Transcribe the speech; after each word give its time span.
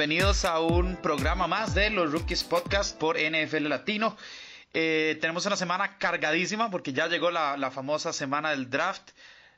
bienvenidos 0.00 0.46
a 0.46 0.60
un 0.60 0.96
programa 0.96 1.46
más 1.46 1.74
de 1.74 1.90
los 1.90 2.10
Rookies 2.10 2.42
Podcast 2.42 2.96
por 2.96 3.18
NFL 3.18 3.68
Latino. 3.68 4.16
Eh, 4.72 5.18
tenemos 5.20 5.44
una 5.44 5.56
semana 5.56 5.98
cargadísima 5.98 6.70
porque 6.70 6.94
ya 6.94 7.06
llegó 7.06 7.30
la, 7.30 7.70
famosa 7.70 8.14
semana 8.14 8.48
del 8.48 8.70
draft 8.70 9.10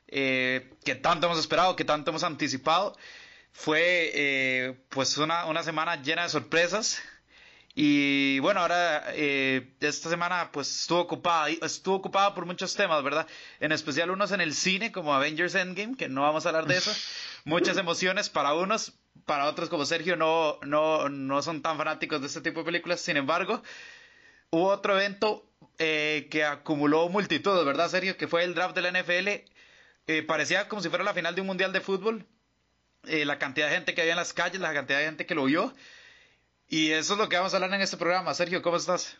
eh, 0.09 0.69
que 0.83 0.95
tanto 0.95 1.27
hemos 1.27 1.39
esperado, 1.39 1.77
que 1.77 1.85
tanto 1.85 2.11
hemos 2.11 2.25
anticipado. 2.25 2.97
Fue 3.53 4.11
eh, 4.13 4.75
pues 4.89 5.17
una, 5.17 5.45
una 5.45 5.63
semana 5.63 6.01
llena 6.01 6.23
de 6.23 6.29
sorpresas. 6.29 7.01
Y 7.73 8.39
bueno, 8.39 8.59
ahora 8.59 9.05
eh, 9.13 9.73
esta 9.79 10.09
semana 10.09 10.51
pues 10.51 10.81
estuvo 10.81 10.99
ocupada, 10.99 11.47
estuvo 11.61 11.95
ocupada 11.95 12.35
por 12.35 12.45
muchos 12.45 12.75
temas, 12.75 13.01
¿verdad? 13.01 13.27
En 13.61 13.71
especial 13.71 14.11
unos 14.11 14.33
en 14.33 14.41
el 14.41 14.53
cine 14.53 14.91
como 14.91 15.13
Avengers 15.13 15.55
Endgame, 15.55 15.95
que 15.95 16.09
no 16.09 16.21
vamos 16.21 16.45
a 16.45 16.49
hablar 16.49 16.67
de 16.67 16.75
eso. 16.75 16.91
Muchas 17.45 17.77
emociones 17.77 18.29
para 18.29 18.53
unos, 18.53 18.93
para 19.25 19.45
otros 19.45 19.69
como 19.69 19.85
Sergio 19.85 20.15
no, 20.15 20.59
no, 20.63 21.09
no 21.09 21.41
son 21.41 21.61
tan 21.61 21.77
fanáticos 21.77 22.21
de 22.21 22.27
este 22.27 22.41
tipo 22.41 22.59
de 22.59 22.65
películas. 22.65 23.01
Sin 23.01 23.17
embargo, 23.17 23.61
hubo 24.49 24.67
otro 24.67 24.95
evento 24.97 25.45
eh, 25.79 26.27
que 26.29 26.43
acumuló 26.43 27.09
multitudes, 27.09 27.65
¿verdad, 27.65 27.89
Sergio? 27.89 28.17
Que 28.17 28.27
fue 28.27 28.43
el 28.43 28.55
draft 28.55 28.75
de 28.75 28.81
la 28.81 28.91
NFL. 28.91 29.27
Eh, 30.07 30.23
parecía 30.27 30.67
como 30.67 30.81
si 30.81 30.89
fuera 30.89 31.03
la 31.03 31.13
final 31.13 31.35
de 31.35 31.41
un 31.41 31.47
mundial 31.47 31.73
de 31.73 31.81
fútbol. 31.81 32.25
la 33.03 33.37
cantidad 33.39 33.67
de 33.67 33.75
gente 33.75 33.93
que 33.93 34.01
había 34.01 34.13
en 34.13 34.17
las 34.17 34.33
calles, 34.33 34.61
la 34.61 34.73
cantidad 34.73 34.99
de 34.99 35.05
gente 35.05 35.25
que 35.25 35.35
lo 35.35 35.45
vio. 35.45 35.73
Y 36.67 36.91
eso 36.91 37.13
es 37.13 37.19
lo 37.19 37.29
que 37.29 37.37
vamos 37.37 37.53
a 37.53 37.57
hablar 37.57 37.73
en 37.73 37.81
este 37.81 37.97
programa. 37.97 38.33
Sergio, 38.33 38.61
¿cómo 38.61 38.77
estás? 38.77 39.17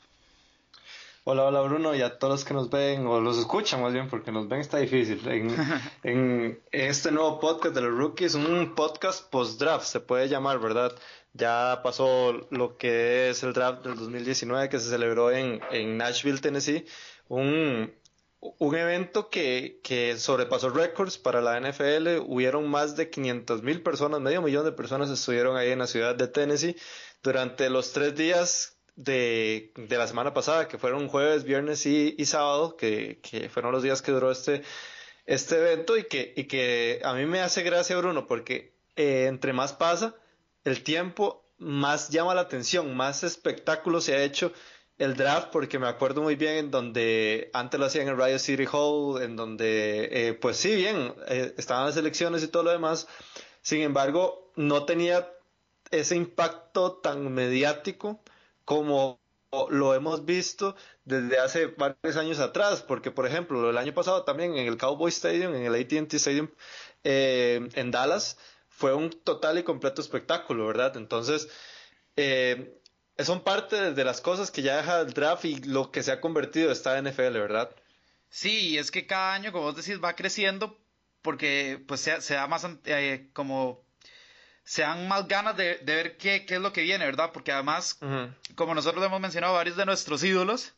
Hola, 1.26 1.46
hola 1.46 1.62
Bruno, 1.62 1.96
y 1.96 2.02
a 2.02 2.20
todos 2.20 2.34
los 2.34 2.46
que 2.46 2.54
nos 2.54 2.70
ven, 2.70 3.08
o 3.08 3.22
los 3.22 3.38
escuchan 3.38 3.82
más 3.82 3.94
bien, 3.94 4.10
porque 4.10 4.34
nos 4.34 4.50
ven 4.50 4.60
está 4.60 4.80
difícil. 4.80 5.22
En, 6.04 6.62
este 6.74 7.12
nuevo 7.12 7.40
podcast 7.40 7.74
de 7.74 7.80
los 7.82 7.98
rookies, 7.98 8.36
un 8.36 8.76
podcast 8.76 9.30
post-draft, 9.30 9.86
se 9.86 10.02
puede 10.02 10.28
llamar, 10.28 10.60
¿verdad? 10.60 10.94
Ya 11.32 11.80
pasó 11.82 12.34
lo 12.50 12.78
que 12.78 13.30
es 13.30 13.42
el 13.42 13.54
draft 13.54 13.86
del 13.86 13.96
2019 13.96 14.68
que 14.68 14.80
se 14.80 14.90
celebró 14.90 15.32
en, 15.32 15.62
en 15.72 15.96
Nashville, 15.98 16.42
Tennessee. 16.42 16.86
Un, 17.30 17.94
un 18.42 18.76
evento 18.76 19.30
que, 19.30 19.80
que 19.82 20.18
sobrepasó 20.18 20.72
récords 20.72 21.18
para 21.18 21.40
la 21.40 21.58
NFL. 21.58 22.20
Hubieron 22.28 22.68
más 22.70 22.98
de 22.98 23.10
500 23.10 23.64
mil 23.64 23.82
personas, 23.82 24.20
medio 24.20 24.42
millón 24.42 24.66
de 24.66 24.74
personas 24.74 25.10
estuvieron 25.10 25.56
ahí 25.56 25.72
en 25.72 25.80
la 25.80 25.88
ciudad 25.88 26.16
de 26.16 26.28
Tennessee 26.28 26.76
durante 27.24 27.70
los 27.70 27.94
tres 27.94 28.14
días 28.14 28.73
de, 28.96 29.72
de 29.76 29.98
la 29.98 30.08
semana 30.08 30.34
pasada, 30.34 30.68
que 30.68 30.78
fueron 30.78 31.08
jueves, 31.08 31.44
viernes 31.44 31.86
y, 31.86 32.16
y 32.18 32.26
sábado, 32.26 32.78
que, 32.78 33.20
que, 33.22 33.50
fueron 33.50 33.72
los 33.72 33.84
días 33.84 34.02
que 34.02 34.12
duró 34.12 34.32
este, 34.32 34.64
este 35.26 35.58
evento 35.58 35.98
y 35.98 36.06
que, 36.06 36.34
y 36.36 36.46
que 36.46 37.02
a 37.04 37.14
mí 37.14 37.26
me 37.26 37.42
hace 37.42 37.64
gracia, 37.64 37.98
Bruno, 37.98 38.28
porque 38.28 38.74
eh, 38.96 39.26
entre 39.28 39.54
más 39.54 39.74
pasa 39.74 40.16
el 40.64 40.84
tiempo, 40.84 41.44
más 41.58 42.10
llama 42.10 42.36
la 42.36 42.42
atención, 42.42 42.96
más 42.96 43.24
espectáculo 43.24 44.02
se 44.02 44.16
ha 44.16 44.24
hecho 44.24 44.54
el 45.00 45.16
draft, 45.16 45.50
porque 45.52 45.80
me 45.80 45.88
acuerdo 45.88 46.22
muy 46.22 46.36
bien 46.36 46.56
en 46.56 46.72
donde 46.72 47.50
antes 47.54 47.80
lo 47.80 47.88
hacían 47.88 48.08
en 48.08 48.18
Radio 48.18 48.38
City 48.38 48.66
Hall, 48.72 49.22
en 49.22 49.36
donde, 49.36 50.10
eh, 50.12 50.34
pues 50.34 50.58
sí, 50.58 50.76
bien, 50.76 51.16
eh, 51.28 51.54
estaban 51.58 51.86
las 51.86 51.98
elecciones 51.98 52.44
y 52.44 52.48
todo 52.48 52.64
lo 52.64 52.72
demás. 52.72 53.08
Sin 53.62 53.82
embargo, 53.82 54.52
no 54.56 54.86
tenía 54.86 55.30
ese 55.90 56.16
impacto 56.16 56.94
tan 56.94 57.34
mediático 57.34 58.22
como 58.66 59.22
lo 59.70 59.94
hemos 59.94 60.26
visto 60.26 60.76
desde 61.06 61.38
hace 61.38 61.68
varios 61.68 62.18
años 62.18 62.40
atrás, 62.40 62.82
porque 62.82 63.12
por 63.12 63.28
ejemplo, 63.28 63.70
el 63.70 63.78
año 63.78 63.94
pasado 63.94 64.24
también 64.24 64.58
en 64.58 64.68
el 64.68 64.78
Cowboy 64.78 65.10
Stadium, 65.10 65.54
en 65.54 65.66
el 65.66 65.76
ATT 65.76 66.14
Stadium 66.16 66.50
eh, 67.04 67.68
en 67.74 67.92
Dallas, 67.92 68.38
fue 68.70 68.94
un 68.94 69.12
total 69.12 69.60
y 69.60 69.64
completo 69.64 70.02
espectáculo, 70.02 70.66
¿verdad? 70.66 70.98
Entonces, 70.98 71.48
eh, 72.16 72.80
son 73.20 73.44
parte 73.44 73.94
de 73.94 74.04
las 74.04 74.22
cosas 74.22 74.50
que 74.50 74.64
ya 74.64 74.78
deja 74.78 75.02
el 75.02 75.14
draft 75.14 75.46
y 75.46 75.58
lo 75.58 75.92
que 75.92 76.02
se 76.02 76.12
ha 76.12 76.20
convertido 76.20 76.72
esta 76.72 77.00
NFL, 77.00 77.34
¿verdad? 77.34 77.76
Sí, 78.30 78.78
es 78.80 78.90
que 78.90 79.06
cada 79.06 79.36
año, 79.36 79.52
como 79.52 79.66
vos 79.66 79.76
decís, 79.76 80.04
va 80.04 80.16
creciendo 80.16 80.80
porque 81.22 81.84
pues 81.88 82.02
se, 82.02 82.34
da 82.34 82.48
más 82.48 82.66
eh, 82.86 83.30
como 83.34 83.83
se 84.64 84.82
dan 84.84 85.08
más 85.08 85.28
ganas 85.28 85.58
de, 85.58 85.80
ver 85.84 86.18
qué, 86.18 86.46
qué, 86.46 86.56
es 86.56 86.62
lo 86.62 86.72
que 86.72 86.82
viene, 86.82 87.06
¿verdad? 87.06 87.32
Porque 87.34 87.52
además, 87.52 88.00
como 88.56 88.74
nosotros 88.74 89.04
hemos 89.06 89.20
mencionado, 89.20 89.54
varios 89.54 89.76
de 89.76 89.86
nuestros 89.86 90.24
ídolos 90.24 90.74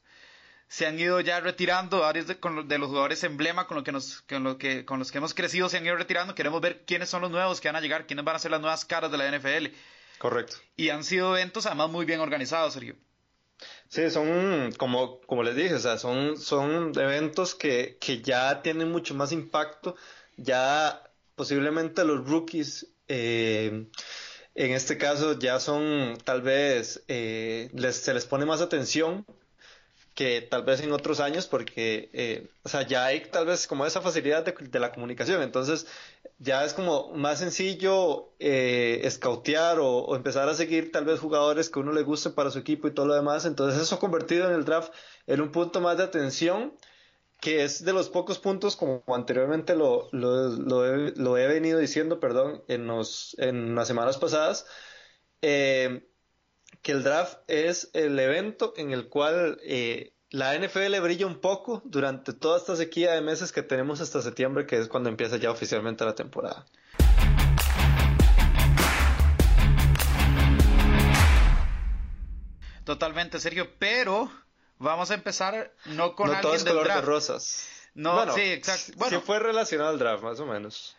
se 0.67 0.87
han 0.87 0.99
ido 0.99 1.19
ya 1.21 1.39
retirando, 1.39 1.99
varios 1.99 2.27
de, 2.27 2.37
de 2.65 2.77
los 2.77 2.89
jugadores 2.89 3.23
emblema 3.23 3.67
con, 3.67 3.77
lo 3.77 3.83
que 3.83 3.91
nos, 3.91 4.21
con, 4.21 4.43
lo 4.43 4.57
que, 4.57 4.83
con 4.83 4.99
los 4.99 5.11
que 5.11 5.19
hemos 5.19 5.33
crecido 5.33 5.69
se 5.69 5.77
han 5.77 5.85
ido 5.85 5.95
retirando. 5.95 6.33
Queremos 6.33 6.61
ver 6.61 6.83
quiénes 6.85 7.09
son 7.09 7.21
los 7.21 7.31
nuevos 7.31 7.61
que 7.61 7.67
van 7.67 7.75
a 7.75 7.81
llegar, 7.81 8.07
quiénes 8.07 8.25
van 8.25 8.35
a 8.35 8.39
ser 8.39 8.51
las 8.51 8.61
nuevas 8.61 8.83
caras 8.85 9.11
de 9.11 9.17
la 9.17 9.29
NFL. 9.31 9.67
Correcto. 10.17 10.57
Y 10.75 10.89
han 10.89 11.03
sido 11.03 11.37
eventos 11.37 11.65
además 11.65 11.91
muy 11.91 12.05
bien 12.05 12.19
organizados, 12.19 12.73
Sergio. 12.73 12.95
Sí, 13.87 14.09
son, 14.09 14.73
como, 14.77 15.21
como 15.21 15.43
les 15.43 15.55
dije, 15.55 15.75
o 15.75 15.79
sea, 15.79 15.97
son, 15.97 16.37
son 16.37 16.91
eventos 16.99 17.55
que, 17.55 17.97
que 18.01 18.21
ya 18.21 18.61
tienen 18.61 18.91
mucho 18.91 19.13
más 19.13 19.31
impacto. 19.31 19.95
Ya 20.35 21.03
posiblemente 21.35 22.03
los 22.03 22.27
rookies 22.27 22.87
eh, 23.07 23.87
en 24.55 24.71
este 24.71 24.97
caso 24.97 25.37
ya 25.37 25.59
son 25.59 26.17
tal 26.23 26.41
vez 26.41 27.03
eh, 27.07 27.69
les, 27.73 27.97
se 27.97 28.13
les 28.13 28.25
pone 28.25 28.45
más 28.45 28.61
atención 28.61 29.25
que 30.15 30.41
tal 30.41 30.63
vez 30.63 30.79
en 30.79 30.93
otros 30.93 31.19
años 31.19 31.45
porque 31.45 32.09
eh, 32.13 32.47
o 32.63 32.69
sea 32.69 32.83
ya 32.83 33.05
hay 33.05 33.19
tal 33.29 33.45
vez 33.45 33.67
como 33.67 33.85
esa 33.85 34.01
facilidad 34.01 34.45
de, 34.45 34.79
la 34.79 34.93
comunicación. 34.93 35.41
Entonces 35.41 35.87
ya 36.39 36.63
es 36.63 36.73
como 36.73 37.11
más 37.13 37.39
sencillo 37.39 38.31
eh, 38.39 39.07
o, 39.79 40.15
empezar 40.15 40.47
a 40.47 40.55
seguir 40.55 40.91
tal 40.93 41.03
vez 41.03 41.19
jugadores 41.19 41.69
que 41.69 41.79
uno 41.79 41.91
le 41.91 42.03
guste 42.03 42.29
para 42.29 42.49
su 42.49 42.59
equipo 42.59 42.87
y 42.87 42.93
todo 42.93 43.07
lo 43.07 43.13
demás. 43.13 43.45
Entonces 43.45 43.81
eso 43.81 43.99
convertido 43.99 44.47
en 44.47 44.55
el 44.55 44.63
draft 44.63 44.93
en 45.27 45.41
un 45.41 45.51
punto 45.51 45.81
más 45.81 45.97
de 45.97 46.03
atención 46.03 46.73
que 47.39 47.63
es 47.63 47.83
de 47.85 47.93
los 47.93 48.09
pocos 48.09 48.39
puntos, 48.39 48.75
como 48.75 49.03
anteriormente 49.07 49.75
lo, 49.75 50.09
lo, 50.11 51.37
he, 51.37 51.47
venido 51.47 51.79
diciendo, 51.79 52.19
perdón, 52.19 52.63
en, 52.67 52.87
los, 52.87 53.35
en 53.39 53.75
las 53.75 53.87
semanas 53.87 54.17
pasadas, 54.17 54.65
eh, 55.41 56.07
que 56.81 56.91
el 56.91 57.03
draft 57.03 57.39
es 57.47 57.89
el 57.93 58.17
evento 58.19 58.73
en 58.77 58.91
el 58.91 59.09
cual 59.09 59.59
eh, 59.63 60.13
la 60.29 60.57
NFL 60.57 60.99
brilla 61.01 61.27
un 61.27 61.39
poco 61.39 61.81
durante 61.85 62.33
toda 62.33 62.57
esta 62.57 62.75
sequía 62.75 63.13
de 63.13 63.21
meses 63.21 63.51
que 63.51 63.63
tenemos 63.63 64.01
hasta 64.01 64.21
septiembre, 64.21 64.65
que 64.65 64.77
es 64.77 64.87
cuando 64.87 65.09
empieza 65.09 65.37
ya 65.37 65.51
oficialmente 65.51 66.03
la 66.03 66.15
temporada. 66.15 66.65
Totalmente, 72.83 73.39
Sergio, 73.39 73.67
pero 73.79 74.29
Vamos 74.77 75.11
a 75.11 75.13
empezar 75.13 75.73
no 75.85 76.15
con 76.15 76.27
no 76.27 76.33
alguien 76.33 76.41
todo 76.41 76.55
es 76.55 76.63
color 76.63 76.87
de 76.87 77.01
rosas. 77.01 77.69
No, 77.93 78.33
sí, 78.33 78.41
exacto. 78.41 78.91
Bueno, 78.97 79.19
sí 79.19 79.25
fue 79.25 79.39
relacionado 79.39 79.89
al 79.89 79.99
draft, 79.99 80.23
más 80.23 80.39
o 80.39 80.45
menos. 80.45 80.97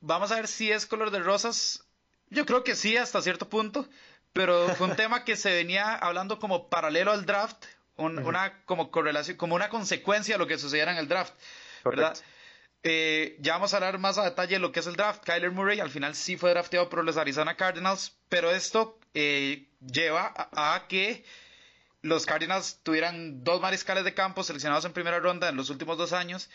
vamos 0.00 0.30
a 0.30 0.36
ver 0.36 0.46
si 0.46 0.70
es 0.70 0.86
color 0.86 1.10
de 1.10 1.18
rosas. 1.18 1.84
Yo 2.30 2.46
creo 2.46 2.62
que 2.62 2.76
sí, 2.76 2.96
hasta 2.96 3.20
cierto 3.22 3.48
punto. 3.48 3.86
Pero 4.32 4.68
fue 4.76 4.86
un 4.86 4.96
tema 4.96 5.24
que 5.24 5.36
se 5.36 5.50
venía 5.50 5.94
hablando 5.96 6.38
como 6.38 6.68
paralelo 6.68 7.10
al 7.10 7.26
draft, 7.26 7.64
una 7.96 8.62
como 8.66 8.90
correlación, 8.92 9.36
como 9.36 9.56
una 9.56 9.68
consecuencia 9.68 10.36
de 10.36 10.38
lo 10.38 10.46
que 10.46 10.58
sucediera 10.58 10.92
en 10.92 10.98
el 10.98 11.08
draft. 11.08 11.34
¿Verdad? 11.84 12.16
Eh, 12.84 13.36
ya 13.40 13.54
vamos 13.54 13.74
a 13.74 13.78
hablar 13.78 13.98
más 13.98 14.18
a 14.18 14.24
detalle 14.24 14.54
de 14.54 14.60
lo 14.60 14.70
que 14.70 14.80
es 14.80 14.86
el 14.86 14.94
draft. 14.94 15.24
Kyler 15.24 15.50
Murray 15.50 15.80
al 15.80 15.90
final 15.90 16.14
sí 16.14 16.36
fue 16.36 16.50
drafteado 16.50 16.88
por 16.88 17.02
los 17.02 17.16
Arizona 17.16 17.56
Cardinals, 17.56 18.16
pero 18.28 18.52
esto 18.52 18.98
eh, 19.14 19.66
lleva 19.80 20.32
a 20.52 20.86
que 20.88 21.24
los 22.02 22.26
Cardinals 22.26 22.80
tuvieran 22.82 23.42
dos 23.44 23.60
mariscales 23.60 24.04
de 24.04 24.14
campo 24.14 24.42
seleccionados 24.44 24.84
en 24.84 24.92
primera 24.92 25.18
ronda 25.18 25.48
en 25.48 25.56
los 25.56 25.70
últimos 25.70 25.98
dos 25.98 26.12
años. 26.12 26.48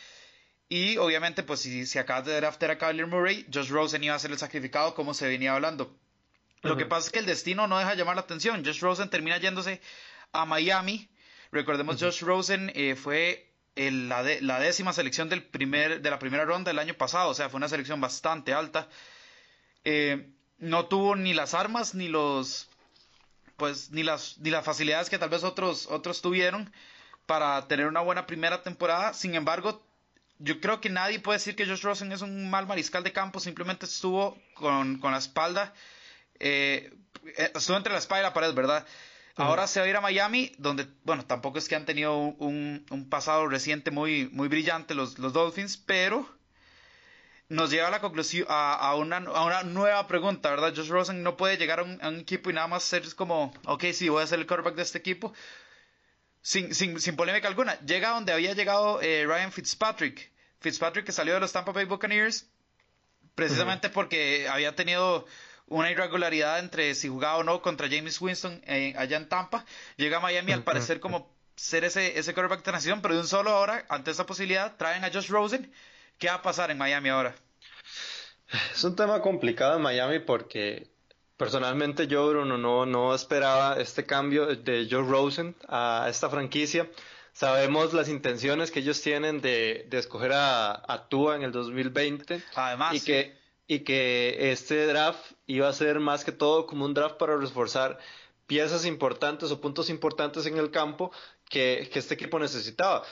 Y 0.70 0.98
obviamente, 0.98 1.44
pues 1.44 1.60
si, 1.60 1.86
si 1.86 2.00
acabas 2.00 2.26
de 2.26 2.36
draftear 2.36 2.72
a 2.72 2.78
Kyler 2.78 3.08
Murray, 3.08 3.46
Josh 3.54 3.70
Rosen 3.70 4.04
iba 4.04 4.16
a 4.16 4.20
ser 4.20 4.32
el 4.32 4.38
sacrificado 4.38 4.96
como 4.96 5.14
se 5.14 5.28
venía 5.28 5.54
hablando. 5.54 5.96
Lo 6.62 6.78
que 6.78 6.86
pasa 6.86 7.08
es 7.08 7.12
que 7.12 7.20
el 7.20 7.26
destino 7.26 7.68
no 7.68 7.78
deja 7.78 7.94
llamar 7.94 8.16
la 8.16 8.22
atención. 8.22 8.64
Josh 8.64 8.80
Rosen 8.80 9.10
termina 9.10 9.38
yéndose 9.38 9.82
a 10.32 10.46
Miami. 10.46 11.10
Recordemos, 11.52 12.02
Josh 12.02 12.22
Rosen 12.22 12.72
eh, 12.74 12.96
fue 12.96 13.54
la, 13.76 14.24
la, 14.42 14.60
décima 14.60 14.94
selección 14.94 15.28
del 15.28 15.44
primer, 15.44 16.02
de 16.02 16.10
la 16.10 16.20
primera 16.20 16.46
ronda 16.46 16.70
del 16.72 16.80
año 16.80 16.94
pasado. 16.94 17.30
O 17.30 17.34
sea, 17.34 17.50
fue 17.50 17.58
una 17.58 17.68
selección 17.68 18.00
bastante 18.00 18.54
alta. 18.54 18.88
Eh, 19.84 20.32
no 20.58 20.86
tuvo 20.86 21.18
ni 21.18 21.34
las 21.34 21.54
armas 21.54 21.94
ni 21.94 22.08
los 22.08 22.70
pues 23.58 23.92
ni 23.92 24.04
las, 24.04 24.38
ni 24.40 24.50
las 24.50 24.66
facilidades 24.66 25.10
que 25.10 25.20
tal 25.20 25.30
vez 25.30 25.44
otros, 25.44 25.88
otros 25.88 26.22
tuvieron 26.22 26.72
para 27.26 27.68
tener 27.68 27.88
una 27.88 28.02
buena 28.02 28.26
primera 28.26 28.62
temporada. 28.64 29.14
Sin 29.14 29.36
embargo, 29.36 29.84
yo 30.40 30.60
creo 30.60 30.82
que 30.82 30.90
nadie 30.90 31.20
puede 31.20 31.40
decir 31.40 31.56
que 31.56 31.66
Josh 31.66 31.82
Rosen 31.82 32.12
es 32.12 32.22
un 32.22 32.50
mal 32.50 32.68
mariscal 32.68 33.04
de 33.04 33.12
campo, 33.12 33.40
simplemente 33.40 33.86
estuvo 33.86 34.38
con, 34.56 35.00
la 35.02 35.18
espalda, 35.18 35.74
eh, 36.40 36.94
estuvo 37.56 37.78
entre 37.78 37.94
la 37.94 38.00
espalda 38.00 38.22
y 38.22 38.30
la 38.30 38.34
pared, 38.34 38.54
¿verdad? 38.54 38.86
Ahora 39.36 39.66
se 39.66 39.80
va 39.80 39.88
a 39.88 39.90
ir 39.90 39.96
a 39.96 40.02
Miami, 40.02 40.52
donde, 40.60 40.88
bueno, 41.04 41.26
tampoco 41.26 41.58
es 41.58 41.68
que 41.68 41.76
han 41.76 41.86
tenido 41.86 42.16
un, 42.18 42.86
un 42.92 43.10
pasado 43.10 43.48
reciente 43.48 43.90
muy, 43.90 44.30
muy 44.32 44.48
brillante 44.48 44.94
los, 44.94 45.18
los 45.18 45.34
Dolphins, 45.34 45.78
pero 45.78 46.30
nos 47.50 47.70
lleva 47.70 47.88
a 47.88 47.92
la 47.92 48.02
conclusión, 48.02 48.48
a, 48.50 48.96
una, 48.96 49.18
a 49.18 49.46
una 49.46 49.64
nueva 49.64 50.08
pregunta, 50.08 50.50
¿verdad? 50.50 50.74
Josh 50.76 50.90
Rosen 50.90 51.24
no 51.24 51.38
puede 51.38 51.58
llegar 51.58 51.80
a 51.80 51.84
un, 51.84 52.20
equipo 52.20 52.50
y 52.50 52.54
nada 52.54 52.68
más 52.68 52.84
ser 52.84 53.04
como, 53.16 53.54
ok, 53.66 53.86
sí, 53.94 54.10
voy 54.10 54.24
a 54.24 54.28
ser 54.28 54.40
el 54.40 54.48
quarterback 54.48 54.76
de 54.76 54.82
este 54.82 54.98
equipo, 54.98 55.34
sin, 56.42 56.74
sin, 56.74 57.00
sin 57.00 57.16
polémica 57.16 57.48
alguna. 57.48 57.80
Llega 57.82 58.10
donde 58.10 58.34
había 58.34 58.54
llegado 58.54 59.02
eh, 59.02 59.26
Ryan 59.26 59.52
Fitzpatrick. 59.52 60.32
Fitzpatrick 60.60 61.06
que 61.06 61.12
salió 61.12 61.34
de 61.34 61.40
los 61.42 61.52
Tampa 61.52 61.72
Bay 61.72 61.86
Buccaneers 61.86 62.48
precisamente 63.36 63.90
porque 63.90 64.48
había 64.48 64.76
tenido 64.76 65.26
una 65.68 65.92
irregularidad 65.92 66.60
entre 66.60 66.94
si 66.96 67.08
jugaba 67.08 67.38
o 67.38 67.44
no 67.44 67.62
contra 67.62 67.90
James 67.90 68.20
Winston 68.22 68.62
eh, 68.66 68.94
allá 68.98 69.18
en 69.18 69.28
Tampa. 69.28 69.66
Llega 69.98 70.18
a 70.18 70.20
Miami 70.20 70.52
al 70.52 70.64
parecer 70.64 71.00
como 71.00 71.34
ser 71.56 71.84
ese, 71.84 72.18
ese 72.18 72.34
quarterback 72.34 72.60
de 72.60 72.64
transición, 72.64 73.02
pero 73.02 73.16
de 73.16 73.22
un 73.22 73.28
solo 73.28 73.52
ahora, 73.52 73.86
ante 73.90 74.12
esa 74.12 74.26
posibilidad, 74.26 74.76
traen 74.76 75.04
a 75.04 75.12
Josh 75.12 75.30
Rosen. 75.30 75.72
¿Qué 76.18 76.28
va 76.28 76.36
a 76.36 76.42
pasar 76.42 76.72
en 76.72 76.78
Miami 76.78 77.10
ahora? 77.10 77.36
Es 78.74 78.84
un 78.84 78.96
tema 78.96 79.22
complicado 79.22 79.78
en 79.78 79.82
Miami 79.82 80.20
porque 80.20 80.88
personalmente 81.38 82.08
yo, 82.08 82.28
Bruno, 82.30 82.58
no, 82.58 82.86
no 82.86 83.16
esperaba 83.16 83.78
este 83.80 84.06
cambio 84.06 84.46
de 84.48 84.88
Josh 84.90 85.08
Rosen 85.08 85.56
a 85.68 86.08
esta 86.10 86.30
franquicia. 86.30 86.90
Sabemos 87.34 87.94
las 87.94 88.10
intenciones 88.10 88.70
que 88.70 88.80
ellos 88.80 89.02
tienen 89.02 89.42
de, 89.42 89.88
de 89.90 89.98
escoger 89.98 90.34
a, 90.34 90.84
a 90.88 91.08
Tua 91.10 91.36
en 91.36 91.44
el 91.44 91.52
2020. 91.52 92.44
Además. 92.56 92.94
Y 92.94 93.02
que, 93.02 93.38
y 93.66 93.80
que 93.80 94.52
este 94.52 94.86
draft 94.86 95.20
iba 95.48 95.68
a 95.68 95.74
ser 95.74 96.00
más 96.00 96.24
que 96.24 96.32
todo 96.32 96.68
como 96.68 96.86
un 96.86 96.94
draft 96.94 97.18
para 97.18 97.36
reforzar 97.36 97.98
piezas 98.46 98.86
importantes 98.86 99.52
o 99.52 99.60
puntos 99.60 99.90
importantes 99.90 100.46
en 100.46 100.58
el 100.58 100.70
campo 100.70 101.12
que, 101.50 101.90
que 101.92 102.00
este 102.00 102.14
equipo 102.14 102.38
necesitaba. 102.38 103.04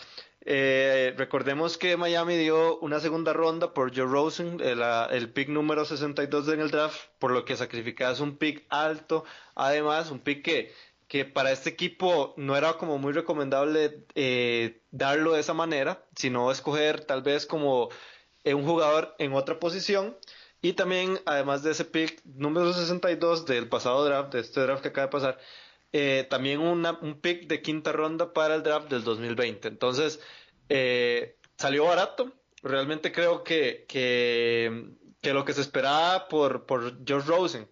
Eh, 0.43 1.13
recordemos 1.17 1.77
que 1.77 1.97
Miami 1.97 2.35
dio 2.35 2.79
una 2.79 2.99
segunda 2.99 3.31
ronda 3.31 3.73
por 3.73 3.95
Joe 3.95 4.07
Rosen, 4.07 4.59
el, 4.59 4.81
el, 5.11 5.29
pick 5.31 5.49
número 5.49 5.85
62 5.85 6.47
en 6.49 6.61
el 6.61 6.71
draft, 6.71 6.99
por 7.19 7.31
lo 7.31 7.45
que 7.45 7.55
sacrificabas 7.55 8.19
un 8.19 8.37
pick 8.37 8.65
alto, 8.69 9.23
además 9.55 10.09
un 10.09 10.19
pick 10.19 10.43
que 10.43 10.73
que 11.11 11.25
para 11.25 11.51
este 11.51 11.69
equipo 11.69 12.33
no 12.37 12.55
era 12.55 12.75
como 12.77 12.97
muy 12.97 13.11
recomendable 13.11 14.05
eh, 14.15 14.81
darlo 14.91 15.33
de 15.33 15.41
esa 15.41 15.53
manera, 15.53 16.05
sino 16.15 16.49
escoger 16.53 17.03
tal 17.03 17.21
vez 17.21 17.45
como 17.45 17.89
eh, 18.45 18.53
un 18.53 18.65
jugador 18.65 19.13
en 19.19 19.33
otra 19.33 19.59
posición. 19.59 20.17
Y 20.61 20.71
también, 20.71 21.19
además 21.25 21.63
de 21.63 21.71
ese 21.71 21.83
pick 21.83 22.23
número 22.23 22.71
62 22.71 23.45
del 23.45 23.67
pasado 23.67 24.05
draft, 24.05 24.31
de 24.31 24.39
este 24.39 24.61
draft 24.61 24.83
que 24.83 24.87
acaba 24.87 25.07
de 25.07 25.11
pasar, 25.11 25.37
eh, 25.93 26.27
también 26.29 26.59
una, 26.59 26.91
un 27.01 27.19
pick 27.19 27.47
de 27.47 27.61
quinta 27.61 27.91
ronda 27.91 28.33
para 28.33 28.55
el 28.55 28.63
draft 28.63 28.89
del 28.89 29.03
2020. 29.03 29.67
Entonces, 29.67 30.19
salió 31.57 31.85
barato. 31.85 32.33
Realmente 32.63 33.11
creo 33.11 33.43
que, 33.43 33.85
que, 33.87 34.93
lo 35.23 35.45
que 35.45 35.53
se 35.53 35.61
esperaba 35.61 36.27
por, 36.27 36.65
por 36.65 37.05
George 37.05 37.27
Rosen, 37.27 37.67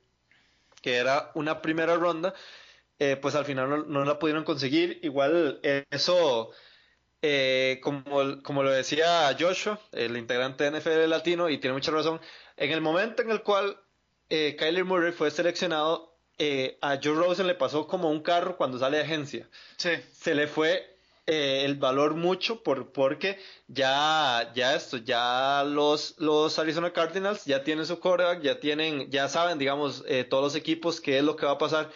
que 0.81 0.95
era 0.95 1.31
una 1.35 1.61
primera 1.61 1.95
ronda, 1.95 2.33
eh, 2.99 3.15
pues 3.15 3.35
al 3.35 3.45
final 3.45 3.85
no, 3.87 4.05
la 4.05 4.19
pudieron 4.19 4.43
conseguir. 4.43 4.99
Igual 5.03 5.59
eh, 5.63 5.85
eso, 5.89 6.51
eh, 7.21 7.79
como, 7.81 8.41
como 8.43 8.63
lo 8.63 8.71
decía 8.71 9.35
Joshua, 9.39 9.79
el 9.91 10.17
integrante 10.17 10.63
de 10.69 10.79
NFL 10.79 11.09
Latino, 11.09 11.49
y 11.49 11.59
tiene 11.59 11.75
mucha 11.75 11.91
razón, 11.91 12.19
en 12.57 12.71
el 12.71 12.81
momento 12.81 13.21
en 13.21 13.31
el 13.31 13.41
cual 13.41 13.79
Kyler 14.29 14.85
Murray 14.85 15.11
fue 15.11 15.31
seleccionado, 15.31 16.08
a 16.81 16.99
Joe 17.03 17.15
Rosen 17.15 17.47
le 17.47 17.55
pasó 17.55 17.87
como 17.87 18.09
un 18.09 18.21
carro 18.21 18.57
cuando 18.57 18.79
sale 18.79 18.97
de 18.97 19.03
agencia. 19.03 19.49
Se 19.77 20.35
le 20.35 20.47
fue 20.47 20.97
el 21.25 21.75
valor 21.75 22.15
mucho 22.15 22.63
por, 22.63 22.91
porque 22.91 23.39
ya, 23.67 24.51
ya 24.55 24.73
esto, 24.75 24.97
ya 24.97 25.63
los, 25.63 26.15
los 26.17 26.57
Arizona 26.57 26.91
Cardinals 26.91 27.45
ya 27.45 27.63
tienen 27.63 27.85
su 27.85 27.99
quarterback, 27.99 28.41
ya 28.41 28.59
tienen, 28.59 29.11
ya 29.11 29.27
saben, 29.27 29.59
digamos, 29.59 30.03
todos 30.29 30.43
los 30.43 30.55
equipos 30.55 30.99
qué 30.99 31.19
es 31.19 31.23
lo 31.23 31.35
que 31.35 31.45
va 31.45 31.53
a 31.53 31.57
pasar 31.57 31.91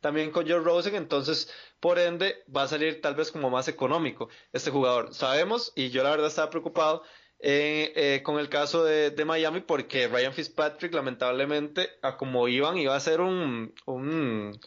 también 0.00 0.30
con 0.30 0.46
Joe 0.46 0.60
Rosen, 0.60 0.96
entonces 0.96 1.50
por 1.80 1.98
ende 1.98 2.44
va 2.54 2.64
a 2.64 2.68
salir 2.68 3.00
tal 3.00 3.14
vez 3.14 3.32
como 3.32 3.48
más 3.48 3.68
económico 3.68 4.28
este 4.52 4.70
jugador. 4.70 5.14
Sabemos, 5.14 5.72
y 5.76 5.88
yo 5.88 6.02
la 6.02 6.10
verdad 6.10 6.26
estaba 6.26 6.50
preocupado 6.50 7.02
eh, 7.38 7.92
eh, 7.96 8.22
con 8.22 8.38
el 8.38 8.48
caso 8.48 8.84
de, 8.84 9.24
Miami 9.24 9.60
porque 9.60 10.08
Ryan 10.08 10.32
Fitzpatrick 10.32 10.94
lamentablemente 10.94 11.90
a 12.02 12.16
como 12.16 12.48
iban 12.48 12.78
iba 12.78 12.96
a 12.96 13.00
ser 13.00 13.20
un, 13.20 13.74
un 13.86 14.58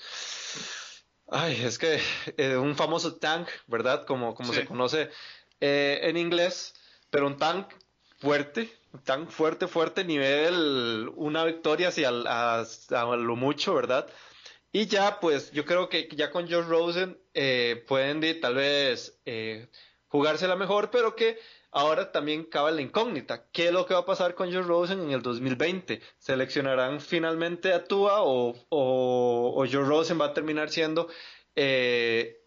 ay, 1.29 1.61
es 1.63 1.77
que 1.77 1.99
eh, 2.37 2.57
un 2.57 2.75
famoso 2.75 3.15
tank, 3.15 3.47
¿verdad? 3.67 4.05
Como, 4.05 4.35
como 4.35 4.53
se 4.53 4.65
conoce 4.65 5.09
en 5.59 6.17
inglés, 6.17 6.75
pero 7.09 7.27
un 7.27 7.37
tank 7.37 7.73
fuerte, 8.19 8.69
un 8.93 9.01
tank 9.01 9.29
fuerte, 9.29 9.67
fuerte, 9.67 10.03
nivel 10.03 11.09
una 11.15 11.43
victoria 11.45 11.89
hacia 11.89 12.09
a 12.09 13.15
lo 13.17 13.35
mucho, 13.35 13.73
¿verdad? 13.73 14.07
Y 14.71 14.87
ya, 14.87 15.19
pues 15.19 15.51
yo 15.51 15.65
creo 15.65 15.89
que 15.89 16.07
ya 16.15 16.29
con 16.29 16.49
Josh 16.49 16.67
Rosen 16.67 17.17
eh, 17.33 17.83
pueden 17.87 18.21
tal 18.41 18.55
vez 18.55 19.19
eh, 19.25 19.69
jugársela 20.07 20.55
mejor, 20.55 20.91
pero 20.91 21.15
que 21.15 21.39
ahora 21.71 22.11
también 22.11 22.43
cabe 22.45 22.71
la 22.71 22.81
incógnita. 22.81 23.47
¿Qué 23.51 23.67
es 23.67 23.71
lo 23.73 23.85
que 23.85 23.93
va 23.93 24.01
a 24.01 24.05
pasar 24.05 24.35
con 24.35 24.51
Josh 24.51 24.65
Rosen 24.65 25.01
en 25.01 25.11
el 25.11 25.21
2020? 25.21 26.01
¿Seleccionarán 26.17 27.01
finalmente 27.01 27.73
a 27.73 27.83
Tua 27.83 28.23
o, 28.23 28.55
o, 28.69 29.53
o 29.55 29.59
Josh 29.65 29.87
Rosen 29.87 30.19
va 30.19 30.25
a 30.25 30.33
terminar 30.33 30.69
siendo 30.69 31.07
eh, 31.55 32.37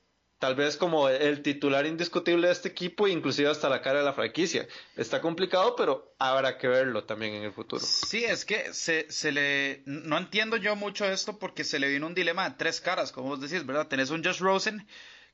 tal 0.41 0.55
vez 0.55 0.79
como 0.79 1.09
el 1.09 1.43
titular 1.43 1.85
indiscutible 1.85 2.47
de 2.47 2.55
este 2.55 2.71
equipo, 2.71 3.07
inclusive 3.07 3.51
hasta 3.51 3.69
la 3.69 3.83
cara 3.83 3.99
de 3.99 4.07
la 4.07 4.15
franquicia. 4.15 4.67
Está 4.97 5.21
complicado, 5.21 5.77
pero 5.77 6.15
habrá 6.19 6.57
que 6.57 6.67
verlo 6.67 7.05
también 7.05 7.35
en 7.35 7.43
el 7.43 7.53
futuro. 7.53 7.85
Sí, 7.85 8.25
es 8.25 8.47
que 8.47 8.73
se, 8.73 9.11
se 9.13 9.33
le... 9.33 9.83
No 9.85 10.17
entiendo 10.17 10.57
yo 10.57 10.75
mucho 10.77 11.05
esto 11.05 11.39
porque 11.39 11.63
se 11.63 11.79
le 11.79 11.89
vino 11.89 12.07
un 12.07 12.15
dilema 12.15 12.49
de 12.49 12.57
tres 12.57 12.81
caras, 12.81 13.13
como 13.13 13.29
vos 13.29 13.41
decís, 13.41 13.67
¿verdad? 13.67 13.89
Tenés 13.89 14.09
un 14.09 14.25
Josh 14.25 14.39
Rosen 14.39 14.87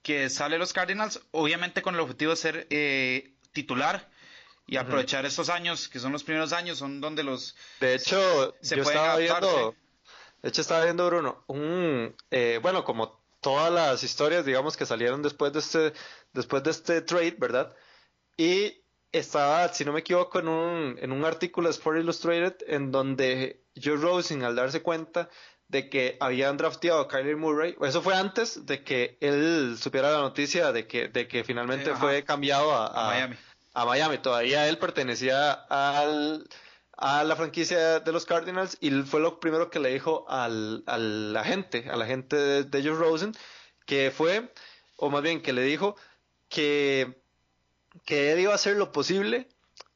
que 0.02 0.28
sale 0.28 0.56
a 0.56 0.58
los 0.58 0.72
Cardinals, 0.72 1.20
obviamente 1.30 1.82
con 1.82 1.94
el 1.94 2.00
objetivo 2.00 2.32
de 2.32 2.36
ser 2.36 2.66
eh, 2.70 3.35
titular 3.56 4.08
y 4.66 4.76
aprovechar 4.76 5.24
estos 5.24 5.48
años, 5.48 5.88
que 5.88 5.98
son 5.98 6.12
los 6.12 6.24
primeros 6.24 6.52
años, 6.52 6.78
son 6.78 7.00
donde 7.00 7.22
los... 7.22 7.56
De 7.80 7.94
hecho, 7.94 8.54
se 8.60 8.76
yo 8.76 8.82
estaba 8.82 9.16
viendo... 9.16 9.74
De 10.42 10.48
hecho, 10.50 10.60
estaba 10.60 10.84
viendo, 10.84 11.06
Bruno, 11.06 11.44
un... 11.46 12.14
Eh, 12.30 12.58
bueno, 12.60 12.84
como 12.84 13.20
todas 13.40 13.72
las 13.72 14.02
historias, 14.02 14.44
digamos, 14.44 14.76
que 14.76 14.84
salieron 14.84 15.22
después 15.22 15.52
de 15.52 15.60
este, 15.60 15.92
después 16.32 16.62
de 16.64 16.70
este 16.70 17.00
trade, 17.00 17.36
¿verdad? 17.38 17.74
Y 18.36 18.82
estaba, 19.12 19.72
si 19.72 19.84
no 19.84 19.92
me 19.92 20.00
equivoco, 20.00 20.40
en 20.40 20.48
un, 20.48 20.98
en 21.00 21.12
un 21.12 21.24
artículo 21.24 21.68
de 21.68 21.74
Sport 21.74 21.98
Illustrated 21.98 22.56
en 22.66 22.90
donde 22.90 23.62
Joe 23.82 23.96
Rosen, 23.96 24.42
al 24.42 24.56
darse 24.56 24.82
cuenta 24.82 25.30
de 25.68 25.88
que 25.88 26.16
habían 26.20 26.56
drafteado 26.56 27.00
a 27.00 27.08
Kyler 27.08 27.36
Murray, 27.36 27.76
eso 27.82 28.02
fue 28.02 28.14
antes 28.14 28.66
de 28.66 28.84
que 28.84 29.16
él 29.20 29.76
supiera 29.80 30.12
la 30.12 30.18
noticia 30.18 30.72
de 30.72 30.86
que, 30.86 31.08
de 31.08 31.26
que 31.26 31.42
finalmente 31.44 31.94
fue 31.94 32.22
cambiado 32.24 32.72
a, 32.72 33.06
Miami. 33.08 33.36
A 33.76 33.84
Miami. 33.84 34.16
Todavía 34.18 34.68
él 34.68 34.78
pertenecía 34.78 35.52
al, 35.52 36.48
a 36.96 37.24
la 37.24 37.36
franquicia 37.36 38.00
de 38.00 38.12
los 38.12 38.24
Cardinals 38.24 38.78
y 38.80 38.90
fue 39.02 39.20
lo 39.20 39.38
primero 39.38 39.70
que 39.70 39.78
le 39.80 39.90
dijo 39.90 40.24
al, 40.28 40.82
al 40.86 41.36
agente, 41.36 41.88
al 41.90 42.00
agente 42.00 42.36
de, 42.36 42.64
de 42.64 42.82
Josh 42.82 42.98
Rosen, 42.98 43.32
que 43.84 44.10
fue, 44.10 44.50
o 44.96 45.10
más 45.10 45.22
bien 45.22 45.42
que 45.42 45.52
le 45.52 45.62
dijo 45.62 45.94
que, 46.48 47.20
que 48.06 48.32
él 48.32 48.40
iba 48.40 48.52
a 48.52 48.56
hacer 48.56 48.76
lo 48.76 48.92
posible 48.92 49.46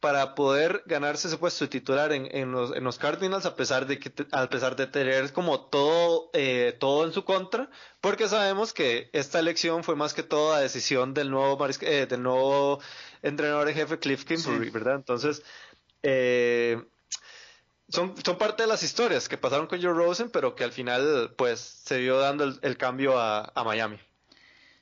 para 0.00 0.34
poder 0.34 0.82
ganarse 0.86 1.28
ese 1.28 1.36
puesto 1.36 1.64
de 1.64 1.68
titular 1.70 2.12
en, 2.12 2.26
en, 2.34 2.52
los, 2.52 2.74
en 2.74 2.84
los 2.84 2.98
Cardinals 2.98 3.44
a 3.46 3.54
pesar 3.54 3.86
de 3.86 3.98
que 3.98 4.12
a 4.32 4.48
pesar 4.48 4.74
de 4.76 4.86
tener 4.86 5.32
como 5.32 5.66
todo 5.66 6.30
eh, 6.32 6.74
todo 6.78 7.04
en 7.04 7.12
su 7.12 7.24
contra 7.24 7.70
porque 8.00 8.28
sabemos 8.28 8.72
que 8.72 9.10
esta 9.12 9.38
elección 9.38 9.84
fue 9.84 9.96
más 9.96 10.14
que 10.14 10.22
todo 10.22 10.54
a 10.54 10.60
decisión 10.60 11.12
del 11.12 11.30
nuevo 11.30 11.58
eh, 11.82 12.06
del 12.06 12.22
nuevo 12.22 12.80
entrenador 13.22 13.68
en 13.68 13.74
jefe 13.74 13.98
Cliff 13.98 14.24
Kingsbury 14.24 14.70
verdad 14.70 14.96
entonces 14.96 15.42
eh, 16.02 16.82
son, 17.90 18.14
son 18.24 18.38
parte 18.38 18.62
de 18.62 18.68
las 18.68 18.82
historias 18.82 19.28
que 19.28 19.36
pasaron 19.36 19.66
con 19.66 19.82
Joe 19.82 19.92
Rosen, 19.92 20.30
pero 20.30 20.54
que 20.54 20.64
al 20.64 20.72
final 20.72 21.34
pues 21.36 21.60
se 21.60 21.98
vio 21.98 22.18
dando 22.18 22.44
el, 22.44 22.76
cambio 22.76 23.18
a, 23.18 23.52
Miami. 23.64 23.98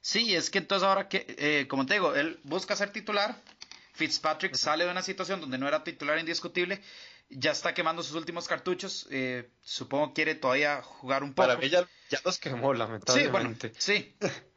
Sí, 0.00 0.35
es 0.35 0.50
que 0.50 0.59
entonces 0.59 0.87
ahora 0.87 1.09
que, 1.09 1.26
eh, 1.38 1.66
como 1.68 1.87
te 1.87 1.95
digo, 1.95 2.14
él 2.14 2.38
busca 2.45 2.76
ser 2.76 2.92
titular, 2.92 3.42
Fitzpatrick 3.95 4.54
sale 4.54 4.85
de 4.85 4.90
una 4.90 5.02
situación 5.02 5.40
donde 5.40 5.59
no 5.59 5.66
era 5.66 5.85
titular 5.85 6.18
indiscutible, 6.18 6.80
ya 7.30 7.50
está 7.50 7.75
quemando 7.75 8.02
sus 8.02 8.14
últimos 8.14 8.47
cartuchos, 8.47 9.07
eh, 9.11 9.50
supongo 9.62 10.14
quiere 10.14 10.35
todavía 10.35 10.83
jugar 10.83 11.23
un 11.23 11.35
poco. 11.35 11.49
Para 11.49 11.59
mí 11.59 11.68
ya, 11.68 11.87
los 12.25 12.38
quemó, 12.38 12.73
lamentablemente. 12.73 13.73
Sí, 13.78 14.14
sí. 14.21 14.28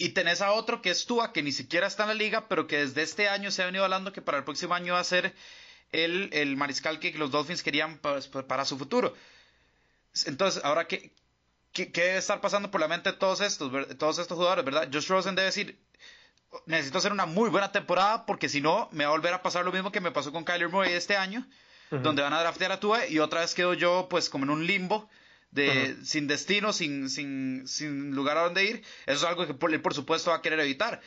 Y 0.00 0.08
tenés 0.08 0.40
a 0.40 0.52
otro 0.52 0.80
que 0.80 0.88
es 0.88 1.04
Tua, 1.04 1.30
que 1.30 1.42
ni 1.42 1.52
siquiera 1.52 1.86
está 1.86 2.04
en 2.04 2.08
la 2.08 2.14
liga, 2.14 2.48
pero 2.48 2.66
que 2.66 2.78
desde 2.78 3.02
este 3.02 3.28
año 3.28 3.50
se 3.50 3.60
ha 3.60 3.66
venido 3.66 3.84
hablando 3.84 4.14
que 4.14 4.22
para 4.22 4.38
el 4.38 4.44
próximo 4.44 4.72
año 4.72 4.94
va 4.94 5.00
a 5.00 5.04
ser 5.04 5.34
el, 5.92 6.30
el 6.32 6.56
mariscal 6.56 6.98
que 6.98 7.12
los 7.12 7.30
Dolphins 7.30 7.62
querían 7.62 7.98
para, 7.98 8.64
su 8.64 8.78
futuro. 8.78 9.14
Entonces, 10.24 10.64
ahora, 10.64 10.86
¿qué, 10.86 11.12
¿qué, 11.74 11.90
debe 11.92 12.16
estar 12.16 12.40
pasando 12.40 12.70
por 12.70 12.80
la 12.80 12.88
mente 12.88 13.12
de 13.12 13.18
todos 13.18 13.42
estos, 13.42 13.70
todos 13.98 14.18
estos 14.18 14.38
jugadores, 14.38 14.64
verdad? 14.64 14.88
Josh 14.90 15.06
Rosen 15.08 15.34
debe 15.34 15.48
decir, 15.48 15.78
necesito 16.64 16.96
hacer 16.96 17.12
una 17.12 17.26
muy 17.26 17.50
buena 17.50 17.70
temporada 17.70 18.24
porque 18.24 18.48
si 18.48 18.62
no, 18.62 18.88
me 18.92 19.04
va 19.04 19.10
a 19.10 19.12
volver 19.12 19.34
a 19.34 19.42
pasar 19.42 19.66
lo 19.66 19.70
mismo 19.70 19.92
que 19.92 20.00
me 20.00 20.12
pasó 20.12 20.32
con 20.32 20.44
Kyler 20.44 20.70
Murray 20.70 20.94
este 20.94 21.18
año, 21.18 21.46
donde 21.90 22.22
van 22.22 22.32
a 22.32 22.40
draftear 22.40 22.72
a 22.72 22.80
Tua, 22.80 23.06
y 23.06 23.18
otra 23.18 23.40
vez 23.40 23.52
quedo 23.54 23.74
yo 23.74 24.06
pues 24.08 24.30
como 24.30 24.44
en 24.44 24.50
un 24.50 24.66
limbo 24.66 25.10
de 25.50 25.96
sin 26.04 26.26
destino, 26.26 26.72
sin, 26.72 27.10
sin, 27.10 27.66
sin 27.66 28.14
lugar 28.14 28.38
a 28.38 28.42
donde 28.42 28.64
ir. 28.64 28.84
Eso 29.06 29.18
es 29.18 29.24
algo 29.24 29.46
que 29.46 29.54
por, 29.54 29.82
por 29.82 29.94
supuesto 29.94 30.30
va 30.30 30.36
a 30.36 30.42
querer 30.42 30.60
evitar. 30.60 31.00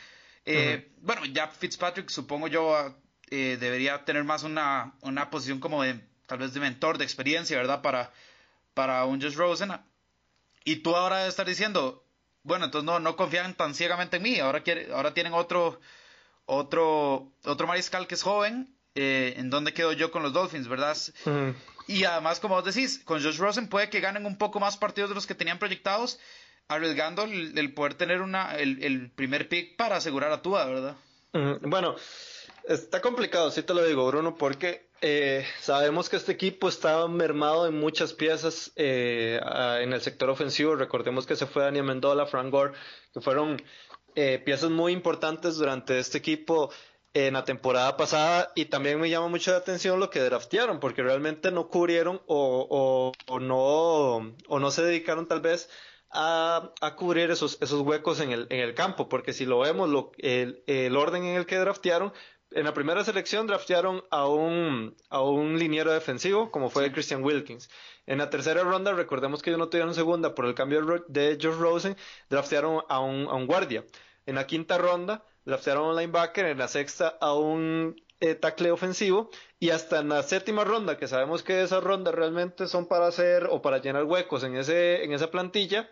Eh, 0.46 0.92
bueno, 1.02 1.26
ya 1.26 1.48
Fitzpatrick 1.48 2.10
supongo 2.10 2.48
yo 2.48 2.96
eh, 3.30 3.58
debería 3.60 4.04
tener 4.04 4.24
más 4.24 4.44
una, 4.44 4.94
una 5.02 5.30
posición 5.30 5.60
como 5.60 5.84
de 5.84 6.00
tal 6.28 6.40
vez 6.40 6.54
de 6.54 6.60
mentor, 6.60 6.98
de 6.98 7.04
experiencia, 7.06 7.58
¿verdad? 7.58 7.82
Para, 7.82 8.12
para 8.74 9.06
un 9.06 9.22
Just 9.22 9.38
Rosen. 9.38 9.72
Y 10.66 10.78
tú 10.78 10.96
ahora 10.96 11.18
debes 11.18 11.34
estar 11.34 11.48
diciendo, 11.48 12.06
bueno, 12.44 12.66
entonces 12.66 12.86
no, 12.86 13.00
no 13.00 13.16
confían 13.16 13.54
tan 13.54 13.76
ciegamente 13.76 14.18
en 14.18 14.24
mí, 14.24 14.40
ahora, 14.40 14.64
quiere, 14.64 14.92
ahora 14.94 15.14
tienen 15.14 15.34
otro, 15.34 15.80
otro, 16.46 17.32
otro 17.44 17.68
mariscal 17.68 18.08
que 18.08 18.16
es 18.16 18.24
joven, 18.24 18.76
eh, 18.96 19.34
en 19.38 19.50
dónde 19.50 19.74
quedo 19.74 19.94
yo 19.94 20.12
con 20.12 20.24
los 20.24 20.34
Dolphins, 20.34 20.68
¿verdad? 20.68 20.98
Y 21.88 22.06
además, 22.06 22.40
como 22.40 22.56
vos 22.56 22.66
decís, 22.66 23.02
con 23.04 23.22
Josh 23.22 23.38
Rosen 23.38 23.68
puede 23.68 23.90
que 23.90 24.00
ganen 24.00 24.26
un 24.26 24.38
poco 24.38 24.60
más 24.60 24.78
partidos 24.78 25.10
de 25.10 25.16
los 25.16 25.28
que 25.28 25.36
tenían 25.36 25.60
proyectados, 25.60 26.20
arriesgando 26.68 27.24
el, 27.24 27.74
poder 27.74 27.96
tener 27.96 28.22
una, 28.22 28.56
el, 28.56 29.12
primer 29.16 29.50
pick 29.50 29.76
para 29.76 29.98
asegurar 29.98 30.32
a 30.32 30.42
Tua, 30.42 30.66
¿verdad? 30.66 30.96
Bueno, 31.62 31.96
está 32.68 33.02
complicado, 33.02 33.52
sí 33.52 33.64
te 33.64 33.74
lo 33.74 33.84
digo, 33.84 34.06
Bruno, 34.08 34.36
porque 34.36 34.88
eh, 35.02 35.46
sabemos 35.60 36.08
que 36.08 36.16
este 36.16 36.32
equipo 36.32 36.70
está 36.70 37.06
mermado 37.08 37.68
en 37.68 37.78
muchas 37.78 38.14
piezas 38.14 38.72
eh, 38.78 39.38
en 39.82 39.92
el 39.92 40.02
sector 40.02 40.30
ofensivo. 40.30 40.76
Recordemos 40.76 41.26
que 41.26 41.36
se 41.36 41.46
fue 41.46 41.64
Daniel 41.64 41.84
Mendola, 41.84 42.26
Frank 42.26 42.50
Gore, 42.50 42.74
que 43.14 43.20
fueron 43.20 43.62
eh, 44.16 44.42
piezas 44.46 44.70
muy 44.70 44.94
importantes 44.94 45.58
durante 45.58 46.00
este 46.00 46.20
equipo 46.20 46.72
en 47.14 47.34
la 47.34 47.46
temporada 47.46 47.96
pasada 47.96 48.52
y 48.56 48.66
también 48.66 49.00
me 49.00 49.10
llama 49.10 49.28
mucho 49.28 49.52
la 49.52 49.58
atención 49.58 50.00
lo 50.00 50.10
que 50.10 50.20
draftearon 50.20 50.80
porque 50.80 51.04
realmente 51.04 51.52
no 51.52 51.70
cubrieron 51.70 52.22
o, 52.26 53.12
o, 53.28 53.40
no 53.40 54.34
o 54.48 54.60
no 54.60 54.72
se 54.72 54.84
dedicaron 54.84 55.28
tal 55.28 55.42
vez 55.42 55.70
a, 56.10 56.72
a 56.82 56.96
cubrir 56.96 57.30
esos, 57.32 57.58
esos 57.62 57.82
huecos 57.82 58.20
en 58.20 58.32
el, 58.32 58.48
en 58.50 58.60
el 58.62 58.74
campo 58.74 59.10
porque 59.10 59.34
si 59.34 59.46
lo 59.46 59.60
vemos 59.60 59.90
lo, 59.90 60.12
el, 60.18 60.64
el 60.68 60.96
orden 60.98 61.24
en 61.24 61.36
el 61.36 61.46
que 61.46 61.58
draftearon 61.58 62.14
en 62.52 62.66
la 62.66 62.74
primera 62.74 63.04
selección 63.04 63.48
draftearon 63.48 64.04
a 64.10 64.28
un, 64.28 64.96
a 65.10 65.22
un 65.22 65.58
liniero 65.58 65.92
defensivo 65.92 66.52
como 66.52 66.70
fue 66.70 66.92
Christian 66.92 67.24
Wilkins. 67.24 67.70
En 68.06 68.20
la 68.20 68.30
tercera 68.30 68.64
ronda, 68.64 68.94
recordemos 68.94 69.42
que 69.42 69.50
ellos 69.50 69.60
no 69.60 69.70
tuvieron 69.70 69.96
segunda 69.96 70.36
por 70.36 70.46
el 70.46 70.54
cambio 70.54 71.04
de 71.08 71.38
George 71.40 71.60
Rosen, 71.60 71.98
draftearon 72.30 72.84
a 72.90 73.00
un, 73.00 73.28
a 73.28 73.34
un 73.34 73.48
guardia. 73.48 73.86
En 74.26 74.36
la 74.36 74.46
quinta 74.46 74.78
ronda, 74.78 75.26
draftearon 75.46 75.86
a 75.86 75.90
un 75.90 75.96
linebacker. 75.96 76.46
En 76.46 76.58
la 76.58 76.68
sexta, 76.68 77.18
a 77.20 77.34
un 77.34 77.96
eh, 78.20 78.36
tackle 78.36 78.72
ofensivo. 78.72 79.30
Y 79.60 79.70
hasta 79.70 80.00
en 80.00 80.10
la 80.10 80.24
séptima 80.24 80.64
ronda, 80.64 80.98
que 80.98 81.08
sabemos 81.08 81.44
que 81.44 81.64
esas 81.64 81.84
rondas 81.84 82.14
realmente 82.16 82.68
son 82.68 82.88
para 82.88 83.08
hacer 83.08 83.48
o 83.50 83.62
para 83.62 83.80
llenar 83.80 84.04
huecos 84.06 84.44
en, 84.44 84.58
ese, 84.58 85.04
en 85.04 85.14
esa 85.14 85.32
plantilla, 85.32 85.90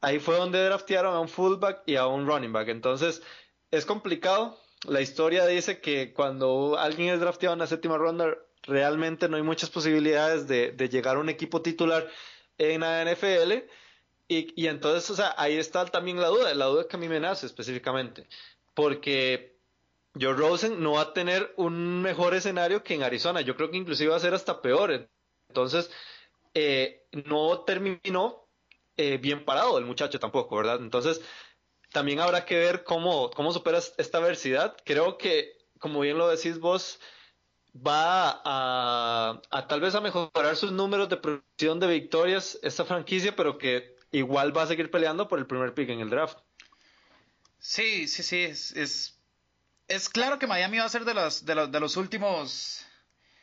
ahí 0.00 0.18
fue 0.18 0.36
donde 0.36 0.64
draftearon 0.64 1.14
a 1.14 1.20
un 1.20 1.28
fullback 1.28 1.82
y 1.86 1.96
a 1.96 2.06
un 2.06 2.26
running 2.26 2.52
back. 2.52 2.68
Entonces, 2.68 3.22
es 3.70 3.84
complicado 3.84 4.58
la 4.86 5.00
historia 5.00 5.46
dice 5.46 5.80
que 5.80 6.12
cuando 6.12 6.76
alguien 6.78 7.14
es 7.14 7.20
drafteado 7.20 7.52
en 7.52 7.60
la 7.60 7.66
séptima 7.66 7.98
ronda, 7.98 8.36
realmente 8.62 9.28
no 9.28 9.36
hay 9.36 9.42
muchas 9.42 9.70
posibilidades 9.70 10.48
de, 10.48 10.74
llegar 10.88 11.16
a 11.16 11.20
un 11.20 11.28
equipo 11.28 11.62
titular 11.62 12.08
en 12.58 12.80
la 12.80 13.04
NFL. 13.04 13.64
Y, 14.28 14.52
y, 14.60 14.66
entonces, 14.68 15.08
o 15.10 15.14
sea, 15.14 15.34
ahí 15.36 15.56
está 15.56 15.84
también 15.84 16.20
la 16.20 16.28
duda, 16.28 16.54
la 16.54 16.66
duda 16.66 16.88
que 16.88 16.96
a 16.96 16.98
mí 16.98 17.08
me 17.08 17.20
nace 17.20 17.46
específicamente. 17.46 18.26
Porque 18.74 19.58
Joe 20.20 20.34
Rosen 20.34 20.82
no 20.82 20.92
va 20.92 21.02
a 21.02 21.12
tener 21.12 21.52
un 21.56 22.02
mejor 22.02 22.34
escenario 22.34 22.82
que 22.82 22.94
en 22.94 23.02
Arizona. 23.02 23.40
Yo 23.40 23.56
creo 23.56 23.70
que 23.70 23.76
inclusive 23.76 24.10
va 24.10 24.16
a 24.16 24.20
ser 24.20 24.34
hasta 24.34 24.60
peor. 24.60 25.08
Entonces, 25.48 25.90
eh, 26.54 27.06
no 27.12 27.60
terminó 27.60 28.48
eh, 28.96 29.18
bien 29.18 29.44
parado 29.44 29.78
el 29.78 29.86
muchacho 29.86 30.20
tampoco, 30.20 30.56
¿verdad? 30.56 30.78
Entonces, 30.80 31.22
también 31.92 32.20
habrá 32.20 32.44
que 32.44 32.58
ver 32.58 32.84
cómo, 32.84 33.30
cómo 33.30 33.52
superas 33.52 33.94
esta 33.98 34.18
adversidad. 34.18 34.76
Creo 34.84 35.18
que, 35.18 35.56
como 35.78 36.00
bien 36.00 36.18
lo 36.18 36.28
decís 36.28 36.58
vos, 36.58 37.00
va 37.74 38.40
a, 38.44 39.40
a, 39.50 39.66
tal 39.66 39.80
vez 39.80 39.94
a 39.94 40.00
mejorar 40.00 40.56
sus 40.56 40.72
números 40.72 41.08
de 41.08 41.16
producción 41.16 41.80
de 41.80 41.86
victorias 41.86 42.58
esta 42.62 42.84
franquicia, 42.84 43.34
pero 43.34 43.56
que 43.56 43.96
igual 44.10 44.56
va 44.56 44.62
a 44.62 44.66
seguir 44.66 44.90
peleando 44.90 45.28
por 45.28 45.38
el 45.38 45.46
primer 45.46 45.74
pick 45.74 45.88
en 45.88 46.00
el 46.00 46.10
draft. 46.10 46.38
Sí, 47.62 48.08
sí, 48.08 48.24
sí, 48.24 48.42
es, 48.42 48.72
es, 49.86 50.08
claro 50.08 50.40
que 50.40 50.48
Miami 50.48 50.78
va 50.78 50.84
a 50.84 50.88
ser 50.88 51.04
de 51.04 51.14
los, 51.14 51.46
de 51.46 51.54
los, 51.54 51.70
de 51.70 51.78
los 51.78 51.96
últimos, 51.96 52.84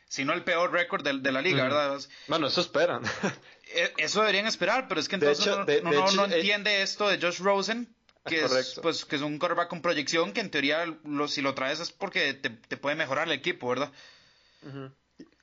si 0.10 0.26
no 0.26 0.34
el 0.34 0.44
peor 0.44 0.74
récord 0.74 1.04
de, 1.04 1.32
la 1.32 1.42
liga, 1.42 1.64
¿verdad? 1.64 1.98
Bueno, 2.28 2.48
eso 2.48 2.62
esperan. 2.62 3.02
E, 3.72 3.94
eso 3.98 4.22
deberían 4.22 4.48
esperar, 4.48 4.88
pero 4.88 5.00
es 5.00 5.08
que 5.08 5.14
entonces 5.14 5.46
no, 5.46 5.64
no, 6.12 6.26
eh, 6.26 6.38
entiende 6.38 6.82
esto 6.82 7.08
de 7.08 7.20
Josh 7.22 7.38
Rosen 7.38 7.88
que 8.26 8.44
es, 8.44 8.80
pues, 8.82 9.06
que 9.06 9.16
es 9.16 9.22
un 9.22 9.38
quarterback 9.38 9.70
con 9.70 9.84
proyección 9.84 10.34
que 10.34 10.42
en 10.42 10.50
teoría 10.50 10.86
lo, 11.04 11.28
si 11.28 11.44
lo 11.44 11.54
traes 11.54 11.80
es 11.80 11.92
porque 11.92 12.34
te, 12.34 12.50
puede 12.78 12.96
mejorar 12.96 13.28
el 13.28 13.34
equipo, 13.34 13.70
¿verdad? 13.70 13.92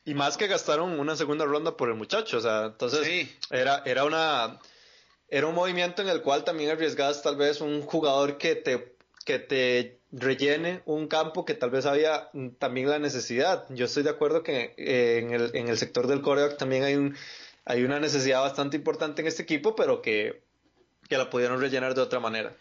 Y 0.05 0.15
más 0.15 0.37
que 0.37 0.49
gastaron 0.49 0.99
una 0.99 1.15
segunda 1.15 1.45
ronda 1.45 1.77
por 1.77 1.89
el 1.89 1.95
muchacho, 1.95 2.39
o 2.39 2.41
sea, 2.41 2.67
entonces 2.67 3.29
era, 3.51 3.85
era 3.87 4.05
una 4.05 4.59
era 5.29 5.47
un 5.47 5.55
movimiento 5.55 6.03
en 6.03 6.09
el 6.09 6.23
cual 6.23 6.45
también 6.45 6.71
arriesgas 6.71 7.23
tal 7.23 7.37
vez 7.37 7.61
un 7.61 7.83
jugador 7.83 8.39
que 8.39 8.55
te 8.55 8.97
que 9.25 9.41
te 9.41 9.99
rellene 10.13 10.83
un 10.87 11.09
campo 11.09 11.45
que 11.45 11.55
tal 11.55 11.71
vez 11.71 11.85
había 11.85 12.31
también 12.59 12.89
la 12.89 13.01
necesidad. 13.01 13.67
Yo 13.71 13.87
estoy 13.87 14.05
de 14.05 14.11
acuerdo 14.11 14.45
que 14.45 14.73
eh, 14.77 15.19
en, 15.19 15.33
el, 15.33 15.51
en 15.55 15.69
el 15.69 15.77
sector 15.77 16.07
del 16.07 16.23
coreback 16.23 16.57
también 16.57 16.85
hay 16.85 16.95
un 16.95 17.17
hay 17.65 17.83
una 17.83 17.99
necesidad 17.99 18.41
bastante 18.41 18.77
importante 18.77 19.23
en 19.23 19.29
este 19.29 19.43
equipo, 19.43 19.75
pero 19.75 20.01
que, 20.01 20.41
que 21.09 21.19
la 21.19 21.29
pudieron 21.29 21.61
rellenar 21.61 21.95
de 21.95 22.01
otra 22.01 22.21
manera. 22.21 22.55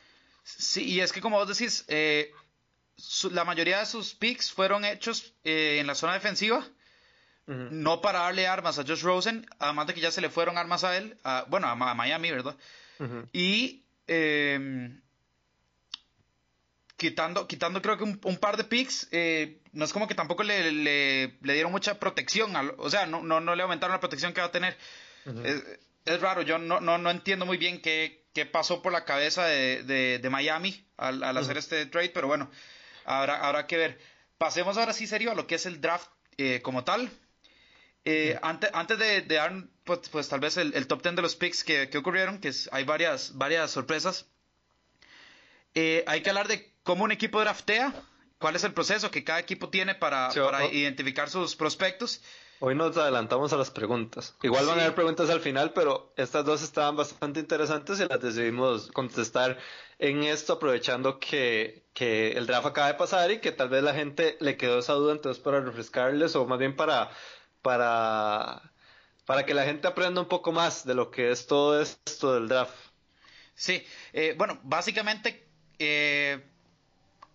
Sí, 0.44 0.84
y 0.84 1.00
es 1.00 1.12
que 1.14 1.22
como 1.22 1.38
vos 1.38 1.48
decís, 1.48 1.86
eh, 1.88 2.32
la 3.32 3.44
mayoría 3.46 3.80
de 3.80 3.86
sus 3.86 4.16
picks 4.16 4.52
fueron 4.52 4.84
hechos 4.84 5.34
eh, 5.44 5.78
en 5.80 5.86
la 5.86 5.94
zona 5.94 6.14
defensiva, 6.14 6.68
no 7.48 8.02
para 8.02 8.20
darle 8.20 8.48
armas 8.48 8.80
a 8.80 8.84
Josh 8.84 9.04
Rosen, 9.04 9.46
además 9.60 9.88
de 9.88 9.94
que 9.94 10.02
ya 10.02 10.12
se 10.12 10.22
le 10.22 10.30
fueron 10.30 10.58
armas 10.58 10.84
a 10.84 10.98
él, 10.98 11.18
bueno, 11.48 11.68
a, 11.68 11.76
Miami, 11.76 12.32
¿verdad? 12.32 12.56
Y 13.34 13.84
em, 14.08 15.00
quitando, 16.98 17.48
quitando 17.48 17.82
creo 17.82 17.98
que 17.98 18.04
un, 18.04 18.38
par 18.38 18.58
de 18.58 18.64
picks, 18.64 19.08
eh, 19.12 19.60
no 19.74 19.86
es 19.86 19.94
como 19.94 20.08
que 20.08 20.16
tampoco 20.16 20.44
le, 20.44 20.72
le, 20.72 21.54
dieron 21.54 21.72
mucha 21.72 22.00
protección, 22.00 22.54
o 22.78 22.90
sea, 22.90 23.06
no, 23.06 23.22
no, 23.22 23.40
no, 23.40 23.56
le 23.56 23.64
aumentaron 23.64 23.94
la 23.94 24.00
protección 24.00 24.34
que 24.34 24.42
va 24.42 24.48
a 24.48 24.52
tener. 24.52 24.78
es, 26.06 26.22
raro, 26.22 26.42
yo 26.42 26.58
no, 26.58 26.80
no, 26.80 26.98
no 26.98 27.12
entiendo 27.12 27.46
muy 27.46 27.58
bien 27.58 27.82
qué, 27.82 28.26
qué 28.34 28.46
pasó 28.46 28.82
por 28.82 28.92
la 28.92 29.06
cabeza 29.06 29.46
de, 29.46 29.84
de, 30.20 30.30
Miami 30.30 30.86
al, 30.98 31.24
hacer 31.24 31.58
este 31.58 31.86
trade, 31.86 32.10
pero 32.10 32.28
bueno, 32.28 32.50
habrá, 33.06 33.46
habrá 33.46 33.68
que 33.68 33.78
ver. 33.78 34.00
Pasemos 34.38 34.78
ahora 34.78 34.94
sí 34.94 35.08
serio 35.08 35.32
a 35.32 35.36
lo 35.36 35.48
que 35.48 35.56
es 35.56 35.66
el 35.66 35.80
draft 35.80 36.10
eh, 36.38 36.62
como 36.62 36.84
tal. 36.84 37.10
Eh, 38.06 38.38
antes, 38.44 38.70
antes 38.74 39.00
de, 39.00 39.22
dar, 39.24 39.52
pues, 39.84 40.08
pues, 40.10 40.30
tal 40.30 40.40
vez 40.40 40.58
el, 40.58 40.88
top 40.88 41.02
10 41.02 41.16
de 41.16 41.22
los 41.24 41.36
picks 41.36 41.64
que, 41.64 41.90
ocurrieron, 41.98 42.40
que 42.40 42.52
hay 42.72 42.84
varias, 42.84 43.36
varias 43.36 43.72
sorpresas, 43.72 44.28
eh, 45.74 46.04
hay 46.08 46.22
que 46.22 46.30
hablar 46.30 46.48
de 46.48 46.72
cómo 46.84 47.04
un 47.04 47.12
equipo 47.12 47.42
draftea, 47.42 47.94
cuál 48.38 48.56
es 48.56 48.64
el 48.64 48.74
proceso 48.74 49.10
que 49.10 49.24
cada 49.24 49.40
equipo 49.40 49.70
tiene 49.70 49.96
para, 49.96 50.30
para 50.30 50.66
identificar 50.66 51.32
sus 51.32 51.56
prospectos. 51.56 52.22
Hoy 52.60 52.76
nos 52.76 52.96
adelantamos 52.96 53.52
a 53.54 53.58
las 53.58 53.72
preguntas. 53.72 54.36
Igual 54.44 54.66
van 54.68 54.80
a 54.80 54.84
haber 54.84 54.96
preguntas 54.96 55.30
al 55.30 55.42
final, 55.42 55.74
pero 55.74 56.14
estas 56.16 56.46
dos 56.46 56.62
estaban 56.62 56.96
bastante 56.96 57.40
interesantes 57.40 58.00
y 58.00 58.08
las 58.08 58.22
decidimos 58.22 58.92
contestar 58.92 59.58
en 59.98 60.24
esto, 60.24 60.54
aprovechando 60.54 61.20
que, 61.20 61.88
que 61.94 62.34
el 62.34 62.46
draft 62.46 62.68
acaba 62.68 62.88
de 62.88 62.94
pasar 62.94 63.32
y 63.32 63.40
que 63.40 63.52
tal 63.52 63.70
vez 63.70 63.84
la 63.84 63.94
gente 63.94 64.38
le 64.40 64.58
quedó 64.58 64.80
esa 64.80 64.94
duda, 64.94 65.12
entonces 65.12 65.44
para 65.44 65.60
refrescarles 65.60 66.36
o 66.36 66.46
más 66.46 66.60
bien 66.60 66.76
para, 66.76 67.10
para, 67.66 68.62
para 69.26 69.44
que 69.44 69.56
la 69.56 69.66
gente 69.66 69.88
aprenda 69.88 70.22
un 70.22 70.28
poco 70.28 70.52
más 70.52 70.86
de 70.86 70.94
lo 70.94 71.10
que 71.10 71.32
es 71.32 71.48
todo 71.48 71.82
esto 71.82 72.36
del 72.36 72.48
draft. 72.48 72.76
Sí, 73.56 73.84
eh, 74.14 74.36
bueno, 74.38 74.60
básicamente 74.62 75.48
eh, 75.80 76.44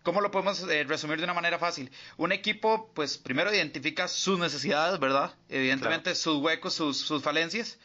¿Cómo 0.04 0.20
lo 0.20 0.30
podemos 0.30 0.62
eh, 0.62 0.84
resumir 0.84 1.18
de 1.18 1.24
una 1.24 1.34
manera 1.34 1.58
fácil? 1.58 1.90
Un 2.16 2.30
equipo, 2.32 2.90
pues 2.94 3.18
primero 3.18 3.52
identifica 3.52 4.08
sus 4.08 4.38
necesidades, 4.38 4.98
¿verdad? 4.98 5.34
Evidentemente 5.48 6.14
sus 6.14 6.36
huecos, 6.36 6.74
sus, 6.74 7.22
falencias. 7.22 7.76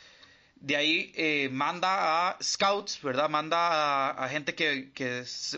De 0.56 0.78
ahí 0.78 1.12
eh, 1.16 1.50
manda 1.52 2.30
a 2.30 2.38
scouts, 2.42 3.02
¿verdad? 3.02 3.28
Manda 3.30 4.12
a, 4.12 4.30
gente 4.30 4.56
que, 4.56 4.92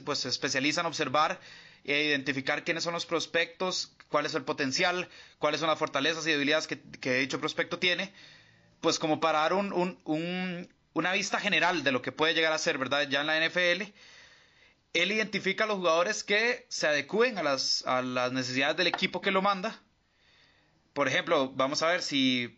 pues, 0.03 0.20
se 0.20 0.29
especializa 0.29 0.82
en 0.82 0.88
observar 0.88 1.39
e 1.84 2.06
identificar 2.06 2.63
quiénes 2.63 2.84
son 2.84 2.94
los 2.94 3.06
prospectos, 3.06 3.91
cuál 4.09 4.25
es 4.25 4.35
el 4.35 4.43
potencial, 4.43 5.09
cuáles 5.39 5.59
son 5.59 5.69
las 5.69 5.79
fortalezas 5.79 6.25
y 6.27 6.31
debilidades 6.31 6.67
que, 6.67 7.19
dicho 7.19 7.39
prospecto 7.39 7.79
tiene, 7.79 8.13
pues 8.81 8.99
como 8.99 9.19
para 9.19 9.39
dar 9.39 9.53
una 9.53 11.11
vista 11.13 11.39
general 11.39 11.83
de 11.83 11.91
lo 11.91 12.01
que 12.01 12.11
puede 12.11 12.33
llegar 12.33 12.53
a 12.53 12.57
ser, 12.57 12.77
¿verdad? 12.77 13.07
Ya 13.09 13.21
en 13.21 13.27
la 13.27 13.39
NFL 13.39 13.93
él 14.93 15.11
identifica 15.11 15.65
a 15.65 15.67
los 15.67 15.77
jugadores 15.77 16.23
que 16.23 16.65
se 16.69 16.87
adecúen 16.87 17.37
a 17.37 17.43
las, 17.43 17.85
a 17.85 18.01
las 18.01 18.31
necesidades 18.31 18.77
del 18.77 18.87
equipo 18.87 19.21
que 19.21 19.31
lo 19.31 19.41
manda, 19.41 19.79
por 20.97 21.07
ejemplo, 21.07 21.51
vamos 21.53 21.83
a 21.83 21.89
ver 21.89 22.01
si, 22.01 22.57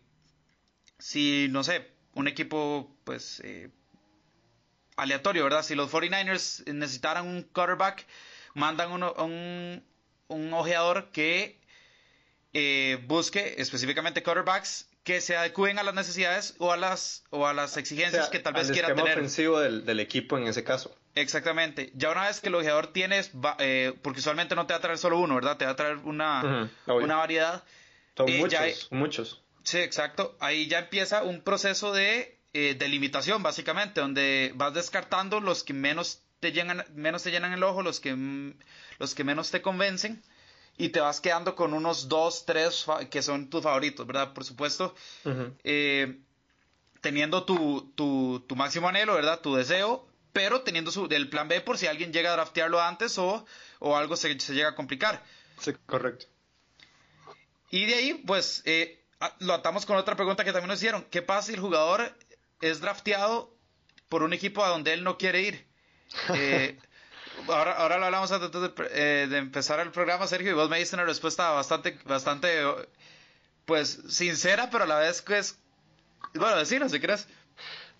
si 0.98 1.48
no 1.50 1.62
sé, 1.62 1.90
un 2.14 2.26
equipo, 2.26 2.96
pues, 3.04 3.42
eh, 3.44 3.68
aleatorio, 4.96 5.44
¿verdad? 5.44 5.62
Si 5.62 5.74
los 5.74 5.92
49ers 5.92 6.66
necesitaran 6.72 7.28
un 7.28 7.42
quarterback, 7.42 8.06
mandan 8.54 8.92
un, 8.92 9.84
un 10.30 10.52
ojeador 10.52 11.10
que 11.12 11.58
eh, 12.52 12.98
busque 13.06 13.56
específicamente 13.58 14.22
quarterbacks 14.22 14.88
que 15.04 15.20
se 15.20 15.36
adecúen 15.36 15.78
a 15.78 15.82
las 15.82 15.94
necesidades 15.94 16.54
o 16.58 16.72
a 16.72 16.76
las, 16.76 17.24
o 17.30 17.46
a 17.46 17.54
las 17.54 17.76
exigencias 17.76 18.28
que 18.28 18.38
tal 18.38 18.54
vez 18.54 18.70
quiera 18.70 18.94
tener. 18.94 19.18
ofensivo 19.18 19.58
del, 19.60 19.84
del, 19.84 20.00
equipo 20.00 20.36
en 20.36 20.46
ese 20.46 20.62
caso. 20.62 20.94
Exactamente. 21.14 21.90
Ya 21.94 22.10
una 22.10 22.26
vez 22.26 22.40
que 22.40 22.48
el 22.48 22.54
ojeador 22.54 22.88
tienes, 22.88 23.32
eh, 23.58 23.94
porque 24.02 24.20
usualmente 24.20 24.54
no 24.54 24.66
te 24.66 24.74
va 24.74 24.78
a 24.78 24.80
traer 24.80 24.98
solo 24.98 25.18
uno, 25.18 25.34
¿verdad? 25.34 25.56
Te 25.56 25.64
va 25.64 25.72
a 25.72 25.76
traer 25.76 25.96
una, 25.98 26.70
una 26.86 27.16
variedad. 27.16 27.64
Son 28.16 28.28
eh, 28.28 28.38
muchos, 28.38 28.88
muchos. 28.90 29.42
Sí, 29.62 29.78
exacto. 29.78 30.36
Ahí 30.40 30.66
ya 30.68 30.80
empieza 30.80 31.22
un 31.22 31.40
proceso 31.40 31.92
de 31.92 32.38
eh, 32.52 32.76
delimitación, 32.78 33.42
básicamente, 33.42 34.00
donde 34.00 34.52
vas 34.54 34.74
descartando 34.74 35.40
los 35.40 35.64
que 35.64 35.72
menos 35.72 36.22
te 36.40 36.52
llenan, 36.52 36.84
menos 36.94 37.22
te 37.22 37.30
llenan 37.30 37.52
el 37.52 37.62
ojo, 37.62 37.82
los 37.82 38.00
que, 38.00 38.14
mm, 38.14 38.54
los 38.98 39.14
que 39.14 39.24
menos 39.24 39.50
te 39.50 39.62
convencen 39.62 40.22
y 40.78 40.88
te 40.88 41.00
vas 41.00 41.20
quedando 41.20 41.54
con 41.54 41.74
unos 41.74 42.08
dos, 42.08 42.46
tres 42.46 42.86
que 43.10 43.22
son 43.22 43.50
tus 43.50 43.62
favoritos, 43.62 44.06
¿verdad? 44.06 44.32
Por 44.32 44.44
supuesto, 44.44 44.94
eh, 45.62 46.18
teniendo 47.02 47.44
tu, 47.44 47.92
tu, 47.94 48.42
tu, 48.48 48.56
máximo 48.56 48.88
anhelo, 48.88 49.14
¿verdad? 49.14 49.40
Tu 49.40 49.54
deseo, 49.54 50.08
pero 50.32 50.62
teniendo 50.62 50.90
su, 50.90 51.06
el 51.10 51.28
plan 51.28 51.48
B 51.48 51.60
por 51.60 51.76
si 51.76 51.86
alguien 51.86 52.12
llega 52.12 52.30
a 52.30 52.36
draftearlo 52.36 52.80
antes 52.80 53.18
o, 53.18 53.44
o 53.78 53.96
algo 53.96 54.16
se, 54.16 54.40
se, 54.40 54.54
llega 54.54 54.70
a 54.70 54.74
complicar. 54.74 55.22
Sí, 55.58 55.72
correcto. 55.84 56.26
Y 57.70 57.84
de 57.84 57.94
ahí, 57.94 58.14
pues, 58.26 58.62
eh, 58.64 59.04
lo 59.40 59.52
atamos 59.52 59.84
con 59.84 59.98
otra 59.98 60.16
pregunta 60.16 60.44
que 60.44 60.52
también 60.52 60.68
nos 60.68 60.78
hicieron. 60.78 61.04
¿Qué 61.10 61.20
pasa 61.20 61.48
si 61.48 61.54
el 61.54 61.60
jugador 61.60 62.16
es 62.62 62.80
drafteado 62.80 63.54
por 64.08 64.22
un 64.22 64.32
equipo 64.32 64.64
a 64.64 64.68
donde 64.68 64.94
él 64.94 65.04
no 65.04 65.18
quiere 65.18 65.42
ir? 65.42 65.69
Eh, 66.34 66.78
ahora, 67.48 67.72
ahora 67.72 67.98
lo 67.98 68.06
hablamos 68.06 68.32
antes 68.32 68.50
eh, 68.92 69.26
de, 69.28 69.38
empezar 69.38 69.80
el 69.80 69.90
programa, 69.90 70.26
Sergio, 70.26 70.50
y 70.50 70.54
vos 70.54 70.68
me 70.68 70.78
diste 70.78 70.96
una 70.96 71.04
respuesta 71.04 71.50
bastante, 71.50 71.98
bastante, 72.04 72.62
pues, 73.64 74.00
sincera, 74.08 74.70
pero 74.70 74.84
a 74.84 74.86
la 74.86 74.98
vez 74.98 75.22
que 75.22 75.38
es, 75.38 75.58
bueno, 76.34 76.56
decirlo 76.56 76.88
si 76.88 76.98
quieres. 76.98 77.28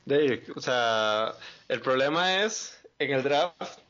De, 0.04 0.42
o 0.56 0.60
sea, 0.60 1.34
el 1.68 1.80
problema 1.80 2.42
es, 2.44 2.80
en 2.98 3.12
el 3.12 3.22
draft, 3.22 3.80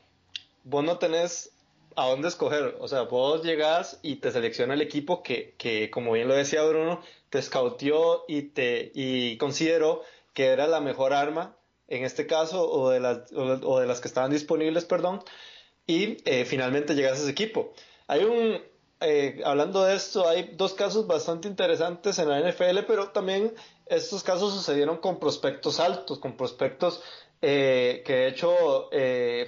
vos 0.63 0.83
no 0.83 0.97
tenés 0.97 1.51
a 1.95 2.05
dónde 2.07 2.27
escoger, 2.27 2.77
o 2.79 2.87
sea, 2.87 3.01
vos 3.01 3.43
llegás 3.43 3.99
y 4.01 4.17
te 4.17 4.31
selecciona 4.31 4.73
el 4.73 4.81
equipo 4.81 5.23
que, 5.23 5.55
que 5.57 5.89
como 5.89 6.13
bien 6.13 6.27
lo 6.27 6.33
decía 6.33 6.63
Bruno, 6.63 7.03
te 7.29 7.41
scoutió 7.41 8.23
y 8.27 8.43
te 8.43 8.91
y 8.93 9.37
consideró 9.37 10.03
que 10.33 10.47
era 10.47 10.67
la 10.67 10.79
mejor 10.79 11.13
arma 11.13 11.55
en 11.91 12.05
este 12.05 12.25
caso, 12.25 12.71
o 12.71 12.89
de 12.89 13.01
las, 13.01 13.31
o, 13.33 13.79
de 13.79 13.85
las 13.85 13.99
que 13.99 14.07
estaban 14.07 14.31
disponibles, 14.31 14.85
perdón, 14.85 15.21
y 15.85 16.17
eh, 16.23 16.45
finalmente 16.45 16.95
llegas 16.95 17.19
a 17.19 17.21
ese 17.23 17.31
equipo. 17.31 17.73
Hay 18.07 18.23
un, 18.23 18.61
eh, 19.01 19.41
hablando 19.43 19.83
de 19.83 19.95
esto, 19.95 20.25
hay 20.25 20.51
dos 20.55 20.73
casos 20.73 21.05
bastante 21.05 21.49
interesantes 21.49 22.17
en 22.17 22.29
la 22.29 22.39
NFL, 22.39 22.85
pero 22.87 23.09
también 23.09 23.53
estos 23.87 24.23
casos 24.23 24.53
sucedieron 24.53 24.97
con 24.97 25.19
prospectos 25.19 25.81
altos, 25.81 26.19
con 26.19 26.37
prospectos 26.37 27.03
eh, 27.41 28.03
que 28.05 28.13
de 28.13 28.27
hecho 28.29 28.89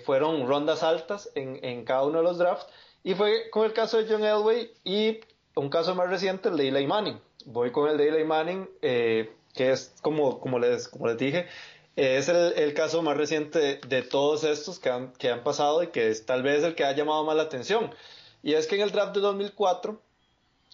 fueron 0.03 0.45
rondas 0.45 0.83
altas 0.83 1.29
en, 1.35 1.63
en, 1.63 1.85
cada 1.85 2.03
uno 2.03 2.17
de 2.17 2.23
los 2.25 2.37
drafts, 2.37 2.67
y 3.05 3.13
fue 3.13 3.49
con 3.51 3.63
el 3.63 3.71
caso 3.71 3.97
de 3.97 4.11
John 4.11 4.25
Elway 4.25 4.69
y 4.83 5.21
un 5.55 5.69
caso 5.69 5.95
más 5.95 6.09
reciente, 6.09 6.49
el 6.49 6.57
de 6.57 6.67
Eli 6.67 6.87
Manning. 6.87 7.21
Voy 7.45 7.71
con 7.71 7.89
el 7.89 7.97
de 7.97 8.09
Eli 8.09 8.25
Manning, 8.25 8.67
que 8.81 9.71
es 9.71 9.93
como, 10.01 10.39
como, 10.39 10.59
les, 10.59 10.87
como 10.87 11.07
les 11.07 11.17
dije, 11.17 11.47
es 11.95 12.27
el, 12.29 12.73
caso 12.73 13.01
más 13.01 13.17
reciente 13.17 13.79
de, 13.87 14.01
todos 14.01 14.43
estos 14.43 14.79
que 14.79 14.89
han, 14.89 15.13
que 15.13 15.29
han 15.29 15.43
pasado 15.43 15.83
y 15.83 15.87
que 15.87 16.09
es 16.09 16.25
tal 16.25 16.41
vez 16.41 16.63
el 16.63 16.75
que 16.75 16.83
ha 16.83 16.91
llamado 16.93 17.23
más 17.23 17.35
la 17.35 17.43
atención. 17.43 17.93
Y 18.41 18.53
es 18.53 18.67
que 18.67 18.75
en 18.75 18.81
el 18.81 18.91
draft 18.91 19.13
de 19.13 19.21
2004, 19.21 20.01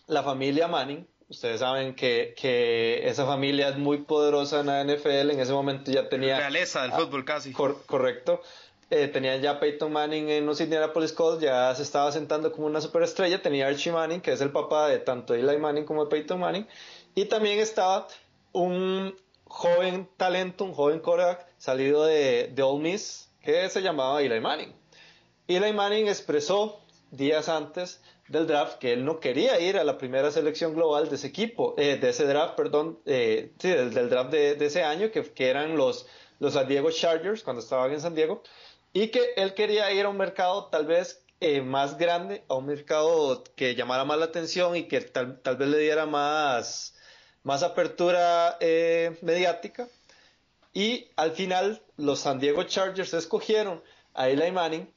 la 0.08 0.24
familia 0.24 0.68
Manning, 0.68 1.06
ustedes 1.28 1.60
saben 1.60 1.94
que, 1.94 2.34
que 2.38 3.08
esa 3.08 3.26
familia 3.26 3.70
es 3.70 3.78
muy 3.78 4.00
poderosa 4.00 4.62
en 4.62 4.68
la 4.68 4.84
NFL, 4.84 5.32
en 5.32 5.40
ese 5.40 5.54
momento 5.54 5.92
ya 5.92 6.10
tenía... 6.10 6.38
Realeza 6.38 6.84
del 6.84 6.94
fútbol 6.94 7.26
casi. 7.26 7.52
correcto. 7.52 8.42
Eh, 8.92 9.08
tenían 9.08 9.40
ya 9.40 9.60
Peyton 9.60 9.92
Manning 9.92 10.30
en 10.30 10.46
los 10.48 10.60
Indianapolis 10.62 11.14
Colts, 11.14 11.44
ya 11.44 11.76
se 11.76 11.84
estaba 11.84 12.12
sentando 12.12 12.52
como 12.52 12.66
una 12.66 12.82
superestrella, 12.82 13.40
tenía 13.40 13.68
Archie 13.68 13.92
Manning, 13.92 14.20
que 14.20 14.32
es 14.32 14.42
el 14.42 14.52
papá 14.52 14.88
de 14.88 14.98
tanto 14.98 15.36
Eli 15.36 15.58
Manning 15.58 15.86
como 15.86 16.06
de 16.06 16.10
Peyton 16.10 16.40
Manning, 16.40 16.66
y 17.14 17.26
también 17.26 17.60
estaba 17.60 18.08
un 18.52 19.14
joven 19.50 20.08
talento, 20.16 20.64
un 20.64 20.74
joven 20.74 21.00
quarterback 21.00 21.46
salido 21.58 22.06
de, 22.06 22.50
de 22.54 22.64
Ole 22.64 22.82
Miss 22.82 23.30
que 23.42 23.68
se 23.70 23.82
llamaba 23.82 24.22
Eli 24.22 24.40
Manning. 24.40 24.74
Eli 25.48 25.74
Manning 25.74 26.08
expresó 26.08 26.80
días 27.12 27.50
antes 27.50 28.02
del 28.28 28.46
draft 28.46 28.78
que 28.78 28.94
él 28.94 29.04
no 29.04 29.20
quería 29.20 29.60
ir 29.60 29.78
a 29.78 29.84
la 29.84 29.98
primera 29.98 30.30
selección 30.32 30.76
global 30.76 31.10
de 31.10 31.16
ese 31.16 31.28
equipo, 31.28 31.74
eh, 31.78 31.98
de 31.98 32.10
ese 32.10 32.26
draft, 32.26 32.56
perdón, 32.56 33.00
eh, 33.06 33.52
sí, 33.60 33.70
del, 33.70 34.10
draft 34.10 34.32
de, 34.32 34.66
ese 34.66 34.84
año, 34.84 35.12
que, 35.12 35.24
que, 35.24 35.50
eran 35.50 35.76
los, 35.76 36.06
los 36.38 36.54
San 36.54 36.68
Diego 36.68 36.92
Chargers 36.92 37.44
cuando 37.44 37.62
estaban 37.62 37.92
en 37.92 38.00
San 38.00 38.14
Diego, 38.14 38.44
y 38.94 39.08
que 39.08 39.34
él 39.36 39.56
quería 39.56 39.92
ir 39.92 40.06
a 40.06 40.10
un 40.10 40.18
mercado 40.18 40.68
tal 40.68 40.86
vez 40.86 41.26
eh, 41.40 41.62
más 41.62 41.98
grande, 41.98 42.44
a 42.50 42.56
un 42.56 42.68
mercado 42.68 43.44
que 43.56 43.74
llamara 43.74 44.06
más 44.06 44.20
la 44.20 44.26
atención 44.26 44.76
y 44.76 44.88
que 44.88 45.02
tal, 45.02 45.42
tal 45.42 45.58
vez 45.58 45.70
le 45.70 45.80
diera 45.80 46.06
más, 46.06 46.96
más 47.44 47.64
apertura 47.64 48.58
eh, 48.60 49.18
mediática. 49.22 49.88
Y 50.74 51.08
al 51.16 51.32
final 51.32 51.82
los 51.98 52.20
San 52.20 52.40
Diego 52.40 52.64
Chargers 52.64 53.14
escogieron 53.14 53.82
a 54.14 54.30
Eli 54.30 54.52
Manning 54.52 54.92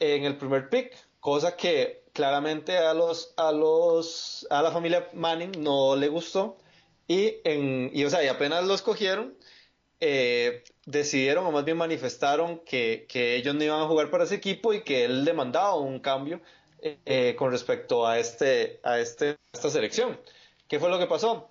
en 0.00 0.24
el 0.24 0.36
primer 0.36 0.68
pick, 0.68 0.94
cosa 1.20 1.56
que 1.56 2.04
claramente 2.12 2.76
a 2.78 2.94
los 2.94 3.32
a 3.36 3.52
los 3.52 4.46
a 4.50 4.62
la 4.62 4.70
familia 4.70 5.08
Manning 5.14 5.62
no 5.62 5.96
le 5.96 6.08
gustó. 6.08 6.58
Y 7.06 7.36
en 7.44 7.90
y 7.94 8.04
o 8.04 8.10
sea 8.10 8.22
y 8.22 8.28
apenas 8.28 8.64
lo 8.64 8.74
escogieron 8.74 9.34
eh, 10.00 10.62
decidieron 10.86 11.46
o 11.46 11.52
más 11.52 11.64
bien 11.64 11.76
manifestaron 11.76 12.60
que, 12.60 13.06
que, 13.08 13.34
ellos 13.36 13.54
no 13.54 13.64
iban 13.64 13.80
a 13.80 13.86
jugar 13.86 14.10
para 14.10 14.24
ese 14.24 14.36
equipo 14.36 14.72
y 14.72 14.82
que 14.82 15.04
él 15.04 15.24
demandaba 15.24 15.74
un 15.74 15.98
cambio 15.98 16.40
eh, 16.80 17.34
con 17.36 17.50
respecto 17.50 18.06
a 18.06 18.18
este 18.18 18.78
a 18.84 19.00
este 19.00 19.30
a 19.30 19.36
esta 19.52 19.70
selección. 19.70 20.20
Qué 20.68 20.78
fue 20.78 20.90
lo 20.90 20.98
que 20.98 21.06
pasó 21.06 21.48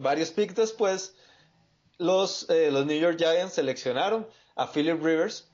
varios 0.00 0.30
picks 0.30 0.54
después, 0.54 1.14
los, 1.98 2.48
eh, 2.48 2.70
los 2.70 2.86
New 2.86 2.98
York 2.98 3.18
Giants 3.18 3.54
seleccionaron 3.54 4.26
a 4.56 4.72
Philip 4.72 5.02
Rivers 5.02 5.48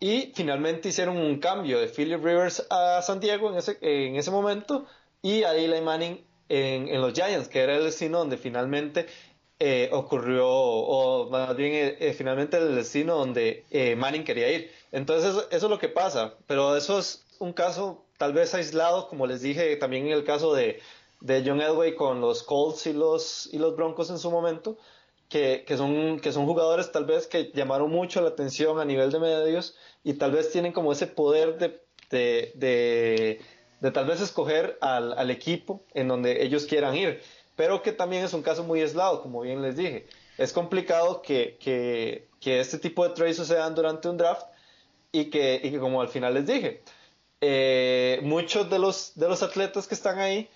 y 0.00 0.32
finalmente 0.34 0.88
hicieron 0.88 1.16
un 1.16 1.40
cambio 1.40 1.80
de 1.80 1.88
Philip 1.88 2.24
Rivers 2.24 2.64
a 2.70 3.02
San 3.02 3.18
Diego 3.18 3.50
en 3.50 3.56
ese, 3.56 3.78
en 3.80 4.16
ese 4.16 4.30
momento 4.30 4.86
y 5.22 5.42
a 5.42 5.54
Eli 5.56 5.80
Manning 5.80 6.24
en, 6.48 6.88
en, 6.88 7.00
los 7.00 7.12
Giants, 7.12 7.48
que 7.48 7.60
era 7.60 7.76
el 7.76 7.84
destino 7.84 8.18
donde 8.18 8.36
finalmente 8.36 9.06
eh, 9.58 9.90
ocurrió, 9.92 10.48
o 10.48 11.28
más 11.30 11.56
bien 11.56 11.72
eh, 11.74 12.14
finalmente 12.16 12.56
el 12.58 12.76
destino 12.76 13.16
donde 13.16 13.64
Manning 13.98 14.22
quería 14.22 14.50
ir. 14.52 14.70
Entonces 14.92 15.30
eso, 15.30 15.48
es 15.50 15.62
lo 15.64 15.80
que 15.80 15.88
pasa, 15.88 16.34
pero 16.46 16.76
eso 16.76 17.00
es 17.00 17.26
un 17.40 17.52
caso 17.52 18.06
tal 18.18 18.32
vez 18.32 18.54
aislado, 18.54 19.08
como 19.08 19.26
les 19.26 19.42
dije 19.42 19.74
también 19.76 20.06
en 20.06 20.12
el 20.12 20.24
caso 20.24 20.54
de, 20.54 20.80
de 21.20 21.42
John 21.44 21.60
Elway 21.60 21.94
con 21.94 22.20
los 22.20 22.42
Colts 22.42 22.86
y 22.86 22.92
los, 22.92 23.48
y 23.52 23.58
los 23.58 23.76
Broncos 23.76 24.10
en 24.10 24.18
su 24.18 24.30
momento, 24.30 24.76
que, 25.28 25.64
que, 25.66 25.76
son, 25.76 26.20
que 26.20 26.32
son 26.32 26.46
jugadores 26.46 26.90
tal 26.90 27.04
vez 27.04 27.26
que 27.26 27.50
llamaron 27.54 27.90
mucho 27.90 28.20
la 28.20 28.28
atención 28.28 28.80
a 28.80 28.84
nivel 28.84 29.12
de 29.12 29.20
medios 29.20 29.76
y 30.02 30.14
tal 30.14 30.32
vez 30.32 30.50
tienen 30.50 30.72
como 30.72 30.92
ese 30.92 31.06
poder 31.06 31.58
de, 31.58 31.82
de, 32.10 33.40
de, 33.80 33.90
tal 33.90 34.06
vez 34.06 34.20
escoger 34.20 34.78
al, 34.80 35.12
al, 35.18 35.30
equipo 35.30 35.84
en 35.92 36.08
donde 36.08 36.42
ellos 36.42 36.64
quieran 36.64 36.96
ir, 36.96 37.20
pero 37.56 37.82
que 37.82 37.92
también 37.92 38.24
es 38.24 38.32
un 38.32 38.42
caso 38.42 38.64
muy 38.64 38.80
aislado, 38.80 39.22
como 39.22 39.42
bien 39.42 39.60
les 39.60 39.76
dije. 39.76 40.06
Es 40.38 40.52
complicado 40.52 41.20
que, 41.20 41.58
que, 41.60 42.28
que 42.40 42.60
este 42.60 42.78
tipo 42.78 43.06
de 43.06 43.14
trades 43.14 43.36
sucedan 43.36 43.74
durante 43.74 44.08
un 44.08 44.16
draft 44.16 44.46
y 45.12 45.26
que, 45.26 45.60
y 45.62 45.70
que 45.70 45.78
como 45.78 46.00
al 46.00 46.08
final 46.08 46.34
les 46.34 46.46
dije, 46.46 46.82
eh, 47.40 48.20
muchos 48.22 48.70
de 48.70 48.78
los, 48.78 49.12
de 49.14 49.28
los 49.28 49.42
atletas 49.42 49.86
que 49.86 49.94
están 49.94 50.18
ahí 50.18 50.48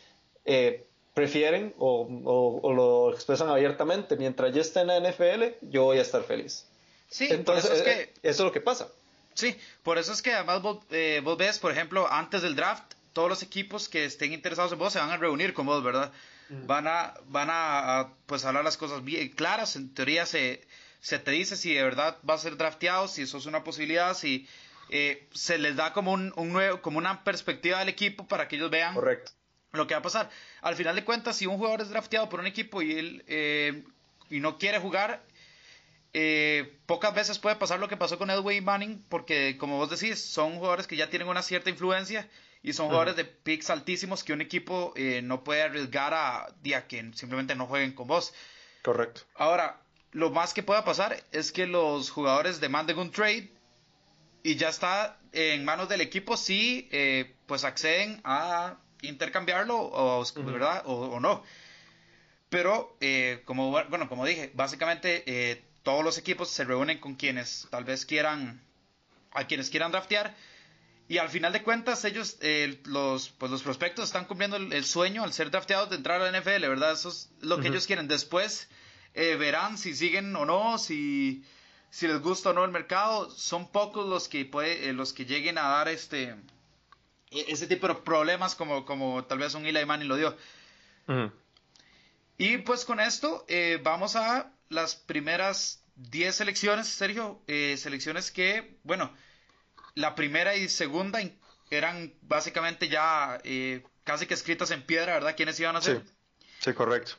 eh, 0.44 0.86
prefieren 1.14 1.74
o, 1.78 2.72
lo 2.74 3.12
expresan 3.12 3.48
abiertamente. 3.48 4.16
Mientras 4.16 4.54
yo 4.54 4.60
esté 4.60 4.80
en 4.80 4.88
la 4.88 5.00
NFL, 5.00 5.66
yo 5.70 5.84
voy 5.84 5.98
a 5.98 6.02
estar 6.02 6.22
feliz. 6.24 6.66
Sí, 7.10 7.28
Entonces, 7.30 7.70
eso 7.70 7.74
es, 7.74 7.82
que, 7.82 8.14
eso 8.22 8.42
es 8.42 8.46
lo 8.46 8.52
que 8.52 8.60
pasa. 8.60 8.88
Sí, 9.34 9.56
por 9.82 9.98
eso 9.98 10.12
es 10.12 10.22
que 10.22 10.32
además 10.32 10.62
vos, 10.62 10.78
eh, 10.90 11.22
ves, 11.38 11.58
por 11.58 11.72
ejemplo, 11.72 12.10
antes 12.10 12.42
del 12.42 12.56
draft, 12.56 12.94
todos 13.12 13.28
los 13.28 13.42
equipos 13.42 13.88
que 13.88 14.04
estén 14.04 14.32
interesados 14.32 14.72
en 14.72 14.78
vos 14.78 14.92
se 14.92 14.98
van 14.98 15.10
a 15.10 15.16
reunir 15.16 15.52
con 15.52 15.66
vos, 15.66 15.82
¿verdad? 15.82 16.12
Mm. 16.48 16.66
Van 16.66 16.86
a, 16.88 17.14
van 17.26 17.48
a, 17.50 18.08
pues 18.26 18.44
hablar 18.44 18.64
las 18.64 18.76
cosas 18.76 19.04
bien 19.04 19.28
claras, 19.30 19.76
en 19.76 19.92
teoría 19.92 20.24
se, 20.24 20.66
se 21.00 21.18
te 21.18 21.30
dice 21.30 21.56
si 21.56 21.74
de 21.74 21.82
verdad 21.82 22.16
vas 22.22 22.40
a 22.40 22.42
ser 22.44 22.56
drafteado, 22.56 23.08
si 23.08 23.22
eso 23.22 23.38
es 23.38 23.46
una 23.46 23.64
posibilidad, 23.64 24.14
si 24.14 24.48
eh, 24.88 25.26
se 25.32 25.58
les 25.58 25.76
da 25.76 25.92
como 25.92 26.12
un, 26.12 26.32
un, 26.36 26.52
nuevo, 26.52 26.80
como 26.80 26.98
una 26.98 27.24
perspectiva 27.24 27.78
del 27.78 27.88
equipo 27.90 28.26
para 28.26 28.48
que 28.48 28.56
ellos 28.56 28.70
vean 28.70 28.94
Correcto 28.94 29.32
lo 29.72 29.86
que 29.86 29.94
va 29.94 30.00
a 30.00 30.02
pasar. 30.02 30.30
Al 30.60 30.76
final 30.76 30.94
de 30.94 31.04
cuentas, 31.04 31.36
si 31.36 31.46
un 31.46 31.56
jugador 31.56 31.80
es 31.80 31.88
drafteado 31.88 32.28
por 32.28 32.40
un 32.40 32.46
equipo 32.46 32.82
y 32.82 32.92
él 32.92 33.24
eh, 33.26 33.84
y 34.30 34.40
no 34.40 34.58
quiere 34.58 34.78
jugar, 34.78 35.22
eh, 36.12 36.78
pocas 36.86 37.14
veces 37.14 37.38
puede 37.38 37.56
pasar 37.56 37.80
lo 37.80 37.88
que 37.88 37.96
pasó 37.96 38.18
con 38.18 38.30
Edway 38.30 38.60
Manning, 38.60 39.02
porque 39.08 39.56
como 39.58 39.78
vos 39.78 39.88
decís, 39.88 40.22
son 40.22 40.56
jugadores 40.56 40.86
que 40.86 40.96
ya 40.96 41.08
tienen 41.08 41.28
una 41.28 41.42
cierta 41.42 41.70
influencia 41.70 42.28
y 42.62 42.74
son 42.74 42.86
jugadores 42.86 43.16
de 43.16 43.24
picks 43.24 43.70
altísimos 43.70 44.22
que 44.22 44.32
un 44.32 44.40
equipo 44.40 44.92
eh, 44.94 45.20
no 45.22 45.42
puede 45.42 45.62
arriesgar 45.62 46.14
a, 46.14 46.44
a 46.44 46.86
que 46.86 47.10
simplemente 47.14 47.54
no 47.54 47.66
jueguen 47.66 47.92
con 47.92 48.06
vos. 48.06 48.34
Correcto. 48.82 49.22
Ahora, 49.34 49.80
lo 50.12 50.30
más 50.30 50.52
que 50.52 50.62
pueda 50.62 50.84
pasar 50.84 51.16
es 51.32 51.50
que 51.50 51.66
los 51.66 52.10
jugadores 52.10 52.60
demanden 52.60 52.98
un 52.98 53.10
trade 53.10 53.50
y 54.42 54.56
ya 54.56 54.68
está 54.68 55.18
en 55.32 55.64
manos 55.64 55.88
del 55.88 56.02
equipo 56.02 56.36
si 56.36 56.88
pues 57.46 57.64
acceden 57.64 58.20
a 58.24 58.76
intercambiarlo 59.02 59.76
o, 59.76 60.24
¿verdad? 60.44 60.82
O, 60.86 61.20
no. 61.20 61.42
Pero, 62.48 62.96
eh, 63.00 63.42
como, 63.44 63.70
bueno, 63.70 64.08
como 64.08 64.24
dije, 64.24 64.50
básicamente 64.54 65.24
eh, 65.26 65.62
todos 65.82 66.04
los 66.04 66.18
equipos 66.18 66.50
se 66.50 66.64
reúnen 66.64 66.98
con 66.98 67.14
quienes 67.14 67.66
tal 67.70 67.84
vez 67.84 68.06
quieran, 68.06 68.62
a 69.32 69.46
quienes 69.46 69.70
quieran 69.70 69.92
draftear. 69.92 70.34
Y 71.08 71.18
al 71.18 71.28
final 71.28 71.52
de 71.52 71.62
cuentas, 71.62 72.04
ellos, 72.04 72.38
eh, 72.40 72.80
los, 72.84 73.30
pues 73.30 73.50
los 73.50 73.62
prospectos 73.62 74.06
están 74.06 74.26
cumpliendo 74.26 74.56
el, 74.56 74.84
sueño 74.84 75.24
al 75.24 75.32
ser 75.32 75.50
drafteados 75.50 75.90
de 75.90 75.96
entrar 75.96 76.20
a 76.20 76.30
la 76.30 76.40
NFL, 76.40 76.68
¿verdad? 76.68 76.92
Eso 76.92 77.08
es 77.08 77.30
lo 77.40 77.60
que 77.60 77.68
ellos 77.68 77.86
quieren. 77.86 78.08
Después 78.08 78.68
verán 79.14 79.76
si 79.76 79.94
siguen 79.94 80.34
o 80.36 80.46
no, 80.46 80.78
si, 80.78 81.44
si 81.90 82.06
les 82.06 82.20
gusta 82.20 82.50
o 82.50 82.52
no 82.52 82.64
el 82.64 82.70
mercado. 82.70 83.30
Son 83.30 83.70
pocos 83.70 84.08
los 84.08 84.28
que, 84.28 84.44
puede, 84.44 84.92
los 84.92 85.12
que 85.12 85.26
lleguen 85.26 85.58
a 85.58 85.68
dar 85.68 85.88
este 85.88 86.34
ese 87.32 87.66
tipo 87.66 87.88
de 87.88 87.94
problemas 87.94 88.54
como, 88.54 88.84
como 88.84 89.24
tal 89.24 89.38
vez 89.38 89.54
un 89.54 89.66
Eli 89.66 89.84
Manning 89.84 90.08
lo 90.08 90.16
dio. 90.16 90.36
Y 92.38 92.58
pues 92.58 92.84
con 92.84 93.00
esto 93.00 93.44
eh, 93.48 93.80
vamos 93.82 94.16
a 94.16 94.50
las 94.68 94.94
primeras 94.94 95.82
10 95.96 96.34
selecciones, 96.34 96.88
Sergio. 96.88 97.40
Eh, 97.46 97.76
selecciones 97.78 98.30
que, 98.30 98.78
bueno, 98.82 99.14
la 99.94 100.14
primera 100.14 100.56
y 100.56 100.68
segunda 100.68 101.20
eran 101.70 102.12
básicamente 102.22 102.88
ya 102.88 103.40
eh, 103.44 103.84
casi 104.04 104.26
que 104.26 104.34
escritas 104.34 104.70
en 104.70 104.82
piedra, 104.82 105.14
¿verdad? 105.14 105.36
¿Quiénes 105.36 105.60
iban 105.60 105.76
a 105.76 105.82
ser? 105.82 106.02
Sí, 106.60 106.72
correcto. 106.72 107.12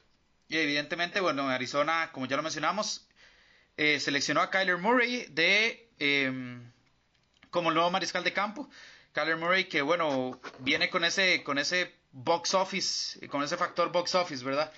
Y 0.49 0.57
evidentemente, 0.57 1.19
bueno, 1.19 1.47
Arizona, 1.47 2.11
como 2.11 2.25
ya 2.25 2.35
lo 2.35 2.43
mencionamos, 2.43 3.07
seleccionó 3.77 4.41
a 4.41 4.51
Kyler 4.51 4.77
Murray 4.77 5.25
de 5.29 5.89
em, 5.99 6.71
como 7.49 7.69
el 7.69 7.75
nuevo 7.75 7.89
mariscal 7.91 8.23
de 8.23 8.33
campo. 8.33 8.69
Kyler 9.13 9.37
Murray, 9.37 9.65
que 9.65 9.81
bueno, 9.81 10.39
viene 10.59 10.89
con 10.89 11.03
ese, 11.03 11.43
con 11.43 11.57
ese 11.57 11.93
box 12.11 12.53
office, 12.53 13.27
con 13.27 13.43
ese 13.43 13.57
factor 13.57 13.91
box 13.91 14.15
office, 14.15 14.43
¿verdad? 14.43 14.71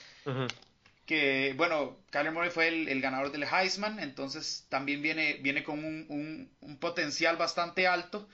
Que 1.05 1.53
bueno, 1.55 1.97
Kyler 2.11 2.31
Murray 2.31 2.49
fue 2.49 2.67
el, 2.67 3.01
ganador 3.01 3.31
del 3.31 3.43
Heisman, 3.43 3.99
entonces 3.99 4.65
también 4.69 5.01
viene, 5.01 5.35
viene 5.41 5.63
con 5.63 5.83
un, 5.83 6.49
un, 6.61 6.77
potencial 6.77 7.37
bastante 7.37 7.87
alto. 7.87 8.27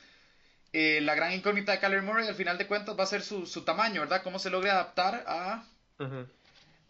Eh, 0.73 1.01
la 1.01 1.15
gran 1.15 1.33
incógnita 1.33 1.73
de 1.73 1.79
Kyler 1.79 2.01
Murray 2.01 2.27
al 2.27 2.35
final 2.35 2.57
de 2.57 2.67
cuentas 2.67 2.97
va 2.97 3.03
a 3.03 3.07
ser 3.07 3.21
su, 3.21 3.45
su 3.45 3.63
tamaño, 3.63 4.01
¿verdad? 4.01 4.23
Cómo 4.23 4.39
se 4.39 4.49
logra 4.49 4.71
adaptar 4.71 5.23
a, 5.27 5.65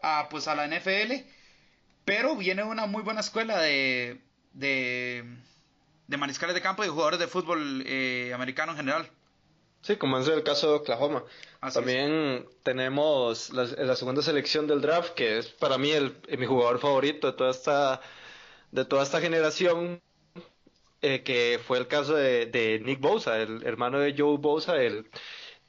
a, 0.00 0.28
pues, 0.30 0.48
a 0.48 0.54
la 0.54 0.68
NFL. 0.68 1.12
Pero 2.04 2.36
viene 2.36 2.62
una 2.62 2.86
muy 2.86 3.02
buena 3.02 3.20
escuela 3.20 3.60
de, 3.60 4.20
de 4.52 5.24
de 6.06 6.16
mariscales 6.16 6.54
de 6.54 6.60
campo 6.60 6.84
y 6.84 6.88
jugadores 6.88 7.18
de 7.18 7.26
fútbol 7.26 7.82
eh, 7.86 8.32
americano 8.34 8.72
en 8.72 8.78
general. 8.78 9.10
Sí, 9.82 9.96
como 9.96 10.18
es 10.18 10.28
el 10.28 10.44
caso 10.44 10.68
de 10.68 10.74
Oklahoma. 10.76 11.24
También 11.72 12.46
tenemos 12.62 13.52
la, 13.52 13.96
segunda 13.96 14.22
selección 14.22 14.66
del 14.66 14.80
draft, 14.80 15.14
que 15.14 15.38
es 15.38 15.48
para 15.48 15.76
mí 15.76 15.90
el, 15.90 16.16
mi 16.38 16.46
jugador 16.46 16.78
favorito 16.78 17.26
de 17.26 17.36
toda 17.36 17.50
esta, 17.50 18.00
de 18.70 18.84
toda 18.84 19.02
esta 19.02 19.20
generación, 19.20 20.00
eh, 21.02 21.22
que 21.24 21.60
fue 21.66 21.78
el 21.78 21.88
caso 21.88 22.14
de, 22.14 22.46
de, 22.46 22.80
Nick 22.80 23.00
Bosa, 23.00 23.38
el 23.38 23.64
hermano 23.64 23.98
de 23.98 24.14
Joe 24.16 24.38
Bosa, 24.38 24.80
el, 24.80 25.10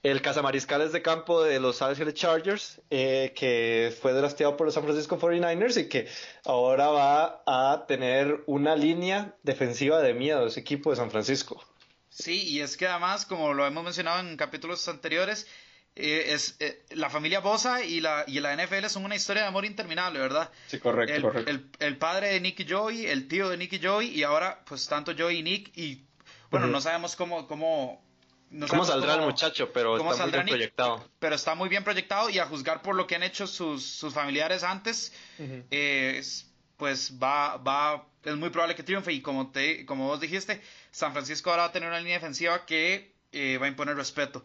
el 0.03 0.21
cazamariscales 0.21 0.91
de 0.91 1.01
campo 1.01 1.41
de 1.41 1.61
Los 1.61 1.81
Ángeles 1.81 2.13
Chargers, 2.13 2.81
eh, 2.89 3.33
que 3.35 3.95
fue 4.01 4.11
drafteado 4.11 4.57
por 4.57 4.67
los 4.67 4.73
San 4.73 4.83
Francisco 4.83 5.17
49ers 5.17 5.79
y 5.79 5.87
que 5.87 6.09
ahora 6.43 6.89
va 6.89 7.41
a 7.47 7.85
tener 7.87 8.43
una 8.45 8.75
línea 8.75 9.33
defensiva 9.43 10.01
de 10.01 10.13
miedo 10.13 10.45
ese 10.45 10.59
equipo 10.59 10.89
de 10.89 10.97
San 10.97 11.09
Francisco. 11.09 11.63
Sí, 12.09 12.43
y 12.43 12.59
es 12.59 12.75
que 12.75 12.85
además, 12.85 13.25
como 13.25 13.53
lo 13.53 13.65
hemos 13.65 13.83
mencionado 13.83 14.19
en 14.19 14.35
capítulos 14.35 14.87
anteriores, 14.89 15.47
eh, 15.95 16.33
es 16.33 16.57
eh, 16.59 16.83
la 16.89 17.09
familia 17.09 17.39
Bosa 17.39 17.83
y 17.85 18.01
la, 18.01 18.25
y 18.27 18.41
la 18.41 18.55
NFL 18.55 18.87
son 18.87 19.05
una 19.05 19.15
historia 19.15 19.43
de 19.43 19.47
amor 19.47 19.63
interminable, 19.63 20.19
¿verdad? 20.19 20.51
Sí, 20.67 20.79
correcto, 20.79 21.15
el, 21.15 21.21
correcto. 21.21 21.51
El, 21.79 21.97
padre 21.97 22.33
de 22.33 22.41
Nick 22.41 22.59
y 22.59 22.69
Joey, 22.69 23.05
el 23.05 23.29
tío 23.29 23.47
de 23.47 23.55
Nick 23.55 23.73
y 23.73 23.81
Joey, 23.81 24.09
y 24.09 24.23
ahora, 24.23 24.63
pues 24.65 24.85
tanto 24.87 25.13
Joey 25.17 25.39
y 25.39 25.43
Nick, 25.43 25.77
y 25.77 26.03
bueno, 26.51 26.67
no 26.67 26.81
sabemos 26.81 27.15
cómo, 27.15 27.47
cómo 27.47 28.03
¿Cómo 28.69 28.85
saldrá 28.85 29.15
el 29.15 29.21
muchacho? 29.21 29.71
Pero 29.73 29.97
está 29.97 30.25
muy 30.25 30.31
bien 30.31 30.45
proyectado. 30.45 31.09
Pero 31.19 31.35
está 31.35 31.55
muy 31.55 31.69
bien 31.69 31.83
proyectado 31.83 32.29
y 32.29 32.39
a 32.39 32.45
juzgar 32.45 32.81
por 32.81 32.95
lo 32.95 33.07
que 33.07 33.15
han 33.15 33.23
hecho 33.23 33.47
sus, 33.47 34.05
familiares 34.13 34.63
antes, 34.63 35.13
pues 36.77 37.13
va, 37.21 37.57
va, 37.57 38.05
es 38.23 38.35
muy 38.35 38.49
probable 38.49 38.75
que 38.75 38.83
triunfe. 38.83 39.13
Y 39.13 39.21
como, 39.21 39.51
te, 39.51 39.85
como 39.85 40.07
vos 40.07 40.19
dijiste, 40.19 40.61
San 40.91 41.13
Francisco 41.13 41.49
ahora 41.49 41.63
va 41.63 41.69
a 41.69 41.71
tener 41.71 41.89
una 41.89 41.99
línea 41.99 42.15
defensiva 42.15 42.65
que 42.65 43.13
eh, 43.31 43.57
va 43.57 43.65
a 43.65 43.69
imponer 43.69 43.95
respeto. 43.95 44.43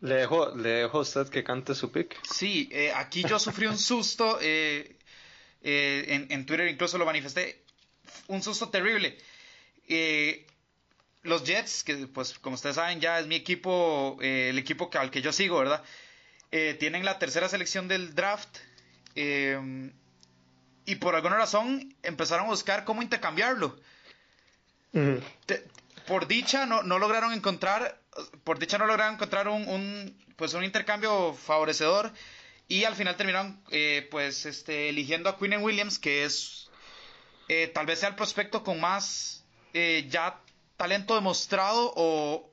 ¿Le 0.00 0.14
dejo, 0.14 0.56
¿Le 0.56 0.68
dejo 0.70 0.98
a 0.98 1.02
usted 1.02 1.28
que 1.28 1.44
cante 1.44 1.74
su 1.74 1.92
pick? 1.92 2.18
Sí, 2.28 2.68
eh, 2.72 2.92
aquí 2.94 3.22
yo 3.22 3.38
sufrí 3.38 3.66
un 3.66 3.78
susto. 3.90 4.38
Eh, 4.40 4.96
en, 5.62 6.26
en, 6.30 6.46
Twitter 6.46 6.68
incluso 6.68 6.96
lo 6.96 7.04
manifesté. 7.04 7.62
Un 8.28 8.42
susto 8.42 8.70
terrible. 8.70 9.18
Eh, 11.22 11.28
los 11.28 11.44
Jets, 11.44 11.82
que 11.84 12.06
pues 12.06 12.38
como 12.38 12.54
ustedes 12.54 12.76
saben 12.76 13.00
ya 13.00 13.18
es 13.18 13.26
mi 13.26 13.36
equipo, 13.36 14.18
eh, 14.20 14.48
el 14.50 14.58
equipo 14.58 14.90
al 14.94 15.10
que 15.10 15.22
yo 15.22 15.32
sigo, 15.32 15.58
¿verdad? 15.58 15.82
Eh, 16.50 16.76
tienen 16.78 17.04
la 17.04 17.18
tercera 17.18 17.48
selección 17.48 17.88
del 17.88 18.14
draft 18.14 18.58
eh, 19.14 19.92
y 20.84 20.94
por 20.96 21.14
alguna 21.14 21.36
razón 21.36 21.94
empezaron 22.02 22.46
a 22.46 22.50
buscar 22.50 22.84
cómo 22.84 23.02
intercambiarlo. 23.02 23.78
por 26.06 26.26
dicha 26.26 26.66
no, 26.66 26.82
no, 26.82 26.98
lograron 26.98 27.32
encontrar, 27.32 28.00
por 28.42 28.58
dicha 28.58 28.78
no 28.78 28.86
lograron 28.86 29.14
encontrar 29.14 29.46
un, 29.48 30.16
pues 30.36 30.54
un 30.54 30.64
intercambio 30.64 31.34
favorecedor 31.34 32.12
y 32.66 32.84
al 32.84 32.96
final 32.96 33.16
terminaron 33.16 33.62
pues 34.10 34.46
este 34.46 34.88
eligiendo 34.88 35.28
a 35.28 35.38
Quinn 35.38 35.62
Williams 35.62 35.98
que 35.98 36.24
es 36.24 36.70
tal 37.72 37.86
vez 37.86 38.00
sea 38.00 38.08
el 38.08 38.16
prospecto 38.16 38.64
con 38.64 38.80
más 38.80 39.44
ya 39.72 40.40
talento 40.80 41.14
demostrado 41.14 41.92
o, 41.94 42.50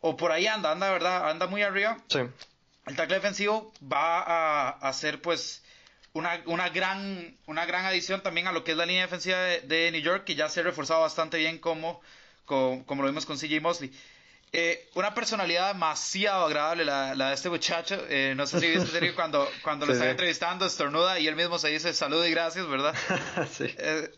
o 0.00 0.16
por 0.16 0.30
ahí 0.30 0.46
anda, 0.46 0.70
anda, 0.70 0.92
¿verdad? 0.92 1.28
Anda 1.28 1.48
muy 1.48 1.60
arriba. 1.62 1.96
Sí. 2.06 2.20
El 2.86 2.94
tackle 2.94 3.16
defensivo 3.16 3.72
va 3.82 4.22
a, 4.22 4.68
a 4.68 4.92
ser 4.92 5.20
pues 5.20 5.64
una, 6.12 6.40
una, 6.46 6.68
gran, 6.68 7.36
una 7.46 7.66
gran 7.66 7.84
adición 7.84 8.22
también 8.22 8.46
a 8.46 8.52
lo 8.52 8.62
que 8.62 8.70
es 8.70 8.76
la 8.76 8.86
línea 8.86 9.02
defensiva 9.02 9.38
de, 9.38 9.90
New 9.90 10.00
York, 10.00 10.22
que 10.22 10.36
ya 10.36 10.48
se 10.48 10.60
ha 10.60 10.62
reforzado 10.62 11.00
bastante 11.00 11.36
bien 11.38 11.58
como, 11.58 12.00
como, 12.44 13.02
lo 13.02 13.08
vimos 13.08 13.26
con 13.26 13.36
CJ 13.38 13.60
Mosley. 13.60 13.92
Eh, 14.52 14.88
una 14.94 15.12
personalidad 15.12 15.72
demasiado 15.72 16.46
agradable 16.46 16.84
la, 16.84 17.16
la 17.16 17.30
de 17.30 17.34
este 17.34 17.50
muchacho. 17.50 18.00
Eh, 18.08 18.34
no 18.36 18.46
sé 18.46 18.60
si 18.60 18.68
viste 18.68 19.14
cuando, 19.16 19.50
cuando 19.64 19.84
lo 19.86 19.94
estaba 19.94 20.12
entrevistando, 20.12 20.64
estornuda 20.64 21.18
y 21.18 21.26
él 21.26 21.34
mismo 21.34 21.58
se 21.58 21.70
dice 21.70 21.92
salud 21.92 22.24
y 22.24 22.30
gracias, 22.30 22.68
¿verdad? 22.68 22.94
sí. 23.52 23.66
Eh, 23.76 24.12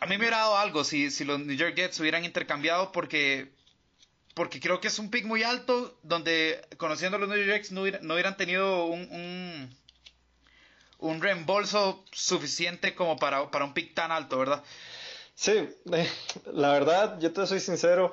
a 0.00 0.06
mí 0.06 0.10
me 0.10 0.18
hubiera 0.18 0.38
dado 0.38 0.56
algo 0.56 0.84
si, 0.84 1.08
los 1.24 1.40
New 1.40 1.56
York 1.56 1.74
Jets 1.74 2.00
hubieran 2.00 2.24
intercambiado 2.24 2.92
porque 2.92 3.48
porque 4.34 4.60
creo 4.60 4.80
que 4.80 4.88
es 4.88 4.98
un 4.98 5.10
pick 5.10 5.24
muy 5.24 5.42
alto 5.42 5.96
donde 6.02 6.60
conociendo 6.76 7.16
a 7.16 7.20
los 7.20 7.28
New 7.28 7.38
York 7.38 7.48
Jets 7.48 7.72
no, 7.72 7.82
hubieran 7.82 8.36
tenido 8.36 8.84
un, 8.84 9.74
un, 10.98 11.22
reembolso 11.22 12.04
suficiente 12.12 12.94
como 12.94 13.16
para, 13.16 13.42
un 13.42 13.72
pick 13.72 13.94
tan 13.94 14.12
alto, 14.12 14.38
¿verdad? 14.38 14.62
Sí, 15.34 15.52
eh, 15.92 16.10
la 16.52 16.72
verdad, 16.72 17.18
yo 17.18 17.32
te 17.32 17.46
soy 17.46 17.60
sincero, 17.60 18.12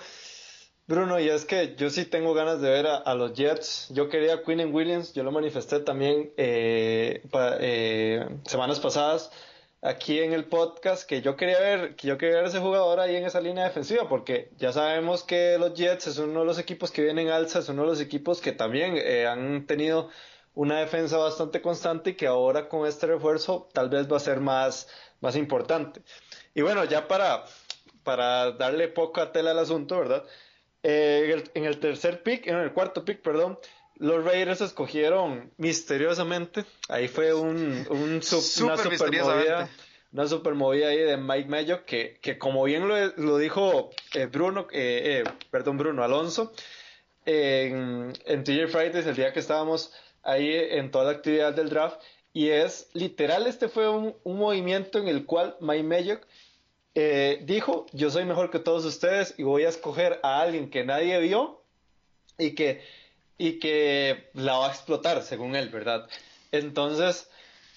Bruno, 0.87 1.19
y 1.19 1.27
es 1.27 1.43
que 1.43 1.75
yo 1.75 1.89
sí 1.89 2.05
tengo 2.05 2.33
ganas 2.33 2.61
de 2.61 2.69
ver 2.69 2.87
a, 2.87 3.13
los 3.15 3.33
Jets. 3.33 3.87
Yo 3.89 4.07
quería 4.07 4.35
a 4.35 4.43
Quinn 4.43 4.73
Williams, 4.73 5.11
yo 5.13 5.23
lo 5.23 5.31
manifesté 5.31 5.81
también 5.81 6.31
eh, 6.37 7.21
eh, 7.59 8.25
semanas 8.45 8.79
pasadas 8.79 9.29
aquí 9.83 10.19
en 10.19 10.31
el 10.31 10.45
podcast 10.45 11.07
que 11.07 11.21
yo 11.21 11.35
quería 11.35 11.59
ver, 11.59 11.95
que 11.95 12.07
yo 12.07 12.17
quería 12.17 12.37
ver 12.37 12.45
ese 12.45 12.59
jugador 12.59 13.01
ahí 13.01 13.17
en 13.17 13.25
esa 13.25 13.41
línea 13.41 13.65
defensiva, 13.65 14.07
porque 14.07 14.49
ya 14.57 14.71
sabemos 14.71 15.23
que 15.23 15.57
los 15.59 15.73
Jets 15.73 16.07
es 16.07 16.17
uno 16.19 16.39
de 16.39 16.45
los 16.45 16.57
equipos 16.57 16.89
que 16.89 17.01
vienen 17.03 17.29
alza, 17.29 17.59
es 17.59 17.69
uno 17.69 17.83
de 17.83 17.89
los 17.89 17.99
equipos 17.99 18.39
que 18.39 18.53
también 18.53 18.95
eh, 18.95 19.27
han 19.27 19.67
tenido 19.67 20.09
una 20.55 20.79
defensa 20.79 21.17
bastante 21.17 21.61
constante 21.61 22.11
y 22.11 22.13
que 22.15 22.27
ahora 22.27 22.69
con 22.69 22.87
este 22.87 23.07
refuerzo 23.07 23.67
tal 23.73 23.89
vez 23.89 24.11
va 24.11 24.17
a 24.17 24.21
ser 24.21 24.39
más, 24.39 24.87
más 25.19 25.35
importante. 25.35 26.01
Y 26.53 26.61
bueno, 26.61 26.85
ya 26.85 27.07
para, 27.07 27.43
para 28.03 28.51
darle 28.51 28.87
poca 28.87 29.31
tela 29.33 29.51
al 29.51 29.59
asunto, 29.59 29.99
¿verdad? 29.99 30.23
Eh, 30.83 31.43
en, 31.55 31.65
el, 31.65 31.79
tercer 31.79 32.23
pick, 32.23 32.47
en 32.47 32.55
el 32.57 32.73
cuarto 32.73 33.03
pick, 33.03 33.21
perdón, 33.21 33.57
los 34.03 34.25
Raiders 34.25 34.59
escogieron 34.59 35.49
misteriosamente. 35.57 36.65
Ahí 36.89 37.07
fue 37.07 37.33
un, 37.33 37.87
un 37.89 37.99
una 38.11 38.21
super 38.21 39.11
movida. 39.23 39.69
Una 40.11 40.27
super 40.27 40.53
movida 40.53 40.89
ahí 40.89 40.97
de 40.99 41.15
Mike 41.15 41.47
Mayo 41.49 41.85
que, 41.85 42.19
que 42.21 42.37
como 42.37 42.65
bien 42.65 42.87
lo, 42.87 42.95
lo 43.15 43.37
dijo 43.37 43.91
eh, 44.13 44.25
Bruno, 44.25 44.67
eh, 44.73 45.23
perdón, 45.49 45.77
Bruno 45.77 46.03
Alonso, 46.03 46.51
en, 47.25 48.13
en 48.25 48.43
TJ 48.43 48.67
Fridays, 48.67 49.07
el 49.07 49.15
día 49.15 49.31
que 49.31 49.39
estábamos 49.39 49.93
ahí 50.21 50.53
en 50.53 50.91
toda 50.91 51.05
la 51.05 51.11
actividad 51.11 51.53
del 51.53 51.69
draft, 51.69 51.99
y 52.33 52.49
es 52.49 52.89
literal, 52.93 53.47
este 53.47 53.69
fue 53.69 53.89
un, 53.89 54.15
un 54.23 54.37
movimiento 54.37 54.99
en 54.99 55.07
el 55.07 55.25
cual 55.25 55.55
Mike 55.61 55.83
Mayo 55.83 56.19
eh, 56.93 57.39
dijo, 57.45 57.87
yo 57.93 58.11
soy 58.11 58.25
mejor 58.25 58.51
que 58.51 58.59
todos 58.59 58.85
ustedes 58.85 59.33
y 59.37 59.43
voy 59.43 59.63
a 59.63 59.69
escoger 59.69 60.19
a 60.21 60.41
alguien 60.41 60.69
que 60.69 60.83
nadie 60.83 61.19
vio 61.21 61.63
y 62.37 62.53
que, 62.53 62.83
y 63.43 63.59
que 63.59 64.29
la 64.35 64.53
va 64.53 64.67
a 64.67 64.71
explotar, 64.71 65.21
según 65.21 65.57
él, 65.57 65.67
¿verdad? 65.67 66.07
Entonces, 66.53 67.29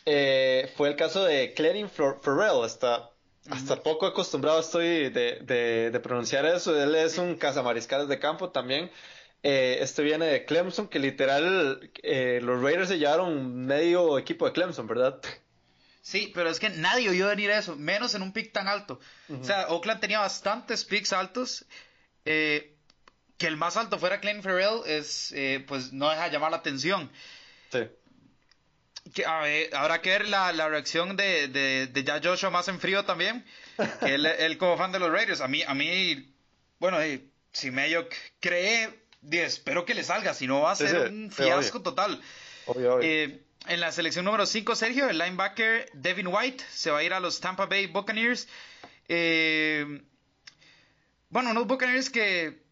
eh, 0.04 0.72
fue 0.76 0.88
el 0.88 0.94
caso 0.94 1.24
de 1.24 1.54
Clarence 1.54 1.92
Farrell, 1.92 2.62
hasta, 2.62 3.10
hasta 3.50 3.82
poco 3.82 4.06
acostumbrado 4.06 4.60
estoy 4.60 5.10
de, 5.10 5.90
de, 5.90 6.00
pronunciar 6.00 6.46
eso, 6.46 6.80
él 6.80 6.94
es 6.94 7.18
un 7.18 7.34
cazamariscales 7.34 8.06
de 8.06 8.20
campo 8.20 8.50
también. 8.50 8.92
Eh, 9.42 9.78
este 9.80 10.04
viene 10.04 10.26
de 10.26 10.44
Clemson, 10.44 10.86
que 10.86 11.00
literal 11.00 11.90
los 12.42 12.62
Raiders 12.62 12.88
se 12.88 13.00
llevaron 13.00 13.66
medio 13.66 14.18
equipo 14.18 14.46
de 14.46 14.52
Clemson, 14.52 14.86
¿verdad? 14.86 15.20
Sí, 16.00 16.30
pero 16.32 16.48
es 16.48 16.60
que 16.60 16.70
nadie 16.70 17.10
oyó 17.10 17.26
venir 17.26 17.50
eso, 17.50 17.74
menos 17.74 18.14
en 18.14 18.22
un 18.22 18.32
pick 18.32 18.52
tan 18.52 18.68
alto. 18.68 19.00
O 19.28 19.42
sea, 19.42 19.66
Oakland 19.70 20.00
tenía 20.00 20.20
bastantes 20.20 20.84
picks 20.84 21.12
altos. 21.12 21.64
Eh, 22.24 22.75
que 23.38 23.46
el 23.46 23.56
más 23.56 23.76
alto 23.76 23.98
fuera 23.98 24.20
Clayton 24.20 24.42
Farrell 24.42 24.80
es, 24.86 25.32
eh, 25.32 25.64
pues 25.66 25.92
no 25.92 26.10
deja 26.10 26.28
llamar 26.28 26.50
la 26.50 26.58
atención. 26.58 27.10
Sí. 27.70 27.80
Que, 29.14 29.24
habrá 29.24 30.00
que 30.00 30.10
ver 30.10 30.28
la, 30.28 30.68
reacción 30.68 31.16
de, 31.16 31.48
de, 31.48 32.04
ya 32.04 32.20
Joshua 32.22 32.50
más 32.50 32.68
en 32.68 32.80
frío 32.80 33.04
también. 33.04 33.44
Que 34.00 34.14
él, 34.46 34.58
como 34.58 34.76
fan 34.76 34.92
de 34.92 34.98
los 34.98 35.10
Raiders. 35.10 35.40
A 35.40 35.48
mí, 35.48 35.62
a 35.62 35.74
mí 35.74 36.34
bueno, 36.78 37.00
eh, 37.00 37.24
si 37.52 37.70
Mayo 37.70 38.08
cree, 38.40 38.90
espero 39.30 39.84
que 39.84 39.94
le 39.94 40.02
salga, 40.02 40.34
si 40.34 40.46
no 40.46 40.62
va 40.62 40.72
a 40.72 40.76
ser 40.76 41.10
un 41.10 41.30
fiasco 41.30 41.82
total. 41.82 42.20
Obvio, 42.66 42.96
obvio. 42.96 43.46
En 43.68 43.80
la 43.80 43.90
selección 43.90 44.24
número 44.24 44.46
5, 44.46 44.76
Sergio, 44.76 45.08
el 45.08 45.18
linebacker 45.18 45.90
Devin 45.92 46.28
White 46.28 46.64
se 46.70 46.90
va 46.92 46.98
a 46.98 47.02
ir 47.02 47.12
a 47.12 47.18
los 47.18 47.40
Tampa 47.40 47.66
Bay 47.66 47.86
Buccaneers. 47.86 48.46
Eh, 49.08 50.02
bueno, 51.30 51.50
unos 51.50 51.66
Buccaneers 51.66 52.08
que, 52.08 52.62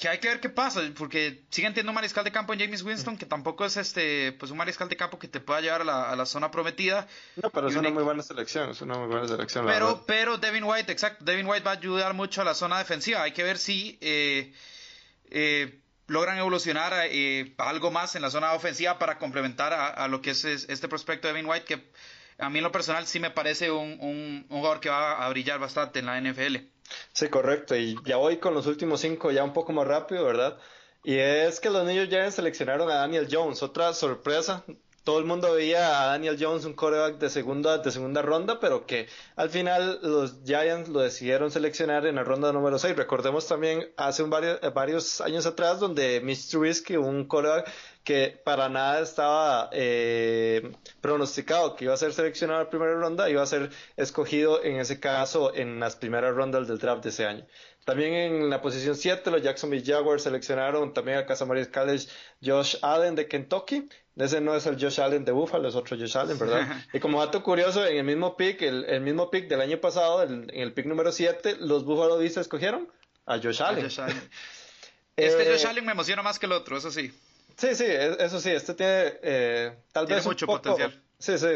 que 0.00 0.08
hay 0.08 0.18
que 0.18 0.28
ver 0.28 0.40
qué 0.40 0.48
pasa, 0.48 0.80
porque 0.96 1.42
siguen 1.50 1.74
teniendo 1.74 1.90
un 1.90 1.94
mariscal 1.94 2.24
de 2.24 2.32
campo 2.32 2.54
en 2.54 2.60
James 2.60 2.82
Winston, 2.82 3.18
que 3.18 3.26
tampoco 3.26 3.66
es 3.66 3.76
este 3.76 4.32
pues 4.32 4.50
un 4.50 4.56
mariscal 4.56 4.88
de 4.88 4.96
campo 4.96 5.18
que 5.18 5.28
te 5.28 5.40
pueda 5.40 5.60
llevar 5.60 5.82
a 5.82 6.16
la, 6.16 6.26
zona 6.26 6.50
prometida. 6.50 7.06
No, 7.36 7.50
pero 7.50 7.68
es 7.68 7.76
una 7.76 7.90
muy 7.90 8.02
buena 8.02 8.22
selección, 8.22 8.70
es 8.70 8.80
una 8.80 8.96
muy 8.96 9.08
buena 9.08 9.28
selección. 9.28 9.66
Pero, 9.66 10.02
pero 10.06 10.38
Devin 10.38 10.64
White, 10.64 10.90
exacto, 10.90 11.22
Devin 11.22 11.46
White 11.46 11.64
va 11.64 11.72
a 11.72 11.74
ayudar 11.74 12.14
mucho 12.14 12.40
a 12.40 12.44
la 12.44 12.54
zona 12.54 12.78
defensiva. 12.78 13.22
Hay 13.22 13.32
que 13.32 13.42
ver 13.42 13.58
si 13.58 13.98
eh, 14.00 14.54
eh, 15.30 15.78
logran 16.06 16.38
evolucionar 16.38 16.94
eh, 17.10 17.52
algo 17.58 17.90
más 17.90 18.16
en 18.16 18.22
la 18.22 18.30
zona 18.30 18.54
ofensiva 18.54 18.98
para 18.98 19.18
complementar 19.18 19.74
a, 19.74 20.08
lo 20.08 20.22
que 20.22 20.30
es, 20.30 20.46
este 20.46 20.88
prospecto 20.88 21.28
de 21.28 21.34
Devin 21.34 21.50
White, 21.50 21.66
que 21.66 21.90
a 22.38 22.48
mí 22.48 22.60
en 22.60 22.64
lo 22.64 22.72
personal 22.72 23.06
sí 23.06 23.20
me 23.20 23.30
parece 23.30 23.70
un, 23.70 23.98
un, 24.00 24.46
jugador 24.48 24.80
que 24.80 24.88
va 24.88 25.26
a 25.26 25.28
brillar 25.28 25.58
bastante 25.58 25.98
en 25.98 26.06
la 26.06 26.18
NFL. 26.18 26.56
Sí, 27.12 27.28
correcto. 27.28 27.76
Y 27.76 27.96
ya 28.04 28.16
voy 28.16 28.38
con 28.38 28.54
los 28.54 28.66
últimos 28.66 29.00
cinco, 29.00 29.30
ya 29.30 29.44
un 29.44 29.52
poco 29.52 29.72
más 29.72 29.86
rápido, 29.86 30.24
¿verdad? 30.24 30.58
Y 31.02 31.16
es 31.16 31.60
que 31.60 31.70
los 31.70 31.86
niños 31.86 32.08
ya 32.08 32.30
seleccionaron 32.30 32.90
a 32.90 32.96
Daniel 32.96 33.28
Jones, 33.30 33.62
otra 33.62 33.92
sorpresa 33.94 34.64
todo 35.04 35.18
el 35.18 35.24
mundo 35.24 35.54
veía 35.54 36.02
a 36.02 36.06
Daniel 36.06 36.36
Jones 36.38 36.64
un 36.64 36.74
coreback 36.74 37.18
de 37.18 37.30
segunda, 37.30 37.78
de 37.78 37.90
segunda 37.90 38.22
ronda, 38.22 38.60
pero 38.60 38.86
que 38.86 39.08
al 39.36 39.50
final 39.50 39.98
los 40.02 40.40
Giants 40.44 40.88
lo 40.88 41.00
decidieron 41.00 41.50
seleccionar 41.50 42.06
en 42.06 42.16
la 42.16 42.24
ronda 42.24 42.52
número 42.52 42.78
6. 42.78 42.96
Recordemos 42.96 43.48
también 43.48 43.90
hace 43.96 44.22
un 44.22 44.30
varios, 44.30 44.60
varios 44.74 45.20
años 45.20 45.46
atrás 45.46 45.80
donde 45.80 46.20
Mr. 46.20 46.58
Whiskey, 46.58 46.96
un 46.96 47.26
coreback 47.26 47.70
que 48.04 48.40
para 48.44 48.68
nada 48.68 49.00
estaba 49.00 49.68
eh, 49.72 50.72
pronosticado 51.00 51.76
que 51.76 51.84
iba 51.84 51.94
a 51.94 51.96
ser 51.96 52.12
seleccionado 52.12 52.60
en 52.60 52.66
la 52.66 52.70
primera 52.70 52.94
ronda, 52.94 53.30
iba 53.30 53.42
a 53.42 53.46
ser 53.46 53.70
escogido 53.96 54.62
en 54.64 54.76
ese 54.76 55.00
caso 55.00 55.54
en 55.54 55.80
las 55.80 55.96
primeras 55.96 56.34
rondas 56.34 56.68
del 56.68 56.78
draft 56.78 57.02
de 57.04 57.10
ese 57.10 57.26
año. 57.26 57.46
También 57.84 58.12
en 58.12 58.50
la 58.50 58.60
posición 58.60 58.94
7 58.94 59.30
los 59.30 59.42
Jacksonville 59.42 59.84
Jaguars 59.84 60.22
seleccionaron 60.22 60.92
también 60.92 61.18
a 61.18 61.26
Casa 61.26 61.44
María 61.44 61.70
College 61.70 62.08
Josh 62.42 62.76
Allen 62.82 63.14
de 63.14 63.26
Kentucky 63.26 63.88
ese 64.24 64.40
no 64.40 64.54
es 64.54 64.66
el 64.66 64.80
Josh 64.80 65.00
Allen 65.00 65.24
de 65.24 65.32
Buffalo, 65.32 65.68
es 65.68 65.74
otro 65.74 65.96
Josh 65.96 66.16
Allen, 66.16 66.38
¿verdad? 66.38 66.66
y 66.92 67.00
como 67.00 67.20
dato 67.20 67.42
curioso, 67.42 67.86
en 67.86 67.98
el 67.98 68.04
mismo 68.04 68.36
pick, 68.36 68.62
el, 68.62 69.00
mismo 69.00 69.30
pick 69.30 69.48
del 69.48 69.60
año 69.60 69.80
pasado, 69.80 70.22
en 70.22 70.50
el 70.52 70.72
pick 70.72 70.86
número 70.86 71.12
7, 71.12 71.56
los 71.60 71.84
Buffalo 71.84 72.18
Bills 72.18 72.36
escogieron 72.36 72.88
a 73.26 73.38
Josh 73.38 73.62
Allen. 73.62 73.86
este 75.16 75.46
Josh 75.46 75.66
Allen 75.66 75.86
me 75.86 75.92
emociona 75.92 76.22
más 76.22 76.38
que 76.38 76.46
el 76.46 76.52
otro, 76.52 76.76
eso 76.76 76.90
sí. 76.90 77.12
Sí, 77.60 77.74
sí, 77.74 77.84
eso 77.86 78.40
sí, 78.40 78.50
este 78.50 78.72
tiene 78.72 79.18
eh, 79.22 79.82
tal 79.92 80.06
vez 80.06 80.24
mucho 80.24 80.46
potencial. 80.46 81.02
Sí, 81.18 81.36
sí, 81.38 81.46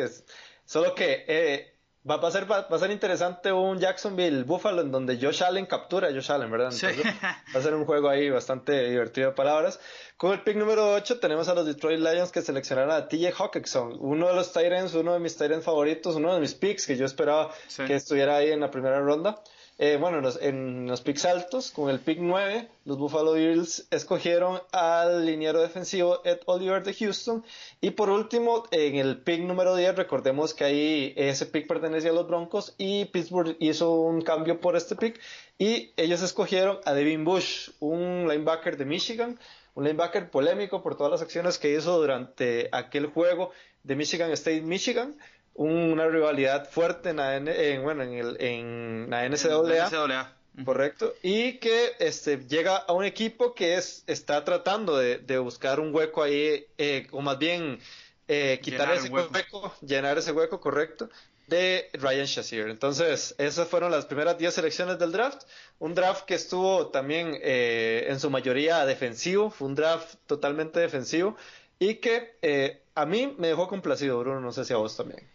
solo 0.66 0.94
que 0.94 1.24
eh, 1.26 1.74
Va, 2.06 2.16
a 2.16 2.30
ser, 2.30 2.50
va, 2.50 2.58
a 2.58 2.78
ser 2.78 2.90
interesante 2.90 3.50
un 3.50 3.78
Jacksonville 3.78 4.42
Buffalo 4.42 4.82
en 4.82 4.92
donde 4.92 5.18
Josh 5.18 5.42
Allen 5.42 5.64
captura 5.64 6.08
a 6.08 6.12
Josh 6.12 6.30
Allen, 6.30 6.50
¿verdad? 6.50 6.70
va 7.54 7.58
a 7.58 7.62
ser 7.62 7.74
un 7.74 7.86
juego 7.86 8.10
ahí 8.10 8.28
bastante 8.28 8.90
divertido 8.90 9.30
de 9.30 9.34
palabras. 9.34 9.80
Con 10.18 10.32
el 10.32 10.42
pick 10.42 10.56
número 10.56 10.92
8 10.92 11.18
tenemos 11.18 11.48
a 11.48 11.54
los 11.54 11.64
Detroit 11.64 12.00
Lions 12.00 12.30
que 12.30 12.42
seleccionaron 12.42 12.90
a 12.90 13.08
TJ 13.08 13.32
Hawkinson, 13.38 13.96
uno 14.00 14.28
de 14.28 14.34
los 14.34 14.52
Tyrants, 14.52 14.92
uno 14.92 15.14
de 15.14 15.20
mis 15.20 15.34
Tyrants 15.38 15.64
favoritos, 15.64 16.16
uno 16.16 16.34
de 16.34 16.40
mis 16.40 16.52
picks 16.52 16.86
que 16.86 16.98
yo 16.98 17.06
esperaba 17.06 17.54
que 17.74 17.94
estuviera 17.94 18.36
ahí 18.36 18.50
en 18.50 18.60
la 18.60 18.70
primera 18.70 19.00
ronda. 19.00 19.40
Eh, 19.76 19.96
bueno, 20.00 20.18
en 20.40 20.87
los, 20.87 21.00
picks 21.00 21.24
altos, 21.24 21.72
con 21.72 21.90
el 21.90 21.98
pick 21.98 22.18
9, 22.20 22.68
los 22.84 22.96
Buffalo 22.96 23.32
Bills 23.32 23.88
escogieron 23.90 24.60
al 24.70 25.26
liniero 25.26 25.60
defensivo 25.60 26.24
Ed 26.24 26.38
Oliver 26.46 26.84
de 26.84 26.94
Houston. 26.94 27.44
Y 27.80 27.90
por 27.90 28.08
último, 28.08 28.64
en 28.70 28.94
el 28.94 29.20
pick 29.20 29.40
número 29.40 29.74
10, 29.74 29.96
recordemos 29.96 30.54
que 30.54 30.64
ahí 30.64 31.12
ese 31.16 31.46
pick 31.46 31.66
pertenecía 31.66 32.10
a 32.10 32.14
los 32.14 32.28
Broncos 32.28 32.76
y 32.78 33.06
Pittsburgh 33.06 33.56
hizo 33.58 33.90
un 33.92 34.22
cambio 34.22 34.60
por 34.60 34.76
este 34.76 34.94
pick. 34.94 35.20
Y 35.58 35.92
ellos 35.96 36.22
escogieron 36.22 36.78
a 36.84 36.92
Devin 36.94 37.24
Bush, 37.24 37.70
un 37.80 38.28
linebacker 38.28 38.76
de 38.76 38.84
Michigan, 38.84 39.40
un 39.74 39.82
linebacker 39.82 40.30
polémico 40.30 40.82
por 40.84 40.96
todas 40.96 41.10
las 41.10 41.22
acciones 41.22 41.58
que 41.58 41.74
hizo 41.74 41.98
durante 41.98 42.68
aquel 42.70 43.06
juego 43.06 43.50
de 43.82 43.96
Michigan 43.96 44.30
State, 44.30 44.62
Michigan 44.62 45.16
una 45.54 46.08
rivalidad 46.08 46.68
fuerte 46.68 47.10
en 47.10 47.16
la, 47.16 47.36
en, 47.36 47.82
bueno, 47.82 48.02
en, 48.02 48.12
el, 48.14 48.36
en 48.40 49.06
la 49.10 49.28
NCAA. 49.28 50.34
Correcto. 50.64 51.14
Y 51.22 51.58
que 51.58 51.96
este, 51.98 52.38
llega 52.46 52.76
a 52.76 52.92
un 52.92 53.04
equipo 53.04 53.54
que 53.54 53.76
es, 53.76 54.04
está 54.06 54.44
tratando 54.44 54.96
de, 54.96 55.38
buscar 55.38 55.80
un 55.80 55.92
hueco 55.94 56.22
ahí, 56.22 56.66
eh, 56.78 57.08
o 57.10 57.20
más 57.22 57.38
bien 57.38 57.80
eh, 58.28 58.60
quitar 58.62 58.92
ese 58.92 59.08
hueco. 59.08 59.74
llenar 59.80 60.16
ese 60.16 60.30
hueco, 60.30 60.60
correcto, 60.60 61.10
de 61.48 61.90
Ryan 61.94 62.26
Shazier. 62.26 62.68
Entonces, 62.68 63.34
esas 63.38 63.66
fueron 63.66 63.90
las 63.90 64.06
primeras 64.06 64.38
10 64.38 64.54
selecciones 64.54 64.98
del 64.98 65.10
draft. 65.10 65.42
Un 65.80 65.94
draft 65.94 66.24
que 66.24 66.34
estuvo 66.34 66.88
también 66.88 67.36
eh, 67.42 68.06
en 68.08 68.20
su 68.20 68.30
mayoría 68.30 68.86
defensivo, 68.86 69.50
fue 69.50 69.66
un 69.66 69.74
draft 69.74 70.14
totalmente 70.26 70.78
defensivo 70.78 71.36
y 71.80 71.96
que 71.96 72.80
a 72.94 73.06
mí 73.06 73.34
me 73.38 73.48
dejó 73.48 73.66
complacido, 73.66 74.20
Bruno, 74.20 74.40
no 74.40 74.52
sé 74.52 74.64
si 74.64 74.72
a 74.72 74.76
vos 74.76 74.96
también. 74.96 75.34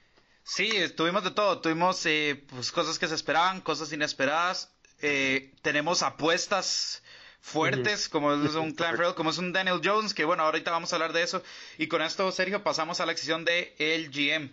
Sí, 0.50 0.72
tuvimos 0.98 1.24
de 1.24 1.30
todo. 1.30 1.60
Tuvimos 1.60 2.04
eh, 2.08 2.44
pues, 2.50 2.72
cosas 2.72 2.98
que 2.98 3.08
se 3.08 3.14
esperaban, 3.14 3.62
cosas 3.62 3.94
inesperadas. 3.94 4.72
Eh, 5.00 5.54
tenemos 5.62 6.02
apuestas 6.02 7.04
fuertes, 7.40 8.10
como 8.10 8.34
es 8.34 8.56
un 8.56 8.72
Clan 8.72 8.98
como 9.14 9.30
es 9.30 9.38
un 9.38 9.54
Daniel 9.54 9.80
Jones, 9.84 10.16
que 10.16 10.26
bueno, 10.26 10.42
ahorita 10.42 10.72
vamos 10.72 10.92
a 10.92 10.96
hablar 10.96 11.14
de 11.14 11.22
eso. 11.22 11.44
Y 11.78 11.86
con 11.86 12.02
esto, 12.02 12.32
Sergio, 12.32 12.64
pasamos 12.64 13.00
a 13.00 13.06
la 13.06 13.12
sección 13.14 13.46
de 13.46 13.76
el 13.78 14.10
GM. 14.10 14.50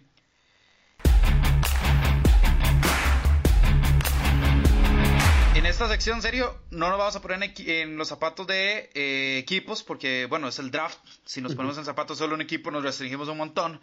En 5.54 5.64
esta 5.64 5.88
sección, 5.88 6.20
Sergio, 6.20 6.60
no 6.70 6.90
nos 6.90 6.98
vamos 6.98 7.16
a 7.16 7.22
poner 7.22 7.54
en, 7.56 7.96
los 7.96 8.08
zapatos 8.08 8.46
de 8.46 8.90
eh, 8.92 9.38
equipos, 9.38 9.82
porque 9.82 10.26
bueno, 10.26 10.48
es 10.48 10.58
el 10.58 10.70
draft. 10.70 10.98
Si 11.24 11.40
nos 11.40 11.54
ponemos 11.54 11.78
en 11.78 11.86
zapatos 11.86 12.18
solo 12.18 12.34
un 12.34 12.42
equipo, 12.42 12.70
nos 12.70 12.82
restringimos 12.82 13.28
un 13.28 13.38
montón. 13.38 13.80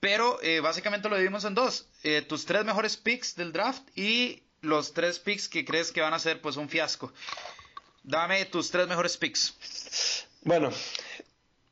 Pero 0.00 0.40
eh, 0.42 0.60
básicamente 0.60 1.08
lo 1.08 1.16
dividimos 1.16 1.44
en 1.44 1.54
dos. 1.54 1.88
Eh, 2.02 2.22
tus 2.22 2.44
tres 2.44 2.64
mejores 2.64 2.96
picks 2.96 3.34
del 3.34 3.52
draft 3.52 3.82
y 3.96 4.42
los 4.60 4.92
tres 4.92 5.18
picks 5.18 5.48
que 5.48 5.64
crees 5.64 5.92
que 5.92 6.00
van 6.00 6.14
a 6.14 6.18
ser 6.18 6.40
pues 6.40 6.56
un 6.56 6.68
fiasco. 6.68 7.12
Dame 8.02 8.44
tus 8.46 8.70
tres 8.70 8.86
mejores 8.86 9.16
picks. 9.16 10.26
Bueno, 10.42 10.70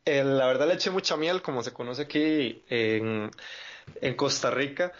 la 0.04 0.46
verdad 0.46 0.66
le 0.66 0.74
eché 0.74 0.90
mucha 0.90 1.16
miel, 1.16 1.42
como 1.42 1.62
se 1.62 1.72
conoce 1.72 2.02
aquí 2.02 2.62
en, 2.68 3.30
Costa 4.16 4.50
Rica, 4.50 4.92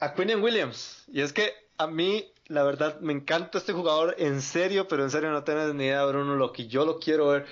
a 0.00 0.14
Quinn 0.14 0.42
Williams. 0.42 1.04
Y 1.12 1.20
es 1.20 1.32
que 1.32 1.52
a 1.76 1.86
mí 1.86 2.32
la 2.48 2.62
verdad, 2.62 2.98
me 3.00 3.12
encanta 3.12 3.58
este 3.58 3.74
jugador, 3.74 4.16
en 4.18 4.40
serio, 4.40 4.88
pero 4.88 5.04
en 5.04 5.10
serio 5.10 5.30
no 5.30 5.44
tienes 5.44 5.74
ni 5.74 5.84
idea, 5.84 6.04
Bruno, 6.06 6.34
lo 6.34 6.50
que 6.50 6.66
yo 6.66 6.84
lo 6.86 6.98
quiero 6.98 7.28
ver 7.28 7.46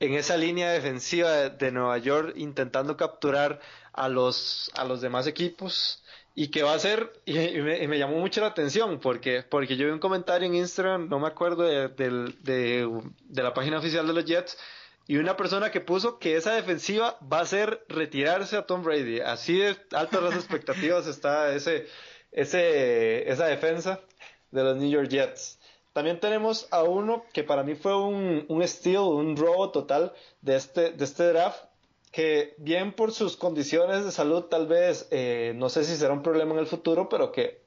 en 0.00 0.14
esa 0.14 0.36
línea 0.36 0.70
defensiva 0.70 1.48
de, 1.48 1.70
Nueva 1.72 1.98
York 1.98 2.34
intentando 2.36 2.96
capturar 2.96 3.60
a 3.92 4.08
los, 4.08 4.70
a 4.74 4.84
los 4.84 5.00
demás 5.00 5.26
equipos 5.26 6.02
y 6.34 6.48
que 6.48 6.62
va 6.62 6.74
a 6.74 6.78
ser, 6.78 7.12
y, 7.24 7.32
me, 7.32 7.98
llamó 7.98 8.18
mucho 8.18 8.40
la 8.40 8.48
atención 8.48 9.00
porque, 9.00 9.42
porque 9.42 9.76
yo 9.76 9.86
vi 9.86 9.92
un 9.92 9.98
comentario 9.98 10.46
en 10.46 10.54
Instagram, 10.54 11.08
no 11.08 11.18
me 11.18 11.28
acuerdo 11.28 11.64
de, 11.64 11.88
de, 11.88 13.42
la 13.42 13.54
página 13.54 13.78
oficial 13.78 14.06
de 14.06 14.12
los 14.12 14.24
Jets, 14.24 14.58
y 15.08 15.18
una 15.18 15.36
persona 15.36 15.70
que 15.70 15.80
puso 15.80 16.18
que 16.18 16.36
esa 16.36 16.54
defensiva 16.54 17.16
va 17.32 17.40
a 17.40 17.46
ser 17.46 17.84
retirarse 17.88 18.56
a 18.56 18.66
Tom 18.66 18.82
Brady. 18.82 19.20
Así 19.20 19.56
de 19.56 19.76
altas 19.92 20.20
las 20.20 20.34
expectativas 20.34 21.06
está 21.06 21.54
ese, 21.54 21.86
ese, 22.32 23.30
esa 23.30 23.46
defensa 23.46 24.00
de 24.50 24.64
los 24.64 24.76
New 24.76 24.90
York 24.90 25.08
Jets. 25.08 25.60
También 25.96 26.20
tenemos 26.20 26.68
a 26.72 26.82
uno 26.82 27.24
que 27.32 27.42
para 27.42 27.62
mí 27.62 27.74
fue 27.74 27.96
un, 27.96 28.44
un 28.50 28.68
steal, 28.68 29.04
un 29.04 29.34
robo 29.34 29.70
total 29.70 30.12
de 30.42 30.54
este, 30.54 30.90
de 30.90 31.02
este 31.02 31.24
draft, 31.24 31.58
que 32.12 32.54
bien 32.58 32.92
por 32.92 33.12
sus 33.12 33.38
condiciones 33.38 34.04
de 34.04 34.12
salud 34.12 34.42
tal 34.42 34.66
vez, 34.66 35.08
eh, 35.10 35.54
no 35.56 35.70
sé 35.70 35.84
si 35.84 35.96
será 35.96 36.12
un 36.12 36.22
problema 36.22 36.52
en 36.52 36.58
el 36.58 36.66
futuro, 36.66 37.08
pero 37.08 37.32
que 37.32 37.62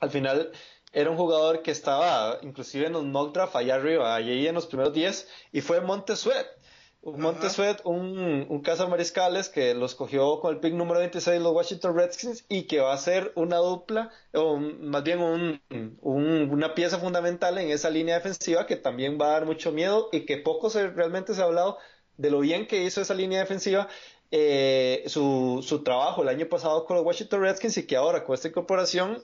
al 0.00 0.10
final 0.10 0.52
era 0.92 1.08
un 1.08 1.16
jugador 1.16 1.62
que 1.62 1.70
estaba 1.70 2.40
inclusive 2.42 2.88
en 2.88 2.92
los 2.92 3.04
mock 3.04 3.32
draft 3.32 3.56
allá 3.56 3.76
arriba, 3.76 4.14
allí 4.14 4.46
en 4.46 4.54
los 4.54 4.66
primeros 4.66 4.92
10, 4.92 5.26
y 5.52 5.62
fue 5.62 5.80
Montesuet. 5.80 6.34
Montesuet, 6.34 6.61
un, 7.02 8.46
un 8.48 8.62
mariscales 8.88 9.48
que 9.48 9.74
los 9.74 9.94
cogió 9.94 10.38
con 10.40 10.54
el 10.54 10.60
pick 10.60 10.72
número 10.74 11.00
26 11.00 11.40
los 11.40 11.52
Washington 11.52 11.96
Redskins 11.96 12.44
y 12.48 12.64
que 12.64 12.80
va 12.80 12.92
a 12.92 12.98
ser 12.98 13.32
una 13.34 13.56
dupla, 13.56 14.10
o 14.32 14.56
más 14.56 15.02
bien 15.02 15.20
un, 15.20 15.60
una 16.00 16.74
pieza 16.74 16.98
fundamental 16.98 17.58
en 17.58 17.70
esa 17.70 17.90
línea 17.90 18.14
defensiva 18.14 18.66
que 18.66 18.76
también 18.76 19.18
va 19.20 19.26
a 19.26 19.32
dar 19.32 19.46
mucho 19.46 19.72
miedo 19.72 20.08
y 20.12 20.24
que 20.26 20.36
poco 20.36 20.70
se, 20.70 20.88
realmente 20.88 21.34
se 21.34 21.42
ha 21.42 21.46
hablado 21.46 21.78
de 22.18 22.30
lo 22.30 22.40
bien 22.40 22.68
que 22.68 22.84
hizo 22.84 23.00
esa 23.00 23.14
línea 23.14 23.40
defensiva, 23.40 23.88
eh, 24.30 25.02
su, 25.06 25.60
su 25.66 25.82
trabajo 25.82 26.22
el 26.22 26.28
año 26.28 26.48
pasado 26.48 26.84
con 26.84 26.96
los 26.96 27.04
Washington 27.04 27.40
Redskins 27.42 27.78
y 27.78 27.86
que 27.86 27.96
ahora 27.96 28.22
con 28.24 28.34
esta 28.34 28.48
incorporación, 28.48 29.22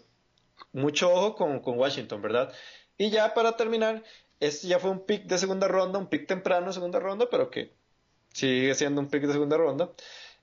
mucho 0.72 1.12
ojo 1.12 1.36
con, 1.36 1.60
con 1.60 1.78
Washington, 1.78 2.22
¿verdad? 2.22 2.52
Y 2.96 3.10
ya 3.10 3.34
para 3.34 3.56
terminar, 3.56 4.02
este 4.40 4.68
ya 4.68 4.79
fue 4.79 4.90
un 4.90 5.05
pick 5.05 5.24
de 5.24 5.38
segunda 5.38 5.68
ronda, 5.68 5.98
un 5.98 6.09
pick 6.09 6.27
temprano 6.27 6.68
de 6.68 6.72
segunda 6.72 7.01
ronda, 7.01 7.29
pero 7.31 7.51
que 7.51 7.72
sigue 8.33 8.74
siendo 8.74 9.01
un 9.01 9.09
pick 9.09 9.22
de 9.22 9.33
segunda 9.33 9.57
ronda. 9.57 9.90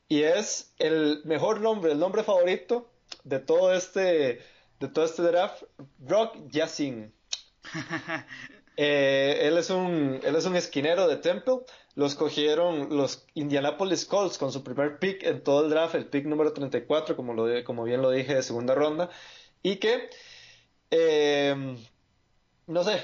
Y 0.07 0.23
es 0.23 0.73
el 0.77 1.21
mejor 1.25 1.61
nombre, 1.61 1.91
el 1.91 1.99
nombre 1.99 2.23
favorito 2.23 2.89
de 3.23 3.39
todo 3.39 3.73
este, 3.73 4.41
de 4.79 4.87
todo 4.87 5.05
este 5.05 5.21
draft, 5.23 5.63
Brock 5.97 6.37
Yassin. 6.49 7.13
Eh, 8.77 9.47
él, 9.47 9.57
es 9.57 9.69
un, 9.69 10.19
él 10.21 10.35
es 10.35 10.45
un 10.45 10.57
esquinero 10.57 11.07
de 11.07 11.15
Temple. 11.15 11.59
Los 11.95 12.15
cogieron 12.15 12.97
los 12.97 13.25
Indianapolis 13.33 14.03
Colts 14.03 14.37
con 14.37 14.51
su 14.51 14.65
primer 14.65 14.99
pick 14.99 15.23
en 15.23 15.41
todo 15.41 15.63
el 15.63 15.69
draft, 15.69 15.95
el 15.95 16.07
pick 16.07 16.25
número 16.25 16.51
34, 16.51 17.15
como, 17.15 17.33
lo, 17.33 17.63
como 17.63 17.85
bien 17.85 18.01
lo 18.01 18.11
dije, 18.11 18.35
de 18.35 18.43
segunda 18.43 18.75
ronda. 18.75 19.09
Y 19.63 19.77
que, 19.77 20.09
eh, 20.91 21.77
no 22.67 22.83
sé, 22.83 23.01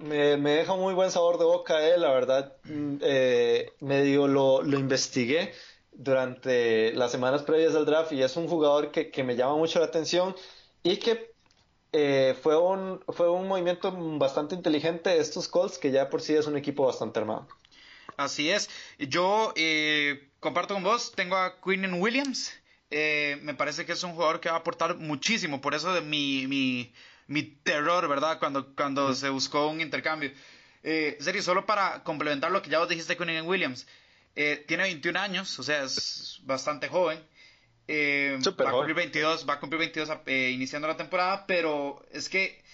me, 0.00 0.36
me, 0.36 0.50
deja 0.50 0.74
muy 0.74 0.94
buen 0.94 1.10
sabor 1.10 1.38
de 1.38 1.44
boca 1.44 1.86
él, 1.86 2.00
la 2.00 2.12
verdad, 2.12 2.56
mm, 2.64 2.96
eh, 3.02 3.72
medio 3.80 4.26
lo, 4.26 4.62
lo, 4.62 4.78
investigué 4.78 5.52
durante 5.92 6.92
las 6.94 7.10
semanas 7.10 7.42
previas 7.42 7.74
del 7.74 7.84
draft 7.84 8.12
y 8.12 8.22
es 8.22 8.36
un 8.36 8.48
jugador 8.48 8.90
que, 8.90 9.10
que 9.10 9.24
me 9.24 9.36
llama 9.36 9.56
mucho 9.56 9.78
la 9.78 9.86
atención 9.86 10.34
y 10.82 10.96
que 10.96 11.30
eh, 11.92 12.36
fue, 12.40 12.56
un, 12.56 13.00
fue 13.08 13.28
un 13.28 13.48
movimiento 13.48 13.92
bastante 14.18 14.54
inteligente 14.54 15.18
estos 15.18 15.48
Colts, 15.48 15.78
que 15.78 15.90
ya 15.90 16.08
por 16.08 16.22
sí 16.22 16.34
es 16.34 16.46
un 16.46 16.56
equipo 16.56 16.86
bastante 16.86 17.18
armado. 17.18 17.48
Así 18.16 18.50
es, 18.50 18.68
yo 18.98 19.52
eh, 19.56 20.28
comparto 20.40 20.74
con 20.74 20.82
vos, 20.82 21.12
tengo 21.16 21.36
a 21.36 21.60
Quinn 21.60 22.00
Williams, 22.00 22.52
eh, 22.90 23.38
me 23.42 23.54
parece 23.54 23.86
que 23.86 23.92
es 23.92 24.02
un 24.02 24.12
jugador 24.12 24.40
que 24.40 24.48
va 24.48 24.56
a 24.56 24.58
aportar 24.58 24.96
muchísimo, 24.96 25.60
por 25.60 25.74
eso 25.74 25.92
de 25.92 26.00
mi, 26.00 26.46
mi 26.46 26.92
mi 27.30 27.44
terror, 27.44 28.08
¿verdad? 28.08 28.40
Cuando, 28.40 28.74
cuando 28.74 29.14
se 29.14 29.28
buscó 29.28 29.68
un 29.68 29.80
intercambio. 29.80 30.32
Eh, 30.82 31.16
serio, 31.20 31.42
solo 31.42 31.64
para 31.64 32.02
complementar 32.02 32.50
lo 32.50 32.60
que 32.60 32.70
ya 32.70 32.80
vos 32.80 32.88
dijiste 32.88 33.16
con 33.16 33.28
Ian 33.28 33.46
Williams. 33.46 33.86
Eh, 34.34 34.64
tiene 34.66 34.82
21 34.82 35.18
años, 35.18 35.58
o 35.60 35.62
sea, 35.62 35.84
es 35.84 36.40
bastante 36.42 36.88
joven. 36.88 37.24
Eh, 37.86 38.36
va, 38.60 38.70
a 38.70 38.72
cumplir 38.72 38.96
22, 38.96 39.48
va 39.48 39.54
a 39.54 39.60
cumplir 39.60 39.78
22 39.78 40.10
eh, 40.26 40.50
iniciando 40.52 40.88
la 40.88 40.96
temporada, 40.96 41.46
pero 41.46 42.04
es 42.10 42.28
que 42.28 42.64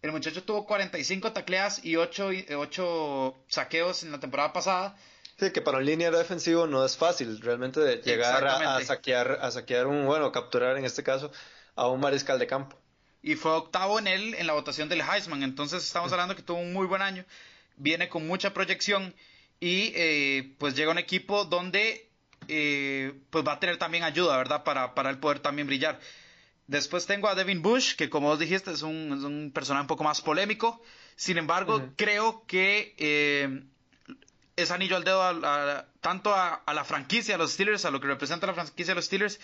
el 0.00 0.10
muchacho 0.10 0.42
tuvo 0.42 0.64
45 0.64 1.32
tacleas 1.32 1.84
y 1.84 1.96
8, 1.96 2.30
8 2.56 3.44
saqueos 3.46 4.04
en 4.04 4.12
la 4.12 4.20
temporada 4.20 4.54
pasada. 4.54 4.96
Sí, 5.38 5.50
que 5.50 5.60
para 5.60 5.78
un 5.78 5.84
línea 5.84 6.10
defensivo 6.10 6.66
no 6.66 6.82
es 6.82 6.96
fácil 6.96 7.42
realmente 7.42 8.00
llegar 8.02 8.46
a, 8.46 8.76
a, 8.76 8.84
saquear, 8.84 9.38
a 9.42 9.50
saquear 9.50 9.86
un, 9.86 10.06
bueno, 10.06 10.32
capturar 10.32 10.78
en 10.78 10.86
este 10.86 11.02
caso 11.02 11.30
a 11.76 11.88
un 11.88 12.00
mariscal 12.00 12.38
de 12.38 12.46
campo 12.46 12.78
y 13.22 13.34
fue 13.34 13.52
octavo 13.52 13.98
en 13.98 14.06
él 14.06 14.34
en 14.34 14.46
la 14.46 14.52
votación 14.52 14.88
del 14.88 15.02
Heisman. 15.02 15.42
Entonces 15.42 15.84
estamos 15.84 16.12
hablando 16.12 16.36
que 16.36 16.42
tuvo 16.42 16.58
un 16.58 16.72
muy 16.72 16.86
buen 16.86 17.02
año, 17.02 17.24
viene 17.76 18.08
con 18.08 18.26
mucha 18.26 18.54
proyección 18.54 19.14
y 19.60 19.92
eh, 19.94 20.54
pues 20.58 20.74
llega 20.74 20.90
un 20.90 20.98
equipo 20.98 21.44
donde 21.44 22.08
eh, 22.46 23.12
pues 23.30 23.46
va 23.46 23.54
a 23.54 23.60
tener 23.60 23.76
también 23.76 24.04
ayuda, 24.04 24.36
¿verdad? 24.36 24.64
Para, 24.64 24.94
para 24.94 25.10
él 25.10 25.18
poder 25.18 25.40
también 25.40 25.66
brillar. 25.66 25.98
Después 26.66 27.06
tengo 27.06 27.28
a 27.28 27.34
Devin 27.34 27.62
Bush, 27.62 27.96
que 27.96 28.10
como 28.10 28.28
vos 28.28 28.38
dijiste 28.38 28.70
es 28.70 28.82
un, 28.82 29.50
personaje 29.54 29.82
un 29.82 29.88
poco 29.88 30.04
más 30.04 30.20
polémico. 30.20 30.82
Sin 31.16 31.38
embargo, 31.38 31.90
creo 31.96 32.44
que 32.46 32.94
eh, 32.98 33.62
es 34.54 34.70
anillo 34.70 34.96
al 34.96 35.04
dedo 35.04 35.22
tanto 36.00 36.32
a, 36.32 36.54
a, 36.54 36.74
la 36.74 36.84
franquicia, 36.84 37.34
a 37.34 37.38
los 37.38 37.52
Steelers, 37.52 37.84
a 37.84 37.90
lo 37.90 38.00
que 38.00 38.06
representa 38.06 38.46
la 38.46 38.54
franquicia 38.54 38.92
de 38.92 38.96
los 38.96 39.06
Steelers, 39.06 39.40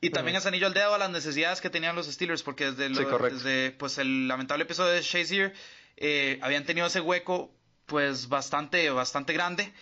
y 0.00 0.10
también 0.10 0.36
es 0.36 0.46
anillo 0.46 0.66
al 0.66 0.74
dedo 0.74 0.94
a 0.94 0.98
las 0.98 1.10
necesidades 1.10 1.60
que 1.60 1.70
tenían 1.70 1.96
los 1.96 2.06
Steelers, 2.06 2.42
porque 2.42 2.70
desde, 2.70 3.72
pues, 3.72 3.98
el 3.98 4.28
lamentable 4.28 4.64
episodio 4.64 4.92
de 4.92 5.02
Shazier 5.02 5.54
eh, 5.96 6.38
habían 6.42 6.64
tenido 6.64 6.86
ese 6.86 7.00
hueco 7.00 7.52
pues 7.86 8.28
bastante, 8.28 8.88
bastante 8.90 9.32
grande. 9.32 9.72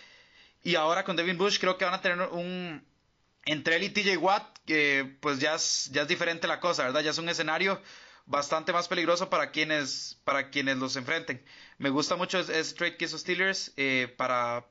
Y 0.63 0.75
ahora 0.75 1.03
con 1.03 1.15
Devin 1.15 1.37
Bush 1.37 1.59
creo 1.59 1.77
que 1.77 1.85
van 1.85 1.93
a 1.93 2.01
tener 2.01 2.19
un... 2.31 2.83
Entre 3.45 3.75
él 3.75 3.83
y 3.83 3.89
TJ 3.89 4.17
Watt, 4.17 4.57
que 4.65 5.15
pues 5.21 5.39
ya 5.39 5.55
es, 5.55 5.89
ya 5.93 6.01
es 6.01 6.07
diferente 6.07 6.47
la 6.47 6.59
cosa, 6.59 6.83
¿verdad? 6.83 7.01
Ya 7.01 7.11
es 7.11 7.17
un 7.17 7.29
escenario 7.29 7.81
bastante 8.25 8.73
más 8.73 8.87
peligroso 8.89 9.29
para 9.29 9.51
quienes, 9.51 10.19
para 10.25 10.49
quienes 10.49 10.77
los 10.77 10.95
enfrenten. 10.97 11.41
Me 11.77 11.89
gusta 11.89 12.15
mucho 12.15 12.39
ese, 12.39 12.73
trade 12.75 12.97
que 12.97 13.05
hizo 13.05 13.17
Steelers 13.17 13.71
eh, 13.77 14.13
para, 14.17 14.65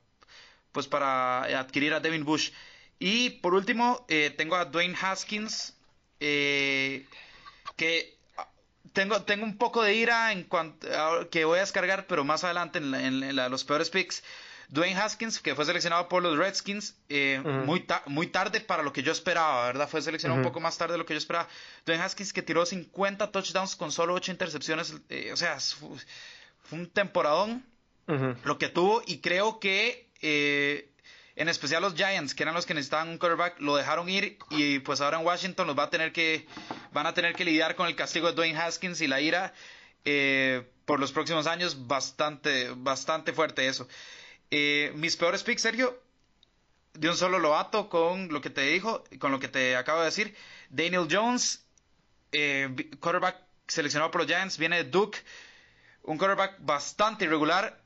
pues 0.73 0.87
para 0.87 1.45
adquirir 1.59 1.95
a 1.95 2.01
Devin 2.01 2.25
Bush. 2.25 2.51
Y 2.99 3.31
por 3.31 3.55
último, 3.55 4.05
eh, 4.09 4.35
tengo 4.37 4.57
a 4.57 4.65
Dwayne 4.65 4.97
Haskins, 5.01 5.75
eh, 6.21 7.07
que 7.77 8.17
tengo, 8.93 9.23
tengo 9.23 9.45
un 9.45 9.59
poco 9.59 9.83
de 9.83 9.95
ira 9.95 10.33
en 10.33 10.45
cuanto 10.45 10.89
que 11.31 11.45
voy 11.45 11.59
a 11.59 11.61
descargar, 11.61 12.07
pero 12.07 12.25
más 12.25 12.45
adelante 12.45 12.79
en, 12.79 13.37
los 13.37 13.65
peores 13.65 13.91
picks. 13.91 14.23
Dwayne 14.69 14.99
Haskins, 14.99 15.39
que 15.39 15.55
fue 15.55 15.65
seleccionado 15.65 16.09
por 16.09 16.23
los 16.23 16.37
Redskins, 16.37 16.97
eh, 17.09 17.41
muy, 17.67 17.87
muy 18.07 18.27
tarde 18.29 18.61
para 18.61 18.83
lo 18.83 18.93
que 18.93 19.03
yo 19.03 19.13
esperaba, 19.13 19.67
¿verdad? 19.67 19.89
Fue 19.89 20.03
seleccionado 20.03 20.41
un 20.41 20.47
poco 20.47 20.59
más 20.59 20.77
tarde 20.77 20.95
de 20.95 20.99
lo 20.99 21.07
que 21.07 21.15
yo 21.15 21.19
esperaba. 21.19 21.47
Dwayne 21.85 22.03
Haskins 22.03 22.33
que 22.33 22.43
tiró 22.43 22.67
50 22.67 23.31
touchdowns 23.31 23.77
con 23.77 23.93
solo 23.93 24.15
8 24.15 24.33
intercepciones, 24.33 24.93
o 25.33 25.37
sea, 25.37 25.61
fue, 25.61 25.91
un 26.73 26.89
temporadón 26.89 27.65
lo 28.45 28.59
que 28.59 28.69
tuvo 28.69 29.03
y 29.07 29.19
creo 29.19 29.61
que 29.61 30.09
en 31.37 31.51
especial 31.51 31.83
los 31.83 31.95
Giants, 31.95 32.35
que 32.35 32.43
eran 32.43 32.55
los 32.55 32.65
que 32.65 32.73
necesitaban 32.73 33.11
un 33.11 33.19
quarterback, 33.19 33.61
lo 33.61 33.77
dejaron 33.77 34.09
ir 34.09 34.39
y 34.51 34.79
pues 34.79 35.03
ahora 35.03 35.21
en 35.21 35.27
Washington 35.27 35.67
los 35.67 35.79
va 35.79 35.85
a 35.85 35.91
tener 35.91 36.13
que, 36.13 36.47
van 36.93 37.07
a 37.07 37.13
tener 37.13 37.35
que 37.35 37.45
lidiar 37.45 37.77
con 37.77 37.87
el 37.87 37.95
castigo 37.95 38.27
de 38.27 38.33
Dwayne 38.33 38.59
Haskins 38.59 39.03
y 39.03 39.07
la 39.07 39.21
ira 39.21 39.53
eh, 40.07 40.67
por 40.87 40.99
los 40.99 41.13
próximos 41.13 41.47
años, 41.47 41.87
bastante, 41.87 42.71
bastante 42.75 43.35
fuerte 43.35 43.69
eso. 43.69 43.87
Eh, 44.51 44.93
mis 44.95 45.17
peores 45.17 45.43
picks, 45.43 45.61
Sergio, 45.61 46.01
de 46.95 47.11
un 47.11 47.17
solo 47.17 47.39
lobato 47.39 47.91
con 47.91 48.29
lo 48.29 48.41
que 48.41 48.49
te 48.49 48.63
dijo, 48.63 49.05
con 49.19 49.31
lo 49.31 49.39
que 49.39 49.49
te 49.49 49.77
acabo 49.77 49.99
de 49.99 50.07
decir. 50.07 50.35
Daniel 50.71 51.07
Jones, 51.11 51.67
eh, 52.33 52.75
quarterback 52.99 53.37
seleccionado 53.67 54.11
por 54.11 54.23
los 54.23 54.29
Giants, 54.29 54.57
viene 54.57 54.77
de 54.77 54.85
Duke, 54.85 55.19
un 56.05 56.17
quarterback 56.17 56.57
bastante 56.61 57.27
irregular, 57.27 57.79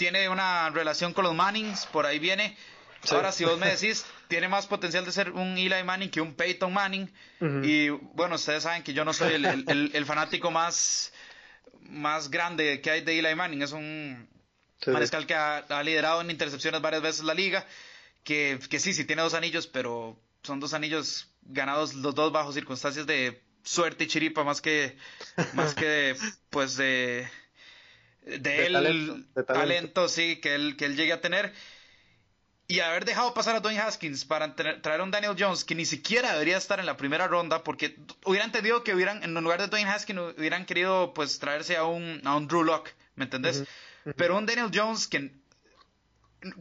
tiene 0.00 0.30
una 0.30 0.70
relación 0.70 1.12
con 1.12 1.24
los 1.24 1.34
Mannings, 1.34 1.84
por 1.84 2.06
ahí 2.06 2.18
viene. 2.18 2.56
Ahora, 3.10 3.32
si 3.32 3.44
vos 3.44 3.58
me 3.58 3.66
decís, 3.76 4.06
tiene 4.28 4.48
más 4.48 4.66
potencial 4.66 5.04
de 5.04 5.12
ser 5.12 5.30
un 5.30 5.58
Eli 5.58 5.84
Manning 5.84 6.08
que 6.08 6.22
un 6.22 6.32
Peyton 6.32 6.72
Manning. 6.72 7.12
Y 7.62 7.90
bueno, 7.90 8.36
ustedes 8.36 8.62
saben 8.62 8.82
que 8.82 8.94
yo 8.94 9.04
no 9.04 9.12
soy 9.12 9.34
el, 9.34 10.04
fanático 10.06 10.50
más, 10.50 11.12
más 11.82 12.30
grande 12.30 12.80
que 12.80 12.90
hay 12.90 13.02
de 13.02 13.18
Eli 13.18 13.34
Manning. 13.34 13.60
Es 13.60 13.72
un 13.72 14.26
mariscal 14.86 15.26
que 15.26 15.34
ha, 15.34 15.82
liderado 15.82 16.22
en 16.22 16.30
intercepciones 16.30 16.80
varias 16.80 17.02
veces 17.02 17.22
la 17.24 17.34
liga. 17.34 17.66
Que, 18.24 18.58
que 18.70 18.80
sí, 18.80 18.94
sí 18.94 19.04
tiene 19.04 19.20
dos 19.20 19.34
anillos, 19.34 19.66
pero 19.66 20.18
son 20.42 20.60
dos 20.60 20.72
anillos 20.72 21.28
ganados 21.42 21.92
los 21.92 22.14
dos 22.14 22.32
bajo 22.32 22.54
circunstancias 22.54 23.06
de 23.06 23.42
suerte 23.64 24.04
y 24.04 24.06
chiripa 24.06 24.44
más 24.44 24.62
que, 24.62 24.96
más 25.52 25.74
que 25.74 26.16
pues 26.48 26.78
de, 26.78 27.28
de, 28.22 28.66
él, 28.66 29.26
talento, 29.46 30.08
sí, 30.08 30.36
que 30.36 30.54
él, 30.54 30.76
que 30.76 30.86
él 30.86 30.96
llegue 30.96 31.12
a 31.12 31.20
tener. 31.20 31.52
Y 32.68 32.80
haber 32.80 33.04
dejado 33.04 33.34
pasar 33.34 33.56
a 33.56 33.60
Dwayne 33.60 33.80
Haskins 33.80 34.24
para 34.24 34.54
traer 34.54 35.00
a 35.00 35.02
un 35.02 35.10
Daniel 35.10 35.34
Jones 35.36 35.64
que 35.64 35.74
ni 35.74 35.84
siquiera 35.84 36.32
debería 36.32 36.56
estar 36.56 36.78
en 36.78 36.86
la 36.86 36.96
primera 36.96 37.26
ronda, 37.26 37.64
porque 37.64 37.96
hubiera 38.24 38.44
entendido 38.44 38.84
que 38.84 38.94
hubieran, 38.94 39.24
en 39.24 39.34
lugar 39.34 39.60
de 39.60 39.66
Dwayne 39.66 39.90
Haskins, 39.90 40.20
hubieran 40.38 40.66
querido 40.66 41.12
pues 41.12 41.40
traerse 41.40 41.76
a 41.76 41.84
un, 41.84 42.20
a 42.24 42.36
un 42.36 42.46
Drew 42.46 42.62
Lock, 42.62 42.90
¿me 43.16 43.24
entendés? 43.24 43.64
Pero 44.16 44.38
un 44.38 44.46
Daniel 44.46 44.70
Jones 44.72 45.08
que 45.08 45.32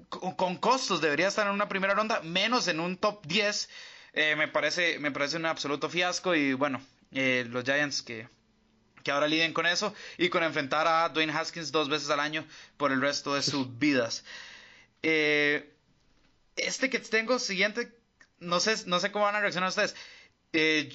con 0.10 0.58
costos 0.58 1.00
debería 1.00 1.28
estar 1.28 1.48
en 1.48 1.54
una 1.54 1.70
primera 1.70 1.94
ronda, 1.94 2.22
menos 2.22 2.68
en 2.68 2.80
un 2.80 2.98
top 2.98 3.26
10, 3.26 3.70
eh, 4.14 4.36
me, 4.36 4.48
parece, 4.48 5.00
me 5.00 5.12
parece 5.12 5.38
un 5.38 5.46
absoluto 5.46 5.90
fiasco. 5.90 6.36
Y 6.36 6.54
bueno, 6.54 6.82
eh, 7.12 7.46
los 7.50 7.64
Giants 7.64 8.02
que, 8.02 8.28
que 9.04 9.12
ahora 9.12 9.28
liden 9.28 9.54
con 9.54 9.66
eso 9.66 9.94
y 10.18 10.30
con 10.30 10.44
enfrentar 10.44 10.88
a 10.88 11.10
Dwayne 11.10 11.34
Haskins 11.34 11.72
dos 11.72 11.90
veces 11.90 12.10
al 12.10 12.20
año 12.20 12.46
por 12.78 12.92
el 12.92 13.02
resto 13.02 13.36
de 13.36 13.42
sus 13.42 13.78
vidas. 13.80 14.24
Eh, 15.04 15.74
este 16.56 16.90
que 16.90 17.00
tengo 17.00 17.40
siguiente, 17.40 17.92
no 18.40 18.60
sé, 18.60 18.76
no 18.86 19.00
sé 19.00 19.12
cómo 19.12 19.26
van 19.26 19.36
a 19.36 19.42
reaccionar 19.42 19.70
ustedes. 19.70 19.96
Eh, 20.54 20.92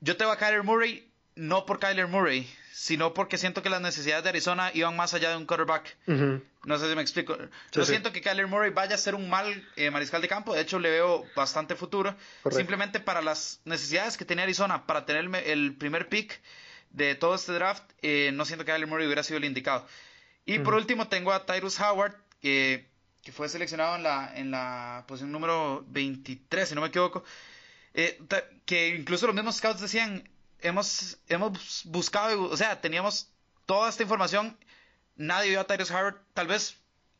yo 0.00 0.16
tengo 0.16 0.32
a 0.32 0.36
Kyler 0.36 0.62
Murray, 0.62 1.08
no 1.34 1.64
por 1.64 1.78
Kyler 1.78 2.08
Murray, 2.08 2.48
sino 2.72 3.14
porque 3.14 3.38
siento 3.38 3.62
que 3.62 3.70
las 3.70 3.80
necesidades 3.80 4.24
de 4.24 4.30
Arizona 4.30 4.72
iban 4.74 4.96
más 4.96 5.14
allá 5.14 5.30
de 5.30 5.36
un 5.36 5.46
quarterback. 5.46 5.96
No 6.06 6.78
sé 6.78 6.88
si 6.88 6.96
me 6.96 7.02
explico. 7.02 7.36
Yo 7.70 7.84
siento 7.84 8.12
que 8.12 8.20
Kyler 8.20 8.48
Murray 8.48 8.70
vaya 8.70 8.96
a 8.96 8.98
ser 8.98 9.14
un 9.14 9.30
mal 9.30 9.68
eh, 9.76 9.90
mariscal 9.90 10.20
de 10.20 10.28
campo, 10.28 10.54
de 10.54 10.62
hecho 10.62 10.78
le 10.78 10.90
veo 10.90 11.24
bastante 11.36 11.76
futuro. 11.76 12.16
Simplemente 12.50 12.98
para 12.98 13.22
las 13.22 13.60
necesidades 13.64 14.16
que 14.16 14.24
tiene 14.24 14.42
Arizona, 14.42 14.86
para 14.86 15.06
tener 15.06 15.30
el, 15.46 15.76
primer 15.76 16.08
pick 16.08 16.40
de 16.92 17.14
todo 17.14 17.34
este 17.34 17.52
draft, 17.52 17.84
eh, 18.02 18.30
no 18.32 18.44
siento 18.44 18.64
que 18.64 18.72
Kyler 18.72 18.86
Murray 18.86 19.06
hubiera 19.06 19.22
sido 19.22 19.38
el 19.38 19.44
indicado. 19.44 19.86
Y 20.44 20.58
por 20.58 20.74
último 20.74 21.08
tengo 21.08 21.32
a 21.32 21.46
Tyrus 21.46 21.78
Howard, 21.80 22.14
que 22.40 22.92
que 23.22 23.32
fue 23.32 23.48
seleccionado 23.48 23.96
en 23.96 24.02
la, 24.02 24.32
en 24.34 24.50
la 24.50 25.04
posición 25.06 25.30
número 25.30 25.84
23, 25.88 26.68
si 26.68 26.74
no 26.74 26.80
me 26.80 26.88
equivoco, 26.88 27.24
eh, 27.94 28.20
que 28.66 28.88
incluso 28.88 29.26
los 29.26 29.34
mismos 29.34 29.56
scouts 29.56 29.80
decían, 29.80 30.28
hemos, 30.60 31.18
hemos 31.28 31.84
buscado, 31.84 32.50
o 32.50 32.56
sea, 32.56 32.80
teníamos 32.80 33.28
toda 33.64 33.88
esta 33.88 34.02
información, 34.02 34.58
nadie 35.16 35.50
vio 35.50 35.60
a 35.60 35.66
Tyrus 35.66 35.90
Howard, 35.92 36.16
tal 36.34 36.48
vez, 36.48 36.76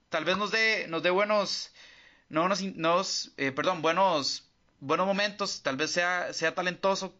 tal 0.08 0.24
vez 0.24 0.36
nos 0.36 0.50
dé, 0.50 0.86
nos 0.88 1.02
dé 1.04 1.10
buenos, 1.10 1.70
no 2.28 2.48
nos, 2.48 3.32
eh, 3.36 3.52
perdón, 3.52 3.80
buenos, 3.80 4.48
buenos 4.80 5.06
momentos, 5.06 5.62
tal 5.62 5.76
vez 5.76 5.92
sea, 5.92 6.32
sea 6.32 6.54
talentoso, 6.54 7.14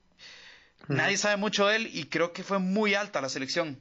nadie 0.88 1.16
sabe 1.16 1.36
mucho 1.36 1.66
de 1.66 1.76
él 1.76 1.90
y 1.92 2.04
creo 2.04 2.32
que 2.32 2.42
fue 2.42 2.58
muy 2.58 2.94
alta 2.94 3.20
la 3.20 3.28
selección. 3.28 3.78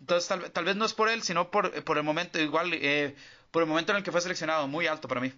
Entonces, 0.00 0.28
tal, 0.28 0.50
tal 0.50 0.64
vez 0.64 0.76
no 0.76 0.84
es 0.84 0.94
por 0.94 1.08
él, 1.08 1.22
sino 1.22 1.50
por, 1.50 1.84
por 1.84 1.98
el 1.98 2.04
momento. 2.04 2.38
Igual, 2.38 2.72
eh, 2.74 3.14
por 3.50 3.62
el 3.62 3.68
momento 3.68 3.92
en 3.92 3.98
el 3.98 4.04
que 4.04 4.12
fue 4.12 4.20
seleccionado, 4.20 4.68
muy 4.68 4.86
alto 4.86 5.08
para 5.08 5.20
mí. 5.20 5.32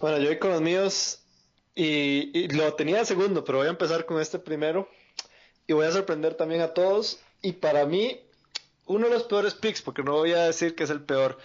Bueno, 0.00 0.18
yo 0.18 0.28
voy 0.28 0.38
con 0.38 0.50
los 0.50 0.60
míos 0.60 1.20
y, 1.74 2.48
lo 2.54 2.74
tenía 2.74 3.04
segundo, 3.04 3.44
pero 3.44 3.58
voy 3.58 3.66
a 3.66 3.70
empezar 3.70 4.06
con 4.06 4.20
este 4.20 4.38
primero 4.38 4.88
y 5.66 5.72
voy 5.72 5.86
a 5.86 5.92
sorprender 5.92 6.34
también 6.34 6.60
a 6.60 6.68
todos. 6.68 7.20
Y 7.42 7.52
para 7.52 7.84
mí, 7.84 8.20
uno 8.86 9.08
de 9.08 9.14
los 9.14 9.24
peores 9.24 9.54
picks, 9.54 9.82
porque 9.82 10.02
no 10.02 10.12
voy 10.12 10.32
a 10.32 10.44
decir 10.44 10.74
que 10.74 10.84
es 10.84 10.90
el 10.90 11.02
peor, 11.02 11.38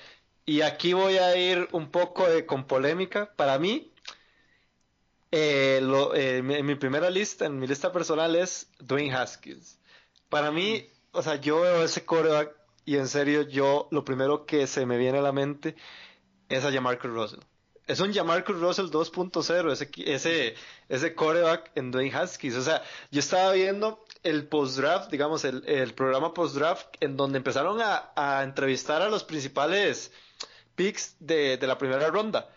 y 0.45 0.61
aquí 0.61 0.93
voy 0.93 1.17
a 1.17 1.35
ir 1.35 1.67
un 1.71 1.89
poco 1.91 2.25
con 2.45 2.65
polémica. 2.65 3.33
Para 3.35 3.59
mí, 3.59 3.91
eh, 5.31 5.79
eh, 6.15 6.37
en 6.37 6.65
mi 6.65 6.75
primera 6.75 7.09
lista, 7.09 7.45
en 7.45 7.59
mi 7.59 7.67
lista 7.67 7.91
personal 7.91 8.35
es 8.35 8.69
Dwayne 8.79 9.13
Haskins. 9.13 9.79
Para 10.29 10.51
mí, 10.51 10.87
o 11.11 11.21
sea, 11.21 11.35
yo 11.35 11.61
veo 11.61 11.83
ese 11.83 12.05
coreback 12.05 12.55
y 12.85 12.97
en 12.97 13.07
serio, 13.07 13.43
yo 13.43 13.87
lo 13.91 14.03
primero 14.03 14.45
que 14.45 14.65
se 14.65 14.85
me 14.85 14.97
viene 14.97 15.19
a 15.19 15.21
la 15.21 15.31
mente 15.31 15.75
es 16.49 16.65
a 16.65 16.71
Jamarcus 16.71 17.11
Russell. 17.11 17.39
Es 17.85 17.99
un 17.99 18.13
Jamarcus 18.13 18.59
Russell 18.59 18.87
2.0, 18.87 19.71
ese, 19.71 19.89
ese, 20.05 20.55
ese 20.89 21.15
coreback 21.15 21.71
en 21.75 21.91
Dwayne 21.91 22.15
Haskins. 22.15 22.55
O 22.55 22.61
sea, 22.61 22.83
yo 23.11 23.19
estaba 23.19 23.51
viendo 23.53 24.05
el 24.23 24.47
post-draft, 24.47 25.09
digamos, 25.11 25.43
el, 25.43 25.63
el 25.67 25.93
programa 25.93 26.33
post-draft, 26.33 26.87
en 26.99 27.17
donde 27.17 27.37
empezaron 27.37 27.79
a, 27.81 28.41
entrevistar 28.43 29.01
a 29.01 29.09
los 29.09 29.23
principales 29.23 30.11
picks 30.75 31.15
de, 31.19 31.57
de 31.57 31.67
la 31.67 31.77
primera 31.77 32.07
ronda. 32.09 32.49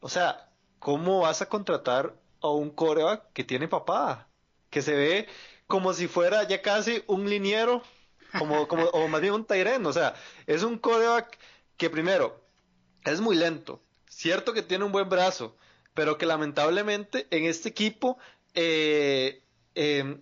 O 0.00 0.08
sea, 0.08 0.50
¿cómo 0.84 1.20
vas 1.20 1.40
a 1.40 1.48
contratar 1.48 2.14
a 2.42 2.50
un 2.50 2.70
coreback 2.70 3.32
que 3.32 3.42
tiene 3.42 3.68
papá? 3.68 4.28
Que 4.68 4.82
se 4.82 4.94
ve 4.94 5.26
como 5.66 5.94
si 5.94 6.08
fuera 6.08 6.46
ya 6.46 6.60
casi 6.60 7.02
un 7.06 7.28
liniero 7.28 7.82
como, 8.38 8.68
como, 8.68 8.84
o 8.88 9.08
más 9.08 9.22
bien 9.22 9.32
un 9.32 9.46
Tyren, 9.46 9.86
o 9.86 9.92
sea, 9.94 10.14
es 10.46 10.62
un 10.62 10.76
coreback 10.76 11.38
que 11.78 11.88
primero 11.88 12.44
es 13.04 13.20
muy 13.22 13.34
lento, 13.34 13.80
cierto 14.08 14.52
que 14.52 14.60
tiene 14.60 14.84
un 14.84 14.92
buen 14.92 15.08
brazo, 15.08 15.56
pero 15.94 16.18
que 16.18 16.26
lamentablemente 16.26 17.28
en 17.30 17.44
este 17.44 17.70
equipo, 17.70 18.18
eh, 18.52 19.42
em, 19.74 20.20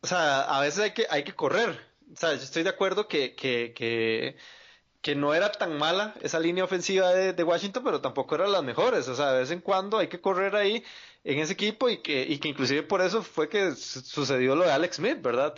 o 0.00 0.06
sea, 0.06 0.42
a 0.42 0.60
veces 0.60 0.78
hay 0.80 0.92
que, 0.92 1.06
hay 1.10 1.24
que 1.24 1.34
correr, 1.34 1.70
o 2.12 2.16
sea, 2.16 2.34
yo 2.34 2.42
estoy 2.42 2.62
de 2.62 2.70
acuerdo 2.70 3.08
que, 3.08 3.34
que, 3.34 3.72
que, 3.74 4.36
que 5.06 5.14
no 5.14 5.34
era 5.34 5.52
tan 5.52 5.78
mala 5.78 6.14
esa 6.20 6.40
línea 6.40 6.64
ofensiva 6.64 7.14
de, 7.14 7.44
Washington, 7.44 7.84
pero 7.84 8.00
tampoco 8.00 8.34
era 8.34 8.48
las 8.48 8.64
mejores, 8.64 9.06
o 9.06 9.14
sea, 9.14 9.30
de 9.34 9.38
vez 9.38 9.52
en 9.52 9.60
cuando 9.60 9.98
hay 9.98 10.08
que 10.08 10.20
correr 10.20 10.56
ahí 10.56 10.82
en 11.22 11.38
ese 11.38 11.52
equipo 11.52 11.88
y 11.88 11.98
que, 11.98 12.24
y 12.24 12.38
que 12.40 12.48
inclusive 12.48 12.82
por 12.82 13.00
eso 13.00 13.22
fue 13.22 13.48
que 13.48 13.76
sucedió 13.76 14.56
lo 14.56 14.64
de 14.64 14.72
Alex 14.72 14.96
Smith, 14.96 15.22
¿verdad? 15.22 15.54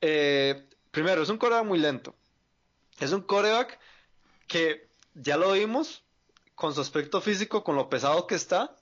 Eh, 0.00 0.66
primero, 0.90 1.22
es 1.22 1.28
un 1.28 1.36
coreback 1.36 1.66
muy 1.66 1.78
lento. 1.78 2.14
Es 2.98 3.12
un 3.12 3.20
coreback 3.20 3.78
que 4.46 4.88
ya 5.12 5.36
lo 5.36 5.52
vimos 5.52 6.02
con 6.54 6.74
su 6.74 6.80
aspecto 6.80 7.20
físico, 7.20 7.64
con 7.64 7.76
lo 7.76 7.90
pesado 7.90 8.26
que 8.26 8.36
está. 8.36 8.74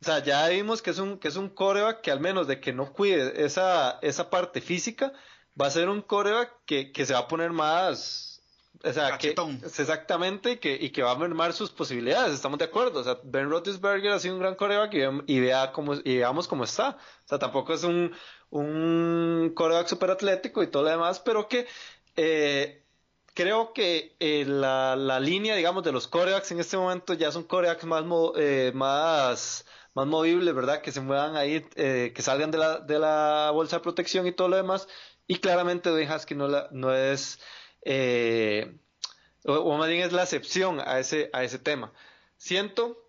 O 0.00 0.04
sea, 0.06 0.20
ya 0.20 0.48
vimos 0.48 0.80
que 0.80 0.92
es 0.92 0.98
un, 0.98 1.18
que 1.18 1.28
es 1.28 1.36
un 1.36 1.50
coreback 1.50 2.00
que 2.00 2.10
al 2.10 2.20
menos 2.20 2.46
de 2.46 2.58
que 2.58 2.72
no 2.72 2.90
cuide 2.94 3.44
esa, 3.44 3.98
esa 4.00 4.30
parte 4.30 4.62
física, 4.62 5.12
va 5.60 5.66
a 5.66 5.70
ser 5.70 5.90
un 5.90 6.00
coreback 6.00 6.54
que, 6.64 6.90
que 6.90 7.04
se 7.04 7.12
va 7.12 7.18
a 7.18 7.28
poner 7.28 7.50
más, 7.52 8.31
o 8.84 8.92
sea, 8.92 9.16
que 9.16 9.34
exactamente 9.64 10.52
y 10.52 10.56
que, 10.56 10.74
y 10.74 10.90
que 10.90 11.02
va 11.02 11.12
a 11.12 11.16
mermar 11.16 11.52
sus 11.52 11.70
posibilidades, 11.70 12.34
estamos 12.34 12.58
de 12.58 12.64
acuerdo. 12.64 13.00
O 13.00 13.04
sea, 13.04 13.18
Ben 13.22 13.48
Roethlisberger 13.48 14.12
ha 14.12 14.18
sido 14.18 14.34
un 14.34 14.40
gran 14.40 14.56
coreback 14.56 14.94
y, 15.26 15.40
vea 15.40 15.70
cómo, 15.72 15.94
y 15.94 16.18
veamos 16.18 16.48
cómo 16.48 16.64
está. 16.64 16.98
O 17.24 17.28
sea, 17.28 17.38
tampoco 17.38 17.74
es 17.74 17.84
un, 17.84 18.12
un 18.50 19.52
coreback 19.54 19.86
super 19.86 20.10
atlético 20.10 20.62
y 20.62 20.66
todo 20.66 20.82
lo 20.82 20.90
demás, 20.90 21.20
pero 21.20 21.48
que 21.48 21.66
eh, 22.16 22.84
creo 23.34 23.72
que 23.72 24.16
eh, 24.18 24.44
la, 24.46 24.96
la, 24.96 25.20
línea, 25.20 25.54
digamos, 25.54 25.84
de 25.84 25.92
los 25.92 26.08
corebacks 26.08 26.50
en 26.50 26.58
este 26.58 26.76
momento 26.76 27.14
ya 27.14 27.30
son 27.30 27.44
corebacks 27.44 27.84
más, 27.84 28.04
eh, 28.36 28.72
más, 28.74 29.64
más 29.94 30.06
movibles, 30.08 30.54
¿verdad? 30.54 30.82
Que 30.82 30.90
se 30.90 31.00
muevan 31.00 31.36
ahí, 31.36 31.62
que 31.62 32.22
salgan 32.22 32.50
de 32.50 32.58
la, 32.58 32.80
de 32.80 32.98
la 32.98 33.50
bolsa 33.52 33.76
de 33.76 33.82
protección 33.82 34.26
y 34.26 34.32
todo 34.32 34.48
lo 34.48 34.56
demás. 34.56 34.88
Y 35.28 35.36
claramente 35.36 35.90
Dwayne 35.90 36.12
Haskins 36.12 36.38
no, 36.38 36.48
la, 36.48 36.68
no 36.72 36.92
es 36.92 37.38
eh, 37.82 38.74
o, 39.44 39.76
más 39.76 39.88
bien 39.88 40.02
es 40.02 40.12
la 40.12 40.22
excepción 40.22 40.80
a 40.80 40.98
ese, 40.98 41.30
a 41.32 41.44
ese 41.44 41.58
tema. 41.58 41.92
Siento, 42.36 43.02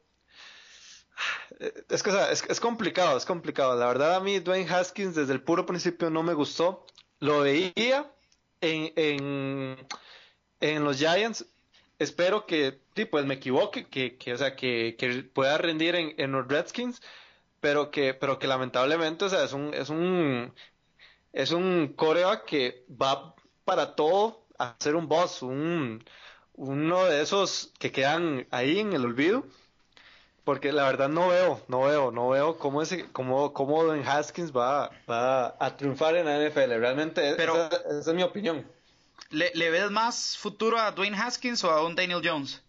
es 1.89 2.03
que 2.03 2.11
es, 2.49 2.59
complicado, 2.59 3.17
es 3.17 3.25
complicado. 3.25 3.77
La 3.77 3.87
verdad 3.87 4.15
a 4.15 4.19
mí 4.19 4.39
Dwayne 4.39 4.69
Haskins 4.69 5.15
desde 5.15 5.33
el 5.33 5.41
puro 5.41 5.65
principio 5.65 6.09
no 6.09 6.23
me 6.23 6.33
gustó. 6.33 6.85
Lo 7.19 7.41
veía 7.41 8.11
en, 8.61 8.91
en, 8.95 9.87
en 10.59 10.83
los 10.83 10.97
Giants. 10.97 11.45
Espero 11.99 12.45
que, 12.45 12.79
sí, 12.95 13.05
pues 13.05 13.25
me 13.25 13.35
equivoque, 13.35 13.87
que, 13.87 14.17
que 14.17 14.33
o 14.33 14.37
sea, 14.37 14.55
que, 14.55 14.95
que 14.97 15.23
pueda 15.23 15.57
rendir 15.57 15.95
en, 15.95 16.15
en, 16.17 16.31
los 16.31 16.47
Redskins, 16.47 17.01
pero 17.61 17.91
que, 17.91 18.13
pero 18.13 18.39
que 18.39 18.47
lamentablemente, 18.47 19.25
o 19.25 19.29
sea, 19.29 19.43
es 19.43 19.53
un, 19.53 19.73
es 19.73 19.89
un, 19.89 20.53
es 21.31 21.51
un 21.51 21.93
coreback 21.95 22.45
que 22.45 22.85
va 22.89 23.35
para 23.63 23.95
todo 23.95 24.42
hacer 24.57 24.95
un 24.95 25.07
boss, 25.07 25.41
un, 25.41 26.03
uno 26.55 27.05
de 27.05 27.21
esos 27.21 27.71
que 27.79 27.91
quedan 27.91 28.47
ahí 28.51 28.79
en 28.79 28.93
el 28.93 29.05
olvido. 29.05 29.45
Porque 30.43 30.73
la 30.73 30.83
verdad 30.83 31.07
no 31.07 31.29
veo, 31.29 31.61
no 31.69 31.83
veo, 31.83 32.11
no 32.11 32.27
veo 32.29 32.57
cómo 32.57 32.81
ese, 32.81 33.09
cómo, 33.13 33.53
cómo 33.53 33.85
Don 33.85 34.05
Haskins 34.05 34.51
va, 34.51 34.91
va 35.09 35.55
a 35.57 35.77
triunfar 35.77 36.17
en 36.17 36.25
la 36.25 36.37
NFL. 36.37 36.73
Realmente 36.79 37.35
Pero, 37.37 37.69
esa, 37.89 38.11
es 38.11 38.13
mi 38.13 38.23
opinión. 38.23 38.67
¿le, 39.29 39.51
¿le, 39.55 39.69
ves 39.69 39.89
más 39.89 40.37
futuro 40.37 40.77
a 40.77 40.91
Dwayne 40.91 41.17
Haskins 41.17 41.63
o 41.63 41.71
a 41.71 41.85
un 41.85 41.95
Daniel 41.95 42.21
Jones? 42.21 42.61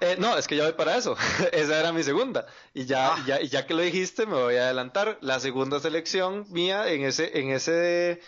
Eh, 0.00 0.16
no, 0.18 0.36
es 0.36 0.46
que 0.46 0.56
ya 0.56 0.64
voy 0.64 0.74
para 0.74 0.96
eso. 0.96 1.16
Esa 1.52 1.80
era 1.80 1.92
mi 1.92 2.02
segunda. 2.02 2.46
Y 2.74 2.84
ya, 2.84 3.14
ah. 3.14 3.24
ya, 3.26 3.40
y 3.40 3.48
ya 3.48 3.66
que 3.66 3.74
lo 3.74 3.80
dijiste, 3.80 4.26
me 4.26 4.34
voy 4.34 4.56
a 4.56 4.64
adelantar. 4.64 5.16
La 5.22 5.40
segunda 5.40 5.80
selección 5.80 6.44
mía 6.50 6.90
en 6.92 7.04
ese, 7.04 7.38
en 7.38 7.50
ese, 7.50 8.20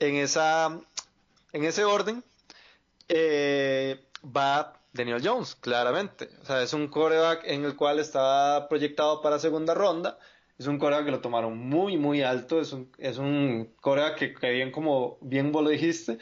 en 0.00 0.16
esa 0.16 0.80
en 1.56 1.64
ese 1.64 1.84
orden 1.84 2.22
eh, 3.08 4.04
va 4.24 4.74
Daniel 4.92 5.20
Jones, 5.22 5.54
claramente. 5.54 6.28
O 6.42 6.44
sea, 6.44 6.62
es 6.62 6.72
un 6.72 6.88
coreback 6.88 7.42
en 7.44 7.64
el 7.64 7.76
cual 7.76 7.98
está 7.98 8.66
proyectado 8.68 9.22
para 9.22 9.38
segunda 9.38 9.74
ronda. 9.74 10.18
Es 10.58 10.66
un 10.66 10.78
coreback 10.78 11.06
que 11.06 11.10
lo 11.10 11.20
tomaron 11.20 11.56
muy, 11.58 11.96
muy 11.96 12.22
alto. 12.22 12.60
Es 12.60 12.72
un, 12.72 12.90
es 12.98 13.18
un 13.18 13.72
coreback 13.80 14.16
que, 14.16 14.34
que, 14.34 14.50
bien 14.50 14.70
como 14.70 15.18
bien 15.20 15.52
vos 15.52 15.62
lo 15.62 15.70
dijiste. 15.70 16.18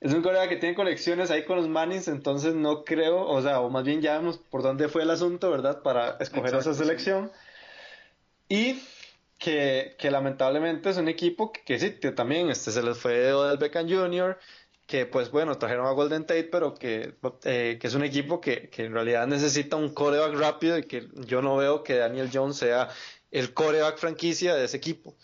Es 0.00 0.12
un 0.14 0.22
coreback 0.22 0.48
que 0.48 0.56
tiene 0.56 0.74
conexiones 0.74 1.30
ahí 1.30 1.44
con 1.44 1.56
los 1.56 1.68
Mannings, 1.68 2.06
entonces 2.06 2.54
no 2.54 2.84
creo, 2.84 3.26
o 3.26 3.42
sea, 3.42 3.60
o 3.60 3.68
más 3.68 3.82
bien 3.82 4.00
ya 4.00 4.16
vemos 4.16 4.38
por 4.38 4.62
dónde 4.62 4.88
fue 4.88 5.02
el 5.02 5.10
asunto, 5.10 5.50
¿verdad? 5.50 5.82
Para 5.82 6.16
escoger 6.20 6.54
esa 6.54 6.72
selección. 6.72 7.32
Y 8.48 8.80
que, 9.38 9.96
que, 9.98 10.10
lamentablemente 10.10 10.90
es 10.90 10.98
un 10.98 11.08
equipo 11.08 11.52
que, 11.52 11.62
que 11.62 11.78
sí, 11.78 11.92
que 12.00 12.12
también 12.12 12.48
este, 12.50 12.70
se 12.70 12.82
les 12.82 12.98
fue 12.98 13.32
Odell 13.32 13.58
Beckham 13.58 13.88
Jr., 13.88 14.38
que 14.88 15.04
pues 15.04 15.30
bueno, 15.30 15.58
trajeron 15.58 15.86
a 15.86 15.90
Golden 15.90 16.24
Tate, 16.24 16.44
pero 16.44 16.74
que, 16.74 17.14
eh, 17.44 17.78
que 17.78 17.86
es 17.86 17.94
un 17.94 18.04
equipo 18.04 18.40
que, 18.40 18.70
que, 18.70 18.86
en 18.86 18.94
realidad 18.94 19.26
necesita 19.26 19.76
un 19.76 19.92
coreback 19.92 20.34
rápido 20.34 20.78
y 20.78 20.84
que 20.84 21.08
yo 21.14 21.42
no 21.42 21.56
veo 21.58 21.84
que 21.84 21.96
Daniel 21.96 22.30
Jones 22.32 22.56
sea 22.56 22.88
el 23.30 23.52
coreback 23.52 23.98
franquicia 23.98 24.54
de 24.54 24.64
ese 24.64 24.78
equipo. 24.78 25.14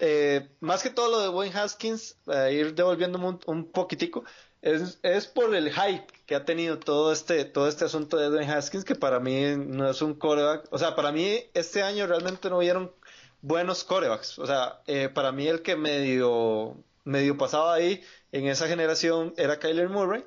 Eh, 0.00 0.48
más 0.58 0.82
que 0.82 0.90
todo 0.90 1.12
lo 1.12 1.20
de 1.20 1.28
Wayne 1.28 1.56
Haskins, 1.56 2.18
eh, 2.26 2.54
ir 2.54 2.74
devolviéndome 2.74 3.28
un, 3.28 3.40
un 3.46 3.70
poquitico, 3.70 4.24
es, 4.62 4.98
es, 5.02 5.28
por 5.28 5.54
el 5.54 5.72
hype 5.72 6.06
que 6.26 6.34
ha 6.34 6.44
tenido 6.44 6.80
todo 6.80 7.12
este, 7.12 7.44
todo 7.44 7.68
este 7.68 7.84
asunto 7.84 8.16
de 8.16 8.30
Wayne 8.30 8.52
Haskins, 8.52 8.84
que 8.84 8.96
para 8.96 9.20
mí 9.20 9.54
no 9.56 9.88
es 9.88 10.02
un 10.02 10.14
coreback, 10.14 10.66
o 10.72 10.78
sea, 10.78 10.96
para 10.96 11.12
mí 11.12 11.38
este 11.54 11.84
año 11.84 12.08
realmente 12.08 12.50
no 12.50 12.58
hubieron 12.58 12.92
buenos 13.42 13.84
corebacks, 13.84 14.40
o 14.40 14.46
sea, 14.46 14.80
eh, 14.88 15.08
para 15.08 15.30
mí 15.30 15.46
el 15.46 15.62
que 15.62 15.76
medio, 15.76 16.76
medio 17.04 17.36
pasaba 17.38 17.74
ahí 17.74 18.02
en 18.32 18.48
esa 18.48 18.66
generación 18.66 19.34
era 19.36 19.58
Kyler 19.58 19.88
Murray, 19.88 20.24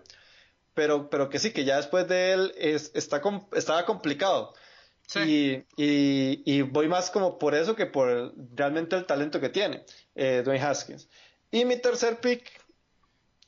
pero, 0.73 1.09
pero 1.09 1.29
que 1.29 1.39
sí, 1.39 1.51
que 1.51 1.65
ya 1.65 1.77
después 1.77 2.07
de 2.07 2.33
él 2.33 2.53
es, 2.57 2.91
está, 2.93 3.21
estaba 3.53 3.85
complicado. 3.85 4.53
Y, 5.15 5.63
y, 5.77 6.61
voy 6.63 6.89
más 6.89 7.09
como 7.09 7.39
por 7.39 7.55
eso 7.55 7.77
que 7.77 7.85
por 7.85 8.33
realmente 8.53 8.97
el 8.97 9.05
talento 9.05 9.39
que 9.39 9.47
tiene 9.47 9.85
eh, 10.15 10.41
Dwayne 10.43 10.63
Haskins. 10.65 11.07
Y 11.49 11.63
mi 11.63 11.77
tercer 11.77 12.19
pick 12.19 12.43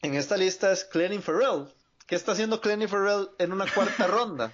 en 0.01 0.15
esta 0.15 0.37
lista 0.37 0.71
es 0.71 0.85
Clenny 0.85 1.19
Farrell. 1.19 1.67
¿Qué 2.07 2.15
está 2.15 2.31
haciendo 2.31 2.61
Clenny 2.61 2.87
Farrell 2.87 3.29
en 3.39 3.51
una 3.51 3.71
cuarta 3.71 4.07
ronda? 4.07 4.53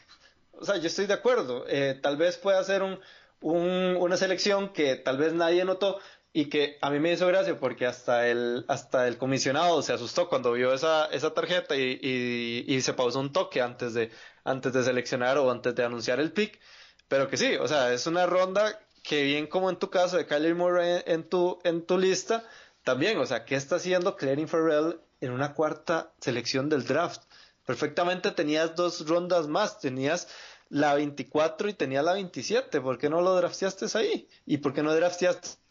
O 0.53 0.65
sea, 0.65 0.78
yo 0.78 0.88
estoy 0.88 1.05
de 1.05 1.13
acuerdo. 1.13 1.65
Eh, 1.67 1.99
tal 2.01 2.17
vez 2.17 2.38
pueda 2.38 2.63
ser 2.63 2.82
un, 2.82 2.99
un, 3.41 3.97
una 3.97 4.17
selección 4.17 4.73
que 4.73 4.95
tal 4.95 5.17
vez 5.17 5.34
nadie 5.34 5.63
notó, 5.63 5.99
y 6.38 6.50
que 6.50 6.78
a 6.82 6.90
mí 6.90 7.00
me 7.00 7.14
hizo 7.14 7.28
gracia 7.28 7.58
porque 7.58 7.86
hasta 7.86 8.28
el, 8.28 8.66
hasta 8.68 9.08
el 9.08 9.18
comisionado 9.18 9.82
se 9.82 9.94
asustó 9.94 10.28
cuando 10.28 10.52
vio 10.52 10.74
esa, 10.74 11.06
esa 11.06 11.34
tarjeta 11.34 11.78
y, 11.78 12.66
y, 12.68 12.82
se 12.82 12.92
pausó 12.92 13.22
un 13.22 13.32
toque 13.32 13.62
antes 13.62 13.94
de, 13.94 14.12
antes 14.44 14.74
de 14.74 14.84
seleccionar 14.84 15.38
o 15.38 15.50
antes 15.50 15.74
de 15.74 15.86
anunciar 15.86 16.20
el 16.20 16.34
pick. 16.34 16.60
Pero 17.08 17.30
que 17.30 17.38
sí, 17.38 17.56
o 17.56 17.70
sea, 17.70 17.94
es 17.94 18.06
una 18.06 18.26
ronda 18.26 18.82
que 19.02 19.24
bien 19.24 19.48
como 19.48 19.70
en 19.70 19.78
tu 19.78 19.90
caso 19.90 20.18
de 20.18 20.26
Kyler 20.26 20.56
Murray 20.56 21.04
en, 21.06 21.24
tu, 21.24 21.58
en 21.64 21.86
tu 21.86 21.98
lista, 21.98 22.44
también, 22.84 23.18
o 23.18 23.26
sea, 23.26 23.46
¿qué 23.46 23.56
está 23.56 23.78
haciendo 23.78 24.18
Clarence 24.18 24.48
Farrell 24.48 25.00
en 25.22 25.32
una 25.32 25.54
cuarta 25.54 26.12
selección 26.20 26.68
del 26.68 26.84
draft? 26.84 27.24
Perfectamente 27.66 28.32
tenías 28.32 28.76
dos 28.76 29.08
rondas 29.08 29.48
más, 29.48 29.80
tenías 29.80 30.28
la 30.68 30.96
24 30.96 31.70
y 31.70 31.74
tenías 31.76 32.04
la 32.04 32.12
27, 32.12 32.82
¿por 32.82 32.98
qué 32.98 33.10
no 33.10 33.22
lo 33.22 33.34
drafteaste 33.38 33.86
ahí? 33.98 34.28
¿Y 34.46 34.58
por 34.58 34.74
qué 34.74 34.84
no 34.84 34.94
drafteaste 34.94 35.64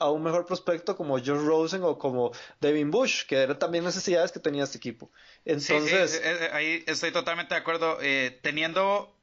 a 0.00 0.10
un, 0.10 0.22
mejor 0.22 0.46
prospecto 0.46 0.96
como 0.96 1.18
Josh 1.18 1.44
Rosen 1.44 1.82
o 1.82 1.98
como 1.98 2.32
Devin 2.60 2.90
Bush, 2.90 3.24
que 3.26 3.36
eran 3.36 3.58
también 3.58 3.84
necesidades 3.84 4.32
que 4.32 4.40
tenía 4.40 4.64
este 4.64 4.78
equipo. 4.78 5.10
Entonces, 5.44 6.20
ahí 6.52 6.84
estoy 6.86 7.12
totalmente 7.12 7.54
de 7.54 7.60
acuerdo. 7.60 7.98
Eh, 8.00 8.38
teniendo 8.42 9.14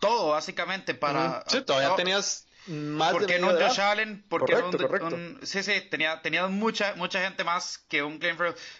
todo, 0.00 0.30
básicamente, 0.30 0.94
para. 0.94 1.44
Sí, 1.46 1.62
todavía 1.62 1.94
tenías 1.96 2.46
más 2.66 3.12
¿Por 3.12 3.26
qué 3.26 3.38
no 3.38 3.48
un 3.48 3.56
Josh 3.56 3.80
Allen? 3.80 4.22
¿Por 4.28 4.44
qué 4.44 4.54
no 4.54 4.68
un, 4.68 5.40
Sí, 5.42 5.62
sí, 5.62 5.72
tenía, 5.90 6.20
tenía 6.22 6.46
mucha, 6.46 6.94
mucha 6.94 7.22
gente 7.22 7.42
más 7.42 7.78
que 7.78 8.02
un 8.02 8.18
Glenn 8.18 8.36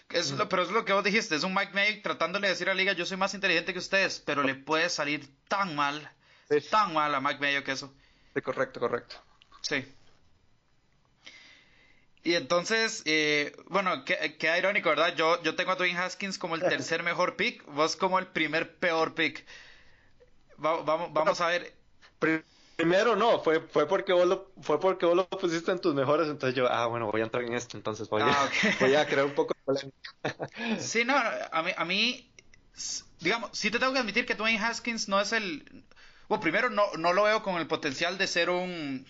Es 0.09 0.33
pero 0.49 0.63
es 0.63 0.69
lo 0.69 0.85
que 0.85 0.93
vos 0.93 1.03
dijiste, 1.03 1.35
es 1.35 1.43
un 1.43 1.53
Mike 1.53 1.73
May 1.73 2.01
tratándole 2.01 2.47
de 2.47 2.53
decir 2.53 2.69
a 2.69 2.73
la 2.73 2.77
liga, 2.77 2.93
yo 2.93 3.05
soy 3.05 3.17
más 3.17 3.33
inteligente 3.33 3.73
que 3.73 3.79
ustedes, 3.79 4.21
pero 4.25 4.43
le 4.43 4.55
puede 4.55 4.89
salir 4.89 5.27
tan 5.47 5.75
mal, 5.75 6.09
tan 6.69 6.93
mal 6.93 7.13
a 7.13 7.21
Mike 7.21 7.39
Mayo 7.39 7.63
que 7.63 7.71
eso. 7.71 7.93
Sí, 8.33 8.41
correcto, 8.41 8.79
correcto. 8.79 9.15
Sí. 9.61 9.85
Y 12.23 12.35
entonces, 12.35 13.01
eh, 13.05 13.55
bueno, 13.67 14.05
qué, 14.05 14.57
irónico, 14.57 14.89
¿verdad? 14.89 15.15
Yo, 15.15 15.41
yo 15.41 15.55
tengo 15.55 15.71
a 15.71 15.75
Dwayne 15.75 15.97
Haskins 15.97 16.37
como 16.37 16.55
el 16.55 16.61
tercer 16.69 17.03
mejor 17.03 17.35
pick, 17.35 17.65
vos 17.65 17.95
como 17.95 18.19
el 18.19 18.27
primer 18.27 18.75
peor 18.75 19.15
pick. 19.15 19.45
vamos, 20.57 21.11
vamos 21.13 21.41
a 21.41 21.47
ver. 21.47 21.73
Primero 22.75 23.15
no, 23.15 23.39
fue, 23.39 23.59
fue 23.59 23.87
porque 23.87 24.13
vos 24.13 24.27
lo, 24.27 24.51
fue 24.61 24.79
porque 24.79 25.05
vos 25.05 25.15
lo 25.15 25.27
pusiste 25.27 25.71
en 25.71 25.79
tus 25.79 25.93
mejores, 25.93 26.27
entonces 26.27 26.55
yo, 26.55 26.67
ah, 26.71 26.87
bueno, 26.87 27.11
voy 27.11 27.21
a 27.21 27.25
entrar 27.25 27.43
en 27.43 27.53
esto, 27.53 27.77
entonces 27.77 28.09
voy, 28.09 28.21
a, 28.21 28.27
ah, 28.27 28.49
voy 28.79 28.95
a 28.95 29.05
crear 29.05 29.25
un 29.25 29.33
poco 29.33 29.53
de 29.53 29.61
polémica. 29.63 29.97
Sí, 30.79 31.03
no, 31.05 31.15
a 31.15 31.63
mí, 31.63 31.71
a 31.75 31.85
mí, 31.85 32.31
digamos, 33.19 33.49
sí 33.53 33.71
te 33.71 33.79
tengo 33.79 33.93
que 33.93 33.99
admitir 33.99 34.25
que 34.25 34.35
Dwayne 34.35 34.63
Haskins 34.63 35.07
no 35.07 35.19
es 35.19 35.31
el... 35.31 35.83
Bueno, 36.27 36.41
primero 36.41 36.69
no, 36.69 36.83
no 36.97 37.13
lo 37.13 37.23
veo 37.23 37.43
con 37.43 37.57
el 37.57 37.67
potencial 37.67 38.17
de 38.17 38.27
ser 38.27 38.49
un 38.49 39.05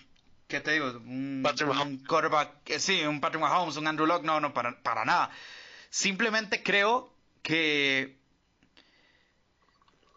¿qué 0.52 0.60
te 0.60 0.72
digo? 0.74 0.88
Un, 0.88 1.46
un 1.82 1.98
quarterback, 2.06 2.70
eh, 2.70 2.80
sí, 2.80 3.02
un 3.06 3.22
Patrick 3.22 3.42
Mahomes, 3.42 3.78
un 3.78 3.88
Andrew 3.88 4.06
Luck, 4.06 4.24
no, 4.24 4.42
no, 4.42 4.54
para, 4.54 4.78
para 4.84 5.06
nada. 5.06 5.32
Simplemente 5.90 6.62
creo 6.62 7.10
que, 7.42 8.18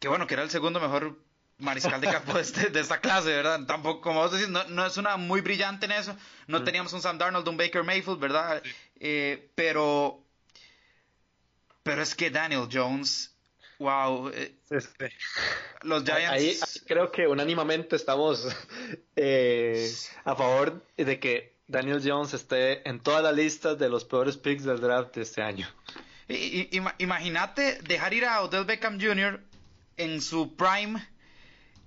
que 0.00 0.08
bueno, 0.08 0.26
que 0.26 0.34
era 0.34 0.42
el 0.42 0.50
segundo 0.50 0.80
mejor 0.80 1.16
mariscal 1.58 2.00
de 2.00 2.08
campo 2.10 2.34
de, 2.34 2.40
este, 2.42 2.70
de 2.70 2.80
esta 2.80 3.00
clase, 3.00 3.28
¿verdad? 3.28 3.64
Tampoco, 3.64 4.00
como 4.00 4.20
vos 4.20 4.32
decís, 4.32 4.48
no, 4.48 4.64
no, 4.64 4.84
es 4.84 4.96
una 4.96 5.16
muy 5.16 5.40
brillante 5.40 5.86
en 5.86 5.92
eso. 5.92 6.16
No 6.48 6.60
mm. 6.60 6.64
teníamos 6.64 6.92
un 6.92 7.00
Sam 7.00 7.16
Darnold, 7.16 7.48
un 7.48 7.56
Baker 7.56 7.84
Mayfield, 7.84 8.18
¿verdad? 8.18 8.60
Eh, 8.96 9.52
pero, 9.54 10.20
pero 11.84 12.02
es 12.02 12.16
que 12.16 12.30
Daniel 12.30 12.68
Jones 12.70 13.33
Wow. 13.78 14.30
Eh, 14.30 14.54
los 15.82 16.04
Giants. 16.04 16.30
Ahí, 16.30 16.58
creo 16.86 17.10
que 17.10 17.26
unánimamente 17.26 17.96
estamos 17.96 18.46
eh, 19.16 19.92
a 20.24 20.34
favor 20.34 20.84
de 20.96 21.18
que 21.18 21.54
Daniel 21.66 22.00
Jones 22.04 22.34
esté 22.34 22.88
en 22.88 23.00
todas 23.00 23.22
las 23.22 23.34
listas 23.34 23.78
de 23.78 23.88
los 23.88 24.04
peores 24.04 24.36
picks 24.36 24.64
del 24.64 24.80
draft 24.80 25.14
de 25.14 25.22
este 25.22 25.42
año. 25.42 25.68
Imagínate 26.98 27.80
dejar 27.82 28.14
ir 28.14 28.24
a 28.24 28.42
Odell 28.42 28.64
Beckham 28.64 29.00
Jr. 29.00 29.40
en 29.96 30.22
su 30.22 30.56
prime, 30.56 31.06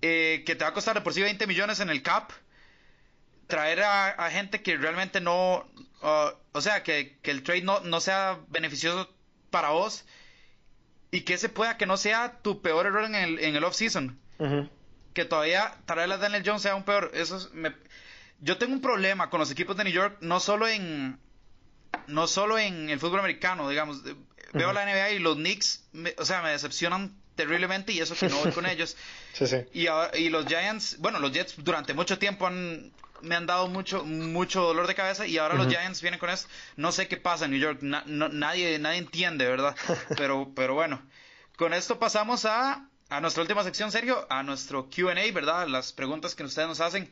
eh, 0.02 0.44
que 0.46 0.56
te 0.56 0.64
va 0.64 0.70
a 0.70 0.74
costar 0.74 0.96
de 0.96 1.02
por 1.02 1.14
sí 1.14 1.22
20 1.22 1.48
millones 1.48 1.80
en 1.80 1.90
el 1.90 2.04
cap. 2.04 2.32
Traer 3.48 3.82
a, 3.82 4.30
gente 4.30 4.62
que 4.62 4.76
realmente 4.76 5.22
no. 5.22 5.66
Uh, 6.02 6.32
o 6.52 6.62
sea, 6.62 6.84
que, 6.84 7.18
el 7.24 7.44
trade 7.44 7.62
no, 7.62 7.80
no 7.80 8.02
sea 8.02 8.40
beneficioso 8.50 9.10
para 9.50 9.70
vos 9.70 10.04
y 11.12 11.22
que 11.22 11.36
ese 11.36 11.50
pueda 11.50 11.78
que 11.78 11.86
no 11.86 11.98
sea 11.98 12.40
tu 12.42 12.62
peor 12.62 12.86
error 12.86 13.06
en 13.06 13.16
el, 13.16 13.40
en 13.40 13.56
el 13.56 13.64
off-season. 13.64 14.20
Que 15.14 15.26
todavía 15.26 15.76
traer 15.86 16.12
a 16.12 16.18
Daniel 16.18 16.44
Jones 16.46 16.62
sea 16.62 16.76
un 16.76 16.84
peor. 16.84 17.12
Eso 17.14 17.50
Yo 18.40 18.58
tengo 18.58 18.74
un 18.74 18.82
problema 18.82 19.30
con 19.30 19.40
los 19.40 19.50
equipos 19.50 19.76
de 19.78 19.84
New 19.84 19.94
York, 19.94 20.18
no 20.22 20.40
solo 20.40 20.68
en 20.68 21.20
no 22.08 22.28
solo 22.28 22.58
en 22.60 22.90
el 22.90 23.00
fútbol 23.00 23.20
americano, 23.20 23.70
digamos. 23.70 24.04
Veo 24.54 24.74
la 24.74 24.86
NBA 24.86 25.12
y 25.12 25.20
los 25.20 25.36
Knicks, 25.36 25.84
o 26.18 26.26
sea, 26.26 26.42
me 26.42 26.50
decepcionan 26.52 27.18
terriblemente 27.36 27.92
y 27.94 28.00
eso 28.00 28.16
que 28.16 28.30
no 28.30 28.38
voy 28.38 28.52
con 28.52 28.66
ellos. 28.70 28.96
Sí, 29.34 29.48
sí. 29.48 29.58
Y, 29.74 29.88
y 30.18 30.30
los 30.30 30.46
Giants, 30.46 30.98
bueno, 31.00 31.20
los 31.20 31.32
Jets 31.32 31.56
durante 31.58 31.94
mucho 31.94 32.18
tiempo 32.18 32.48
han 32.48 32.92
me 33.22 33.36
han 33.36 33.46
dado 33.46 33.68
mucho, 33.68 34.04
mucho 34.06 34.62
dolor 34.62 34.88
de 34.88 34.96
cabeza 34.96 35.26
y 35.26 35.38
ahora 35.38 35.56
los 35.56 35.68
Giants 35.68 36.02
vienen 36.02 36.20
con 36.20 36.30
esto. 36.30 36.50
No 36.76 36.92
sé 36.92 37.08
qué 37.08 37.18
pasa 37.18 37.46
en 37.46 37.52
New 37.52 37.60
York, 37.60 37.80
nadie, 37.82 38.80
nadie 38.80 38.98
entiende, 38.98 39.46
¿verdad? 39.46 39.76
Pero, 40.18 40.52
pero 40.56 40.74
bueno, 40.74 41.02
con 41.58 41.74
esto 41.74 42.00
pasamos 42.00 42.46
a, 42.46 42.90
a 43.10 43.22
nuestra 43.22 43.42
última 43.42 43.64
sección, 43.64 43.92
Sergio, 43.92 44.26
a 44.30 44.44
nuestro 44.44 44.90
QA, 44.90 45.14
¿verdad? 45.34 45.68
Las 45.68 45.94
preguntas 45.94 46.36
que 46.36 46.44
ustedes 46.44 46.68
nos 46.68 46.82
hacen. 46.82 47.12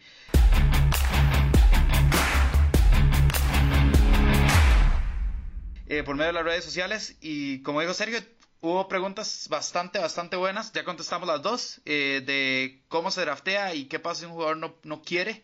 Eh, 5.87 6.01
por 6.03 6.15
medio 6.15 6.27
de 6.27 6.33
las 6.33 6.43
redes 6.43 6.65
sociales 6.65 7.15
y 7.21 7.61
como 7.61 7.79
dijo 7.79 7.93
Sergio, 7.93 8.19
hubo 8.61 8.87
preguntas 8.87 9.47
bastante, 9.49 9.99
bastante 9.99 10.35
buenas. 10.35 10.73
Ya 10.73 10.83
contestamos 10.83 11.27
las 11.27 11.41
dos 11.41 11.81
eh, 11.85 12.23
de 12.25 12.81
cómo 12.87 13.11
se 13.11 13.21
draftea 13.21 13.75
y 13.75 13.85
qué 13.85 13.99
pasa 13.99 14.21
si 14.21 14.25
un 14.25 14.31
jugador 14.31 14.57
no, 14.57 14.75
no 14.83 15.03
quiere 15.03 15.43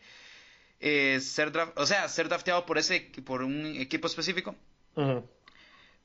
eh, 0.82 1.20
ser 1.22 1.52
o 1.76 1.86
sea, 1.86 2.10
ser 2.10 2.28
drafteado 2.28 2.66
por 2.66 2.78
ese 2.78 3.12
por 3.24 3.44
un 3.44 3.66
equipo 3.80 4.08
específico. 4.08 4.56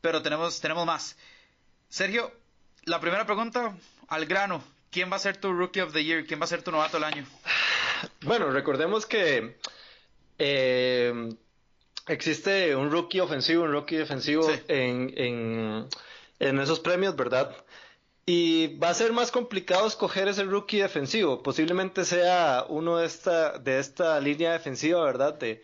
Pero 0.01 0.23
tenemos 0.23 0.61
tenemos 0.61 0.87
más. 0.87 1.17
Sergio, 1.89 2.31
la 2.85 3.01
primera 3.01 3.25
pregunta 3.25 3.77
al 4.09 4.27
grano, 4.27 4.63
¿quién 4.91 5.11
va 5.11 5.17
a 5.17 5.21
ser 5.21 5.39
tu 5.39 5.53
rookie 5.53 5.81
of 5.81 5.93
the 5.93 6.05
year? 6.05 6.27
¿Quién 6.27 6.41
va 6.41 6.45
a 6.45 6.49
ser 6.49 6.63
tu 6.63 6.71
novato 6.71 6.99
del 6.99 7.05
año? 7.05 7.27
Bueno, 8.21 8.51
recordemos 8.51 9.07
que 9.07 9.57
eh, 10.39 11.35
existe 12.07 12.77
un 12.77 12.91
rookie 12.91 13.21
ofensivo, 13.21 13.65
un 13.65 13.73
rookie 13.73 13.97
defensivo 13.97 14.47
en, 14.69 15.13
en, 15.17 15.89
en, 16.39 16.61
esos 16.61 16.81
premios, 16.81 17.17
¿verdad? 17.17 17.57
Y 18.29 18.77
va 18.79 18.89
a 18.91 18.95
ser 18.95 19.13
más 19.13 19.31
complicado 19.31 19.87
escoger 19.87 20.27
ese 20.27 20.43
rookie 20.45 20.79
defensivo. 20.79 21.43
Posiblemente 21.45 22.05
sea 22.05 22.67
uno 22.69 22.99
de 22.99 23.07
esta, 23.07 23.59
de 23.59 23.79
esta 23.79 24.21
línea 24.21 24.53
defensiva, 24.53 25.05
¿verdad? 25.05 25.35
De, 25.39 25.63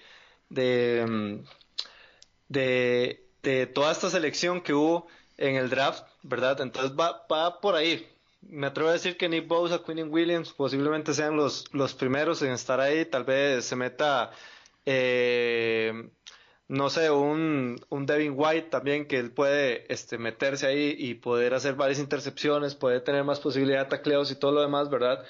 de, 0.49 1.05
mm, 1.09 1.45
de, 2.49 3.27
de 3.43 3.67
toda 3.67 3.91
esta 3.93 4.11
selección 4.11 4.61
que 4.61 4.75
hubo 4.75 5.09
en 5.39 5.57
el 5.57 5.71
draft, 5.71 6.05
¿verdad? 6.23 6.61
Entonces 6.61 6.93
va, 6.99 7.27
va 7.31 7.61
por 7.61 7.75
ahí. 7.75 8.09
Me 8.43 8.69
atrevo 8.69 8.91
a 8.91 8.93
decir 8.93 9.17
que 9.17 9.29
Nick 9.29 9.49
Bosa, 9.49 9.83
Quinn 9.85 10.13
Williams 10.13 10.53
posiblemente 10.53 11.15
sean 11.15 11.37
los, 11.37 11.65
los 11.73 11.95
primeros 11.95 12.43
en 12.43 12.53
estar 12.53 12.81
ahí. 12.81 13.05
Tal 13.07 13.25
vez 13.25 13.65
se 13.65 13.77
meta 13.77 14.31
eh, 14.87 16.11
no 16.73 16.89
sé, 16.89 17.11
un, 17.11 17.85
un 17.91 18.07
Devin 18.07 18.33
White 18.35 18.71
también 18.71 19.07
que 19.07 19.19
él 19.19 19.31
puede 19.31 19.85
este, 19.93 20.17
meterse 20.17 20.67
ahí 20.67 20.97
y 20.99 21.13
poder 21.13 21.53
hacer 21.53 21.75
varias 21.75 21.99
intercepciones, 21.99 22.75
puede 22.75 23.01
tener 23.01 23.25
más 23.25 23.41
posibilidad 23.41 23.81
de 23.81 23.91
tacleos 23.91 24.31
y 24.31 24.37
todo 24.37 24.53
lo 24.53 24.63
demás, 24.63 24.89
¿verdad? 24.89 25.23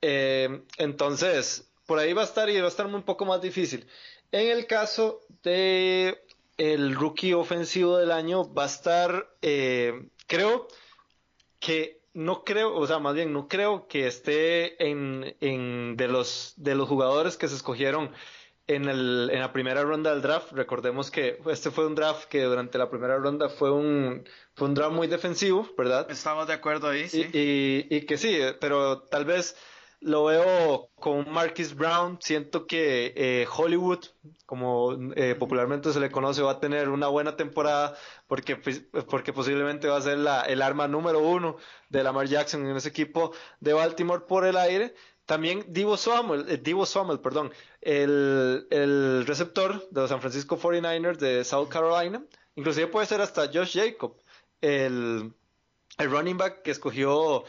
Eh, 0.00 0.62
entonces, 0.78 1.70
por 1.84 1.98
ahí 1.98 2.14
va 2.14 2.22
a 2.22 2.24
estar 2.24 2.48
y 2.48 2.58
va 2.58 2.64
a 2.64 2.68
estar 2.68 2.86
un 2.86 3.02
poco 3.02 3.26
más 3.26 3.42
difícil. 3.42 3.86
En 4.32 4.48
el 4.48 4.66
caso 4.66 5.26
de 5.42 6.24
el 6.56 6.94
rookie 6.94 7.34
ofensivo 7.34 7.98
del 7.98 8.10
año, 8.10 8.50
va 8.54 8.62
a 8.62 8.66
estar, 8.66 9.28
eh, 9.42 10.08
creo 10.26 10.68
que 11.60 12.00
no 12.14 12.44
creo, 12.44 12.74
o 12.74 12.86
sea, 12.86 12.98
más 12.98 13.14
bien 13.14 13.34
no 13.34 13.46
creo 13.46 13.88
que 13.88 14.06
esté 14.06 14.82
en, 14.88 15.36
en 15.42 15.98
de 15.98 16.08
los 16.08 16.54
de 16.56 16.74
los 16.74 16.88
jugadores 16.88 17.36
que 17.36 17.46
se 17.46 17.56
escogieron 17.56 18.10
en, 18.68 18.88
el, 18.88 19.30
en 19.32 19.40
la 19.40 19.52
primera 19.52 19.82
ronda 19.82 20.12
del 20.12 20.22
draft. 20.22 20.52
Recordemos 20.52 21.10
que 21.10 21.40
este 21.46 21.70
fue 21.70 21.86
un 21.86 21.94
draft 21.94 22.28
que 22.28 22.42
durante 22.44 22.78
la 22.78 22.88
primera 22.88 23.16
ronda 23.16 23.48
fue 23.48 23.72
un, 23.72 24.24
fue 24.54 24.68
un 24.68 24.74
draft 24.74 24.92
muy 24.94 25.08
defensivo, 25.08 25.68
¿verdad? 25.76 26.08
Estamos 26.10 26.46
de 26.46 26.52
acuerdo 26.52 26.88
ahí, 26.88 27.08
sí. 27.08 27.22
Y, 27.32 27.94
y, 27.94 28.02
que 28.02 28.16
sí, 28.16 28.38
pero 28.60 29.00
tal 29.00 29.24
vez 29.24 29.56
lo 30.00 30.24
veo 30.26 30.90
con 30.94 31.30
Marquis 31.30 31.74
Brown. 31.74 32.18
Siento 32.20 32.66
que 32.66 33.12
eh, 33.16 33.46
Hollywood, 33.56 34.04
como 34.46 34.96
eh, 35.16 35.34
popularmente 35.34 35.92
se 35.92 36.00
le 36.00 36.10
conoce, 36.10 36.42
va 36.42 36.52
a 36.52 36.60
tener 36.60 36.88
una 36.88 37.08
buena 37.08 37.36
temporada 37.36 37.96
porque, 38.26 38.56
pues, 38.56 38.84
porque 39.10 39.32
posiblemente 39.32 39.88
va 39.88 39.96
a 39.96 40.02
ser 40.02 40.18
la, 40.18 40.42
el 40.42 40.62
arma 40.62 40.86
número 40.88 41.20
uno 41.20 41.56
de 41.88 42.02
Lamar 42.02 42.26
Jackson 42.26 42.66
en 42.66 42.76
ese 42.76 42.90
equipo 42.90 43.32
de 43.60 43.72
Baltimore 43.72 44.24
por 44.28 44.44
el 44.44 44.56
aire. 44.56 44.94
También 45.28 45.62
Divo 45.68 45.98
Samuel, 45.98 46.46
eh, 46.48 46.56
Divo 46.56 46.86
Samuel, 46.86 47.20
perdón, 47.20 47.52
el, 47.82 48.66
el, 48.70 49.26
receptor 49.26 49.86
de 49.90 50.00
los 50.00 50.08
San 50.08 50.22
Francisco 50.22 50.58
49ers 50.58 51.18
de 51.18 51.44
South 51.44 51.68
Carolina. 51.68 52.24
Inclusive 52.54 52.86
puede 52.86 53.06
ser 53.06 53.20
hasta 53.20 53.50
Josh 53.52 53.78
Jacob, 53.78 54.16
el, 54.62 55.34
el 55.98 56.10
running 56.10 56.38
back 56.38 56.62
que 56.62 56.70
escogió 56.70 57.44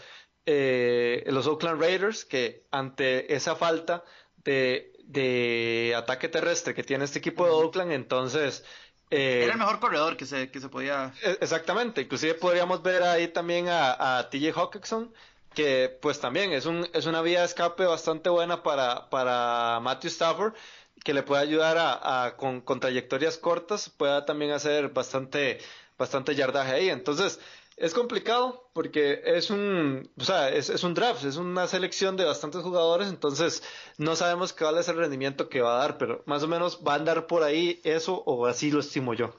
eh, 0.45 1.23
los 1.27 1.47
Oakland 1.47 1.79
Raiders, 1.79 2.25
que 2.25 2.65
ante 2.69 3.33
esa 3.33 3.55
falta 3.55 4.03
de, 4.43 4.91
de 5.05 5.93
ataque 5.95 6.27
terrestre 6.27 6.73
que 6.75 6.83
tiene 6.83 7.05
este 7.05 7.19
equipo 7.19 7.45
de 7.45 7.51
Oakland, 7.51 7.93
entonces... 7.93 8.65
Eh, 9.09 9.43
Era 9.45 9.53
el 9.53 9.59
mejor 9.59 9.79
corredor 9.79 10.17
que 10.17 10.25
se, 10.25 10.51
que 10.51 10.59
se 10.59 10.67
podía... 10.67 11.13
E, 11.23 11.37
exactamente, 11.39 12.01
inclusive 12.01 12.33
podríamos 12.33 12.83
ver 12.83 13.03
ahí 13.03 13.29
también 13.29 13.69
a, 13.69 14.17
a 14.17 14.29
TJ 14.29 14.51
Hawkinson, 14.53 15.13
que 15.53 15.97
pues 16.01 16.19
también 16.19 16.53
es, 16.53 16.65
un, 16.65 16.87
es 16.93 17.05
una 17.05 17.21
vía 17.21 17.39
de 17.39 17.45
escape 17.45 17.85
bastante 17.85 18.29
buena 18.29 18.63
para, 18.63 19.09
para 19.09 19.79
Matthew 19.81 20.09
Stafford, 20.09 20.53
que 21.03 21.13
le 21.13 21.23
puede 21.23 21.41
ayudar 21.41 21.77
a, 21.79 22.35
con, 22.37 22.79
trayectorias 22.79 23.37
cortas, 23.37 23.89
pueda 23.89 24.25
también 24.25 24.51
hacer 24.51 24.89
bastante, 24.89 25.59
bastante 25.97 26.35
yardaje 26.35 26.73
ahí. 26.73 26.89
Entonces, 26.89 27.39
es 27.77 27.93
complicado 27.93 28.69
porque 28.73 29.21
es 29.23 29.49
un, 29.49 30.11
o 30.19 30.23
sea, 30.23 30.49
es, 30.49 30.69
es, 30.69 30.83
un 30.83 30.93
draft, 30.93 31.23
es 31.23 31.37
una 31.37 31.67
selección 31.67 32.17
de 32.17 32.25
bastantes 32.25 32.61
jugadores, 32.61 33.07
entonces 33.07 33.63
no 33.97 34.15
sabemos 34.15 34.51
qué 34.51 34.65
vale 34.65 34.81
el 34.81 34.97
rendimiento 34.97 35.47
que 35.49 35.61
va 35.61 35.75
a 35.75 35.79
dar, 35.79 35.97
pero 35.97 36.21
más 36.25 36.43
o 36.43 36.47
menos 36.47 36.81
va 36.85 36.93
a 36.93 36.97
andar 36.97 37.27
por 37.27 37.43
ahí 37.43 37.79
eso 37.83 38.21
o 38.25 38.45
así 38.45 38.69
lo 38.71 38.81
estimo 38.81 39.13
yo. 39.13 39.33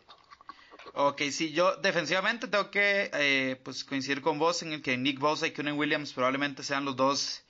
Ok, 0.93 1.23
sí, 1.31 1.53
yo 1.53 1.77
defensivamente 1.77 2.49
tengo 2.49 2.71
que 2.71 3.11
eh, 3.15 3.61
pues 3.63 3.85
coincidir 3.85 4.23
con 4.23 4.39
vos 4.39 4.63
en 4.63 4.73
el 4.73 4.83
que 4.83 4.97
Nick 4.97 5.21
Bosa 5.21 5.47
y 5.47 5.53
Kunen 5.53 5.79
Williams 5.79 6.13
probablemente 6.13 6.65
sean 6.65 6.85
los 6.85 6.97
dos 6.97 7.43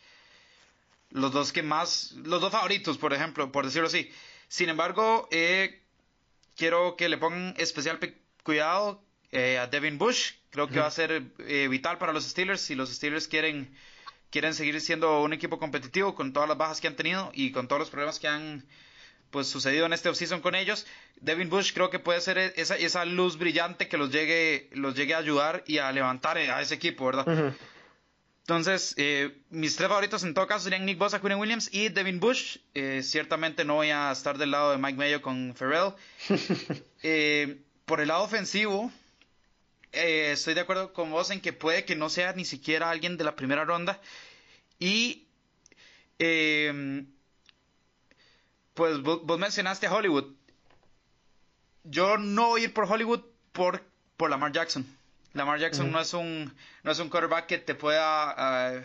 los 1.10 1.32
dos 1.32 1.52
que 1.52 1.62
más 1.62 2.12
los 2.12 2.40
dos 2.40 2.52
favoritos, 2.52 2.98
por 2.98 3.14
ejemplo, 3.14 3.50
por 3.50 3.64
decirlo 3.64 3.88
así. 3.88 4.10
Sin 4.48 4.68
embargo, 4.68 5.26
eh, 5.30 5.82
quiero 6.54 6.96
que 6.96 7.08
le 7.08 7.16
pongan 7.16 7.54
especial 7.56 7.98
cuidado 8.42 9.02
eh, 9.32 9.58
a 9.58 9.66
Devin 9.66 9.96
Bush. 9.96 10.32
Creo 10.50 10.68
que 10.68 10.80
va 10.80 10.86
a 10.86 10.90
ser 10.90 11.22
vital 11.68 11.98
para 11.98 12.12
los 12.12 12.24
Steelers 12.24 12.60
si 12.60 12.74
los 12.74 12.90
Steelers 12.90 13.28
quieren 13.28 13.74
quieren 14.30 14.54
seguir 14.54 14.80
siendo 14.80 15.22
un 15.22 15.32
equipo 15.32 15.58
competitivo 15.58 16.14
con 16.14 16.32
todas 16.32 16.48
las 16.48 16.58
bajas 16.58 16.80
que 16.80 16.88
han 16.88 16.96
tenido 16.96 17.30
y 17.34 17.52
con 17.52 17.68
todos 17.68 17.80
los 17.80 17.90
problemas 17.90 18.18
que 18.18 18.28
han 18.28 18.64
pues 19.30 19.46
sucedido 19.48 19.86
en 19.86 19.92
este 19.92 20.08
offseason 20.08 20.40
con 20.40 20.54
ellos. 20.54 20.86
Devin 21.20 21.48
Bush 21.48 21.72
creo 21.72 21.90
que 21.90 21.98
puede 21.98 22.20
ser 22.20 22.38
esa, 22.38 22.76
esa 22.76 23.04
luz 23.04 23.38
brillante 23.38 23.88
que 23.88 23.96
los 23.96 24.10
llegue, 24.10 24.68
los 24.72 24.94
llegue 24.94 25.14
a 25.14 25.18
ayudar 25.18 25.64
y 25.66 25.78
a 25.78 25.90
levantar 25.92 26.38
a 26.38 26.60
ese 26.60 26.74
equipo, 26.74 27.06
¿verdad? 27.06 27.54
Entonces, 28.50 28.94
eh, 28.96 29.38
mis 29.50 29.76
tres 29.76 29.88
favoritos 29.88 30.24
en 30.24 30.34
todo 30.34 30.48
caso 30.48 30.64
serían 30.64 30.84
Nick 30.84 30.98
Bosa, 30.98 31.20
Quinn 31.20 31.34
Williams 31.34 31.68
y 31.72 31.88
Devin 31.88 32.18
Bush. 32.18 32.56
Eh, 32.74 33.00
ciertamente 33.04 33.64
no 33.64 33.76
voy 33.76 33.90
a 33.90 34.10
estar 34.10 34.38
del 34.38 34.50
lado 34.50 34.72
de 34.72 34.78
Mike 34.78 34.98
Mayo 34.98 35.22
con 35.22 35.54
Ferrell. 35.54 35.94
Eh, 37.02 37.62
por 37.86 38.02
el 38.02 38.08
lado 38.08 38.24
ofensivo, 38.24 38.92
estoy 39.90 40.52
de 40.52 40.60
acuerdo 40.60 40.92
con 40.92 41.10
vos 41.10 41.30
en 41.30 41.40
que 41.40 41.54
puede 41.54 41.86
que 41.86 41.96
no 41.96 42.10
sea 42.10 42.34
ni 42.34 42.44
siquiera 42.44 42.90
alguien 42.90 43.16
de 43.16 43.24
la 43.24 43.36
primera 43.36 43.64
ronda. 43.64 44.02
Y 44.78 45.24
pues 48.74 49.00
vos, 49.00 49.38
mencionaste 49.38 49.86
a 49.86 49.92
Hollywood. 49.92 50.34
Yo 51.84 52.18
no 52.18 52.48
voy 52.48 52.62
a 52.62 52.64
ir 52.64 52.74
por 52.74 52.84
Hollywood 52.84 53.22
por, 53.52 53.82
por 54.16 54.30
Lamar 54.30 54.52
Jackson. 54.52 54.86
Lamar 55.32 55.58
Jackson 55.58 55.92
no 55.92 56.00
es 56.00 56.12
un 56.12 56.52
no 56.82 56.90
es 56.90 56.98
un 56.98 57.08
quarterback 57.08 57.46
que 57.46 57.58
te 57.58 57.74
pueda 57.74 58.34
ah, 58.36 58.82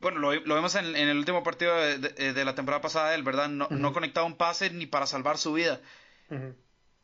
bueno 0.00 0.18
lo, 0.18 0.30
vemos 0.54 0.74
en, 0.74 0.96
el 0.96 1.18
último 1.18 1.42
partido 1.42 1.76
de, 1.76 2.44
la 2.44 2.54
temporada 2.54 2.80
pasada 2.80 3.14
él 3.14 3.22
verdad 3.22 3.48
no, 3.48 3.68
no 3.68 3.92
conectaba 3.92 4.26
un 4.26 4.36
pase 4.36 4.70
ni 4.70 4.86
para 4.86 5.06
salvar 5.06 5.36
su 5.36 5.52
vida. 5.52 5.80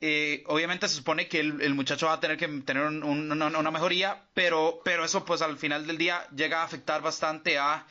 Eh, 0.00 0.44
obviamente 0.46 0.88
se 0.88 0.94
supone 0.94 1.28
que 1.28 1.40
el, 1.40 1.74
muchacho 1.74 2.06
va 2.06 2.14
a 2.14 2.20
tener 2.20 2.36
que 2.36 2.46
tener 2.46 2.84
una, 2.84 3.70
mejoría 3.70 4.22
pero 4.32 4.80
pero 4.84 5.04
eso 5.04 5.24
pues 5.24 5.42
al 5.42 5.58
final 5.58 5.86
del 5.86 5.98
día 5.98 6.26
llega 6.34 6.60
a 6.60 6.64
afectar 6.64 7.02
bastante 7.02 7.58
a 7.58 7.84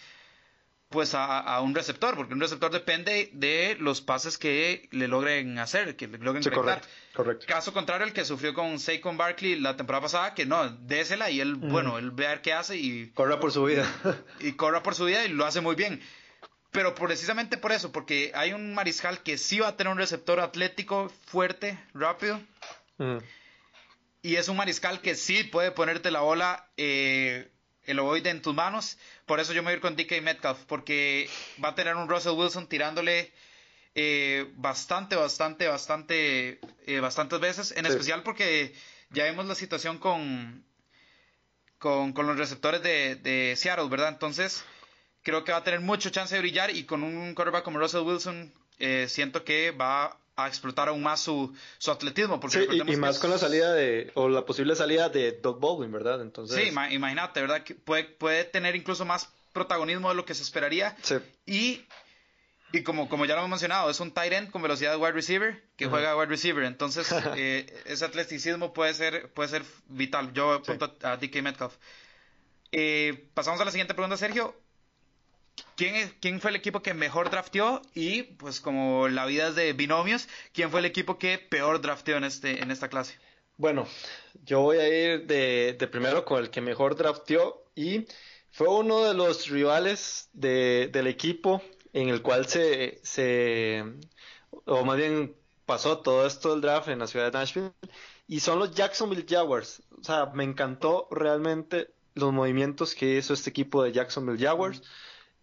pues 0.89 1.13
a, 1.13 1.59
un 1.61 1.75
receptor, 1.75 2.15
porque 2.15 2.33
un 2.33 2.39
receptor 2.39 2.71
depende 2.71 3.29
de 3.33 3.75
los 3.79 4.01
pases 4.01 4.37
que 4.37 4.87
le 4.91 5.07
logren 5.07 5.59
hacer, 5.59 5.97
que 5.97 6.07
le 6.07 6.17
logren 6.17 6.43
sí, 6.43 6.49
correcto, 6.49 6.87
Caso 7.45 7.73
contrario, 7.73 8.07
el 8.07 8.13
que 8.13 8.23
sufrió 8.23 8.53
con 8.53 8.79
Saquon 8.79 9.17
Barkley 9.17 9.59
la 9.59 9.75
temporada 9.75 10.03
pasada, 10.03 10.33
que 10.33 10.45
no, 10.45 10.69
désela 10.69 11.29
y 11.29 11.41
él, 11.41 11.55
bueno, 11.55 11.97
él 11.97 12.11
ve 12.11 12.27
a 12.27 12.29
ver 12.29 12.41
qué 12.41 12.53
hace 12.53 12.77
y... 12.77 13.09
Corra 13.09 13.39
por 13.39 13.51
su 13.51 13.65
vida. 13.65 13.85
y 14.39 14.53
corra 14.53 14.81
por 14.81 14.95
su 14.95 15.05
vida 15.05 15.25
y 15.25 15.29
lo 15.29 15.45
hace 15.45 15.59
muy 15.59 15.75
bien. 15.75 16.01
Pero 16.71 16.95
precisamente 16.95 17.57
por 17.57 17.71
eso, 17.71 17.91
porque 17.91 18.31
hay 18.35 18.53
un 18.53 18.73
mariscal 18.73 19.23
que 19.23 19.37
sí 19.37 19.59
va 19.59 19.69
a 19.69 19.77
tener 19.77 19.91
un 19.91 19.97
receptor 19.97 20.39
atlético, 20.39 21.11
fuerte, 21.25 21.77
rápido. 21.93 22.39
Y 24.21 24.35
es 24.35 24.47
un 24.47 24.57
mariscal 24.57 25.01
que 25.01 25.15
sí 25.15 25.43
puede 25.43 25.71
ponerte 25.71 26.11
la 26.11 26.21
bola 26.21 26.69
eh, 26.77 27.49
el 27.87 27.99
ovoide 27.99 28.29
en 28.29 28.41
tus 28.41 28.53
manos. 28.53 28.97
Por 29.25 29.39
eso 29.39 29.53
yo 29.53 29.61
me 29.63 29.67
voy 29.67 29.73
a 29.73 29.75
ir 29.77 29.81
con 29.81 29.95
DK 29.95 30.21
Metcalf, 30.21 30.59
porque 30.67 31.29
va 31.63 31.69
a 31.69 31.75
tener 31.75 31.95
un 31.95 32.07
Russell 32.07 32.33
Wilson 32.33 32.67
tirándole 32.67 33.31
eh, 33.95 34.51
bastante, 34.57 35.15
bastante, 35.15 35.67
bastante, 35.67 36.59
eh, 36.85 36.99
bastantes 36.99 37.39
veces. 37.39 37.73
En 37.75 37.85
especial 37.87 38.21
porque 38.21 38.75
ya 39.09 39.23
vemos 39.23 39.47
la 39.47 39.55
situación 39.55 39.97
con, 39.97 40.63
con, 41.79 42.13
los 42.13 42.37
receptores 42.37 42.83
de, 42.83 43.15
de, 43.15 43.55
Seattle, 43.55 43.89
¿verdad? 43.89 44.09
Entonces, 44.09 44.63
creo 45.23 45.43
que 45.43 45.51
va 45.51 45.59
a 45.59 45.63
tener 45.63 45.79
mucho 45.79 46.09
chance 46.09 46.35
de 46.35 46.41
brillar 46.41 46.69
y 46.69 46.83
con 46.83 47.01
un 47.03 47.33
quarterback 47.33 47.63
como 47.63 47.79
Russell 47.79 48.01
Wilson, 48.01 48.53
eh, 48.79 49.07
siento 49.09 49.43
que 49.43 49.71
va 49.71 50.19
a 50.37 50.47
explotar 50.47 50.87
aún 50.87 51.01
más 51.01 51.19
su, 51.19 51.53
su 51.79 51.91
atletismo. 51.91 52.39
Porque 52.39 52.67
sí, 52.69 52.81
y, 52.87 52.95
más 52.95 53.19
con 53.19 53.31
la 53.31 53.39
salida 53.39 53.73
de, 53.73 54.11
o 54.13 54.29
la 54.29 54.45
posible 54.45 54.75
salida 54.75 55.09
de 55.09 55.33
Doug 55.33 55.59
Baldwin, 55.59 55.91
¿verdad? 55.91 56.21
Entonces... 56.21 56.63
Sí, 56.63 56.69
imagínate, 56.91 57.41
¿verdad? 57.41 57.63
Que 57.63 57.73
puede, 57.73 58.03
puede 58.05 58.45
tener 58.45 58.75
incluso 58.75 59.03
más 59.03 59.29
protagonismo 59.51 60.09
de 60.09 60.15
lo 60.15 60.25
que 60.25 60.35
se 60.35 60.43
esperaría. 60.43 60.95
Sí. 61.01 61.15
Y, 61.47 61.85
y 62.71 62.83
como, 62.83 63.09
como 63.09 63.25
ya 63.25 63.33
lo 63.33 63.39
hemos 63.39 63.49
mencionado, 63.49 63.89
es 63.89 63.99
un 63.99 64.11
tight 64.11 64.31
end 64.31 64.51
con 64.51 64.61
velocidad 64.61 64.91
de 64.91 64.97
wide 64.97 65.13
receiver 65.13 65.63
que 65.75 65.87
juega 65.87 66.15
wide 66.15 66.27
receiver. 66.27 66.63
Entonces, 66.65 67.11
eh, 67.35 67.65
ese 67.85 68.05
atleticismo 68.05 68.73
puede 68.73 68.93
ser, 68.93 69.33
puede 69.33 69.49
ser 69.49 69.63
vital. 69.87 70.33
Yo 70.33 70.53
apunto 70.53 70.95
a 71.01 71.17
DK 71.17 71.41
Metcalf. 71.41 71.73
Eh, 72.71 73.27
pasamos 73.33 73.59
a 73.59 73.65
la 73.65 73.71
siguiente 73.71 73.95
pregunta, 73.95 74.17
Sergio. 74.17 74.55
¿Quién, 75.77 76.11
¿quién, 76.19 76.41
fue 76.41 76.49
el 76.49 76.55
equipo 76.55 76.81
que 76.81 76.95
mejor 76.95 77.29
drafteó? 77.29 77.83
Y, 77.93 78.23
pues, 78.23 78.59
como 78.59 79.07
la 79.07 79.27
vida 79.27 79.49
es 79.49 79.55
de 79.55 79.73
binomios, 79.73 80.27
¿quién 80.51 80.71
fue 80.71 80.79
el 80.79 80.87
equipo 80.87 81.19
que 81.19 81.37
peor 81.37 81.79
drafteó 81.81 82.17
en, 82.17 82.23
este, 82.23 82.63
en 82.63 82.71
esta 82.71 82.89
clase? 82.89 83.19
Bueno, 83.57 83.87
yo 84.43 84.61
voy 84.61 84.77
a 84.77 84.87
ir 84.87 85.27
de, 85.27 85.87
primero 85.91 86.25
con 86.25 86.39
el 86.43 86.49
que 86.49 86.61
mejor 86.61 86.95
drafteó 86.95 87.63
y 87.75 88.07
fue 88.51 88.67
uno 88.67 89.03
de 89.03 89.13
los 89.13 89.49
rivales 89.49 90.29
del 90.33 91.07
equipo 91.07 91.61
en 91.93 92.09
el 92.09 92.23
cual 92.23 92.47
se, 92.47 92.99
se, 93.03 93.83
o 94.65 94.83
más 94.83 94.97
bien 94.97 95.35
pasó 95.65 95.99
todo 95.99 96.25
esto 96.25 96.51
del 96.51 96.61
draft 96.61 96.87
en 96.87 96.99
la 96.99 97.07
ciudad 97.07 97.31
de 97.31 97.37
Nashville 97.37 97.71
y 98.27 98.39
son 98.39 98.59
los 98.59 98.73
Jacksonville 98.73 99.25
Jaguars. 99.27 99.83
O 99.99 100.03
sea, 100.03 100.27
me 100.33 100.43
encantó 100.43 101.07
realmente 101.11 101.91
los 102.15 102.33
movimientos 102.33 102.95
que 102.95 103.17
hizo 103.17 103.33
este 103.33 103.49
equipo 103.51 103.83
de 103.83 103.91
Jacksonville 103.91 104.43
Jaguars, 104.43 104.81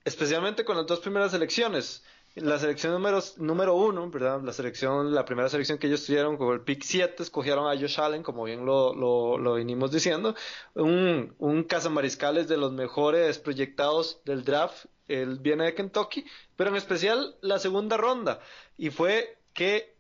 especialmente 0.04 0.64
con 0.64 0.76
las 0.76 0.86
dos 0.86 1.00
primeras 1.00 1.32
selecciones. 1.32 2.04
La 2.36 2.58
selección 2.58 2.92
número, 2.92 3.20
número 3.36 3.76
uno, 3.76 4.10
¿verdad? 4.10 4.42
La 4.42 4.52
selección, 4.52 5.14
la 5.14 5.24
primera 5.24 5.48
selección 5.48 5.78
que 5.78 5.86
ellos 5.86 6.04
tuvieron 6.04 6.36
con 6.36 6.52
el 6.52 6.62
pick 6.62 6.82
7, 6.82 7.22
escogieron 7.22 7.68
a 7.68 7.78
Josh 7.78 8.00
Allen, 8.00 8.24
como 8.24 8.42
bien 8.42 8.66
lo, 8.66 8.92
lo, 8.92 9.38
lo 9.38 9.54
venimos 9.54 9.92
diciendo, 9.92 10.34
un, 10.74 11.32
un 11.38 11.62
cazamariscales 11.62 12.48
de 12.48 12.56
los 12.56 12.72
mejores 12.72 13.38
proyectados 13.38 14.20
del 14.24 14.42
draft, 14.42 14.86
él 15.06 15.38
viene 15.38 15.64
de 15.64 15.74
Kentucky, 15.74 16.24
pero 16.56 16.70
en 16.70 16.76
especial 16.76 17.36
la 17.40 17.60
segunda 17.60 17.96
ronda, 17.96 18.40
y 18.76 18.90
fue 18.90 19.38
que 19.52 19.94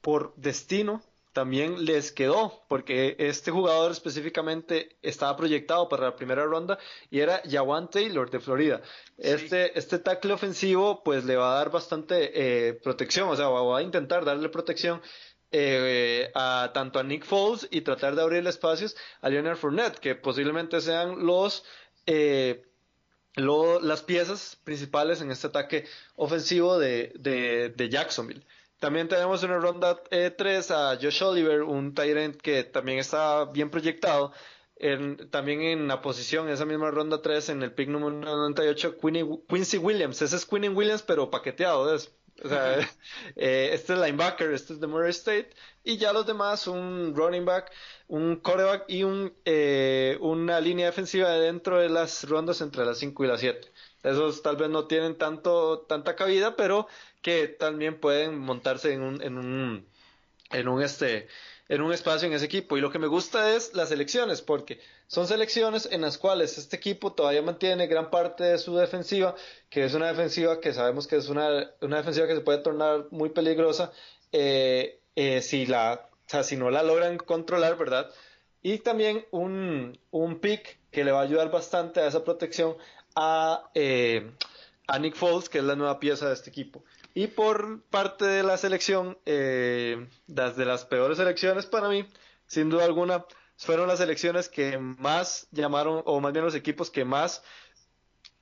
por 0.00 0.34
destino 0.36 1.02
también 1.36 1.84
les 1.84 2.12
quedó, 2.12 2.64
porque 2.66 3.14
este 3.18 3.50
jugador 3.50 3.92
específicamente 3.92 4.96
estaba 5.02 5.36
proyectado 5.36 5.86
para 5.86 6.04
la 6.04 6.16
primera 6.16 6.46
ronda 6.46 6.78
y 7.10 7.20
era 7.20 7.42
Jawan 7.44 7.90
Taylor 7.90 8.30
de 8.30 8.40
Florida. 8.40 8.80
Este, 9.18 9.78
este 9.78 9.98
tackle 9.98 10.32
ofensivo 10.32 11.04
pues 11.04 11.26
le 11.26 11.36
va 11.36 11.52
a 11.52 11.58
dar 11.58 11.70
bastante 11.70 12.30
eh, 12.32 12.72
protección, 12.72 13.28
o 13.28 13.36
sea, 13.36 13.48
va 13.48 13.78
a 13.78 13.82
intentar 13.82 14.24
darle 14.24 14.48
protección 14.48 15.02
eh, 15.52 16.30
a 16.34 16.70
tanto 16.72 17.00
a 17.00 17.02
Nick 17.02 17.26
Foles 17.26 17.68
y 17.70 17.82
tratar 17.82 18.16
de 18.16 18.22
abrirle 18.22 18.48
espacios 18.48 18.96
a 19.20 19.28
Leonard 19.28 19.58
Fournette, 19.58 19.98
que 19.98 20.14
posiblemente 20.14 20.80
sean 20.80 21.26
los 21.26 21.64
eh, 22.06 22.64
las 23.34 24.02
piezas 24.02 24.56
principales 24.64 25.20
en 25.20 25.30
este 25.30 25.48
ataque 25.48 25.84
ofensivo 26.14 26.78
de, 26.78 27.12
de, 27.18 27.68
de 27.76 27.88
Jacksonville. 27.90 28.42
También 28.78 29.08
tenemos 29.08 29.42
en 29.42 29.50
la 29.50 29.58
ronda 29.58 30.02
3 30.02 30.70
a 30.70 30.98
Josh 31.00 31.22
Oliver, 31.22 31.62
un 31.62 31.94
Tyrant 31.94 32.36
que 32.36 32.64
también 32.64 32.98
está 32.98 33.46
bien 33.46 33.70
proyectado. 33.70 34.32
también 35.30 35.62
en 35.62 35.88
la 35.88 36.02
posición, 36.02 36.48
esa 36.48 36.66
misma 36.66 36.90
ronda 36.90 37.22
3, 37.22 37.48
en 37.50 37.62
el 37.62 37.72
pick 37.72 37.88
número 37.88 38.12
98, 38.12 38.96
Quincy 39.48 39.78
Williams. 39.78 40.20
Ese 40.20 40.36
es 40.36 40.44
Quincy 40.44 40.68
Williams, 40.68 41.02
pero 41.02 41.30
paqueteado. 41.30 41.86
¿ves? 41.86 42.12
O 42.44 42.48
sea, 42.48 42.78
eh, 43.36 43.70
este 43.72 43.94
es 43.94 43.98
linebacker, 43.98 44.52
este 44.52 44.74
es 44.74 44.80
de 44.80 44.86
Murray 44.86 45.10
State. 45.10 45.50
Y 45.84 45.96
ya 45.96 46.12
los 46.12 46.26
demás, 46.26 46.66
un 46.66 47.14
running 47.14 47.44
back, 47.44 47.72
un 48.08 48.36
quarterback 48.36 48.84
y 48.88 49.04
un, 49.04 49.32
eh, 49.44 50.18
una 50.20 50.60
línea 50.60 50.86
defensiva 50.86 51.30
dentro 51.30 51.78
de 51.78 51.88
las 51.88 52.28
rondas 52.28 52.60
entre 52.60 52.84
las 52.84 52.98
5 52.98 53.24
y 53.24 53.26
las 53.28 53.40
7. 53.40 53.72
Esos 54.02 54.42
tal 54.42 54.56
vez 54.56 54.68
no 54.68 54.86
tienen 54.86 55.16
tanto, 55.16 55.80
tanta 55.88 56.14
cabida, 56.14 56.56
pero 56.56 56.86
que 57.26 57.48
también 57.48 57.98
pueden 57.98 58.38
montarse 58.38 58.92
en 58.92 59.02
un, 59.02 59.20
en 59.20 59.36
un, 59.36 59.84
en 60.52 60.68
un 60.68 60.80
este, 60.80 61.26
en 61.68 61.82
un 61.82 61.92
espacio 61.92 62.28
en 62.28 62.34
ese 62.34 62.44
equipo. 62.44 62.76
Y 62.76 62.80
lo 62.80 62.92
que 62.92 63.00
me 63.00 63.08
gusta 63.08 63.52
es 63.56 63.74
las 63.74 63.90
elecciones, 63.90 64.42
porque 64.42 64.78
son 65.08 65.26
selecciones 65.26 65.88
en 65.90 66.02
las 66.02 66.18
cuales 66.18 66.56
este 66.56 66.76
equipo 66.76 67.14
todavía 67.14 67.42
mantiene 67.42 67.88
gran 67.88 68.10
parte 68.10 68.44
de 68.44 68.58
su 68.58 68.76
defensiva, 68.76 69.34
que 69.70 69.84
es 69.84 69.94
una 69.94 70.06
defensiva 70.06 70.60
que 70.60 70.72
sabemos 70.72 71.08
que 71.08 71.16
es 71.16 71.28
una, 71.28 71.68
una 71.80 71.96
defensiva 71.96 72.28
que 72.28 72.36
se 72.36 72.42
puede 72.42 72.58
tornar 72.58 73.06
muy 73.10 73.30
peligrosa 73.30 73.90
eh, 74.30 75.00
eh, 75.16 75.42
si 75.42 75.66
la, 75.66 76.08
o 76.08 76.30
sea, 76.30 76.44
si 76.44 76.56
no 76.56 76.70
la 76.70 76.84
logran 76.84 77.18
controlar, 77.18 77.76
¿verdad? 77.76 78.08
Y 78.62 78.78
también 78.78 79.26
un, 79.32 79.98
un 80.12 80.38
pick 80.38 80.78
que 80.92 81.02
le 81.02 81.10
va 81.10 81.22
a 81.22 81.24
ayudar 81.24 81.50
bastante 81.50 81.98
a 81.98 82.06
esa 82.06 82.22
protección 82.22 82.76
a, 83.16 83.68
eh, 83.74 84.30
a 84.86 85.00
Nick 85.00 85.16
Foles, 85.16 85.48
que 85.48 85.58
es 85.58 85.64
la 85.64 85.74
nueva 85.74 85.98
pieza 85.98 86.28
de 86.28 86.34
este 86.34 86.50
equipo. 86.50 86.84
Y 87.16 87.28
por 87.28 87.80
parte 87.84 88.26
de 88.26 88.42
la 88.42 88.58
selección, 88.58 89.16
eh, 89.24 90.06
las 90.26 90.54
de 90.54 90.66
las 90.66 90.84
peores 90.84 91.16
selecciones 91.16 91.64
para 91.64 91.88
mí, 91.88 92.06
sin 92.46 92.68
duda 92.68 92.84
alguna, 92.84 93.24
fueron 93.56 93.88
las 93.88 94.00
selecciones 94.00 94.50
que 94.50 94.76
más 94.76 95.48
llamaron, 95.50 96.02
o 96.04 96.20
más 96.20 96.34
bien 96.34 96.44
los 96.44 96.54
equipos 96.54 96.90
que 96.90 97.06
más 97.06 97.42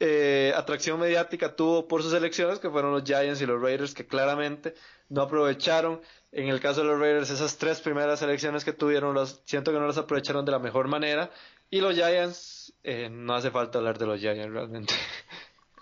eh, 0.00 0.52
atracción 0.56 0.98
mediática 0.98 1.54
tuvo 1.54 1.86
por 1.86 2.02
sus 2.02 2.10
selecciones, 2.10 2.58
que 2.58 2.68
fueron 2.68 2.90
los 2.90 3.04
Giants 3.04 3.40
y 3.42 3.46
los 3.46 3.62
Raiders, 3.62 3.94
que 3.94 4.08
claramente 4.08 4.74
no 5.08 5.22
aprovecharon. 5.22 6.00
En 6.32 6.48
el 6.48 6.58
caso 6.58 6.80
de 6.80 6.88
los 6.88 6.98
Raiders, 6.98 7.30
esas 7.30 7.56
tres 7.58 7.80
primeras 7.80 8.18
selecciones 8.18 8.64
que 8.64 8.72
tuvieron, 8.72 9.14
los, 9.14 9.40
siento 9.44 9.70
que 9.70 9.78
no 9.78 9.86
las 9.86 9.98
aprovecharon 9.98 10.44
de 10.44 10.50
la 10.50 10.58
mejor 10.58 10.88
manera. 10.88 11.30
Y 11.70 11.80
los 11.80 11.94
Giants, 11.94 12.74
eh, 12.82 13.08
no 13.08 13.36
hace 13.36 13.52
falta 13.52 13.78
hablar 13.78 13.98
de 13.98 14.06
los 14.06 14.18
Giants 14.18 14.52
realmente. 14.52 14.94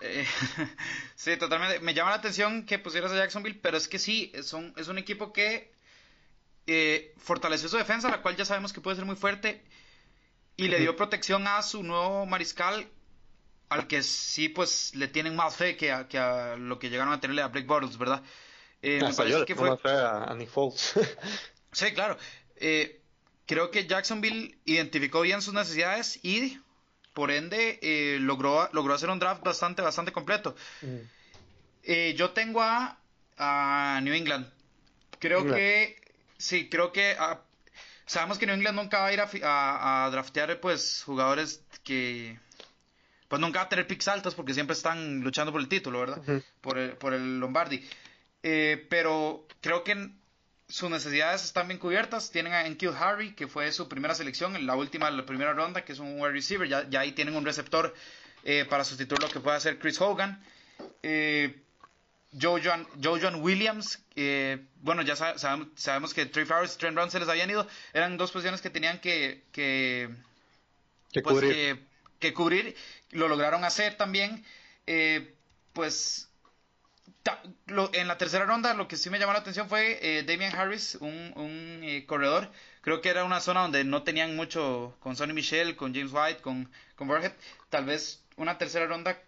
Eh, 0.03 0.27
sí, 1.15 1.37
totalmente. 1.37 1.79
Me 1.79 1.93
llama 1.93 2.11
la 2.11 2.17
atención 2.17 2.65
que 2.65 2.77
pusieras 2.77 3.11
a 3.11 3.15
Jacksonville, 3.15 3.59
pero 3.61 3.77
es 3.77 3.87
que 3.87 3.99
sí, 3.99 4.31
son, 4.43 4.73
es 4.77 4.89
un 4.89 4.97
equipo 4.97 5.31
que 5.31 5.71
eh, 6.67 7.13
fortaleció 7.17 7.69
su 7.69 7.77
defensa, 7.77 8.09
la 8.09 8.21
cual 8.21 8.35
ya 8.35 8.45
sabemos 8.45 8.73
que 8.73 8.81
puede 8.81 8.97
ser 8.97 9.05
muy 9.05 9.15
fuerte, 9.15 9.63
y 10.57 10.67
le 10.67 10.79
dio 10.79 10.95
protección 10.95 11.47
a 11.47 11.61
su 11.63 11.83
nuevo 11.83 12.25
mariscal, 12.25 12.87
al 13.69 13.87
que 13.87 14.03
sí, 14.03 14.49
pues 14.49 14.93
le 14.93 15.07
tienen 15.07 15.35
más 15.35 15.55
fe 15.55 15.77
que 15.77 15.91
a, 15.91 16.07
que 16.07 16.19
a 16.19 16.57
lo 16.57 16.77
que 16.79 16.89
llegaron 16.89 17.13
a 17.13 17.19
tenerle 17.19 17.41
a 17.41 17.47
Blake 17.47 17.65
Bortles, 17.65 17.97
¿verdad? 17.97 18.21
Eh, 18.81 18.99
me 19.01 19.13
parece 19.13 19.45
que 19.45 19.55
fue 19.55 19.69
más 19.69 19.81
fe 19.81 19.89
a, 19.89 20.33
Nick 20.35 20.49
Foles. 20.49 20.93
sí, 21.71 21.93
claro. 21.93 22.17
Eh, 22.57 23.01
creo 23.45 23.71
que 23.71 23.87
Jacksonville 23.87 24.59
identificó 24.65 25.21
bien 25.21 25.41
sus 25.41 25.53
necesidades 25.53 26.19
y 26.23 26.59
por 27.13 27.31
ende 27.31 27.79
eh, 27.81 28.17
logró, 28.19 28.69
logró 28.73 28.93
hacer 28.93 29.09
un 29.09 29.19
draft 29.19 29.43
bastante, 29.43 29.81
bastante 29.81 30.11
completo. 30.11 30.55
Mm. 30.81 30.97
Eh, 31.83 32.13
yo 32.17 32.31
tengo 32.31 32.61
a, 32.61 32.97
a, 33.37 33.99
New 34.01 34.13
England. 34.13 34.49
Creo 35.19 35.45
que, 35.45 35.95
sí, 36.37 36.69
creo 36.69 36.91
que 36.91 37.15
ah, 37.17 37.41
sabemos 38.05 38.37
que 38.37 38.45
New 38.45 38.55
England 38.55 38.77
nunca 38.77 38.99
va 38.99 39.07
a 39.07 39.13
ir 39.13 39.21
a, 39.21 40.05
a, 40.05 40.09
draftear 40.09 40.59
pues 40.59 41.03
jugadores 41.05 41.63
que 41.83 42.37
pues 43.27 43.41
nunca 43.41 43.59
va 43.59 43.65
a 43.65 43.69
tener 43.69 43.87
picks 43.87 44.07
altos 44.07 44.35
porque 44.35 44.53
siempre 44.53 44.75
están 44.75 45.21
luchando 45.21 45.51
por 45.51 45.61
el 45.61 45.67
título, 45.67 46.01
¿verdad? 46.01 46.43
por, 46.61 46.77
el, 46.77 46.91
por 46.91 47.13
el 47.13 47.39
Lombardi. 47.39 47.83
Eh, 48.43 48.85
pero 48.89 49.47
creo 49.61 49.83
que 49.83 50.11
sus 50.67 50.89
necesidades 50.89 51.43
están 51.43 51.67
bien 51.67 51.79
cubiertas. 51.79 52.31
Tienen 52.31 52.53
a 52.53 52.65
Enkil 52.65 52.91
Harry, 52.97 53.33
que 53.33 53.47
fue 53.47 53.71
su 53.71 53.87
primera 53.87 54.15
selección, 54.15 54.55
en 54.55 54.65
la 54.65 54.75
última, 54.75 55.09
la 55.11 55.25
primera 55.25 55.53
ronda, 55.53 55.83
que 55.85 55.93
es 55.93 55.99
un 55.99 56.19
wide 56.19 56.31
receiver. 56.31 56.67
Ya, 56.67 56.89
ya 56.89 57.01
ahí 57.01 57.11
tienen 57.11 57.35
un 57.35 57.45
receptor 57.45 57.93
eh, 58.43 58.65
para 58.69 58.83
sustituir 58.83 59.21
lo 59.21 59.29
que 59.29 59.39
puede 59.39 59.57
hacer 59.57 59.79
Chris 59.79 59.99
Hogan. 60.01 60.43
Eh, 61.01 61.61
Joe, 62.39 62.61
John, 62.63 63.35
Williams, 63.41 64.03
eh, 64.15 64.65
bueno, 64.81 65.03
ya 65.03 65.15
sabemos, 65.15 65.67
sabemos, 65.75 66.13
que 66.15 66.25
Trey 66.25 66.45
Flowers 66.45 66.73
y 66.73 66.77
Trent 66.79 66.95
Brown 66.95 67.11
se 67.11 67.19
les 67.19 67.29
habían 67.29 67.49
ido. 67.49 67.67
Eran 67.93 68.17
dos 68.17 68.31
posiciones 68.31 68.59
que 68.59 68.71
tenían 68.71 68.99
que, 68.99 69.43
que, 69.51 70.09
pues, 71.11 71.23
cubrir. 71.23 71.87
Que, 72.19 72.33
cubrir. 72.33 72.75
Lo 73.11 73.27
lograron 73.27 73.63
hacer 73.63 73.95
también. 73.95 74.43
pues 75.73 76.27
en 77.93 78.07
la 78.07 78.17
tercera 78.17 78.45
ronda 78.45 78.73
lo 78.73 78.87
que 78.87 78.97
sí 78.97 79.09
me 79.09 79.19
llamó 79.19 79.33
la 79.33 79.39
atención 79.39 79.69
fue 79.69 79.99
eh, 80.01 80.23
Damian 80.23 80.55
Harris, 80.55 80.95
un, 80.95 81.79
eh, 81.83 82.05
corredor. 82.05 82.51
Creo 82.81 83.01
que 83.01 83.09
era 83.09 83.23
una 83.23 83.39
zona 83.39 83.61
donde 83.61 83.83
no 83.83 84.03
tenían 84.03 84.35
mucho 84.35 84.97
con 84.99 85.15
Sonny 85.15 85.33
Michel, 85.33 85.75
con 85.75 85.93
James 85.93 86.11
White, 86.11 86.41
con, 86.41 86.69
con 86.95 87.09
Tal 87.69 87.85
vez 87.85 88.23
una 88.35 88.57
tercera 88.57 88.87
ronda 88.87 89.21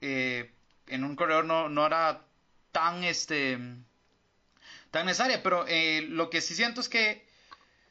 eh, 0.00 0.52
en 0.86 1.04
un 1.04 1.16
corredor 1.16 1.44
no, 1.44 1.68
no 1.68 1.86
era 1.86 2.22
tan, 2.70 3.02
este, 3.02 3.58
tan 4.92 5.06
necesaria. 5.06 5.42
Pero 5.42 5.66
lo 6.08 6.30
que 6.30 6.40
sí 6.40 6.54
siento 6.54 6.80
es 6.80 6.88
que 6.88 7.26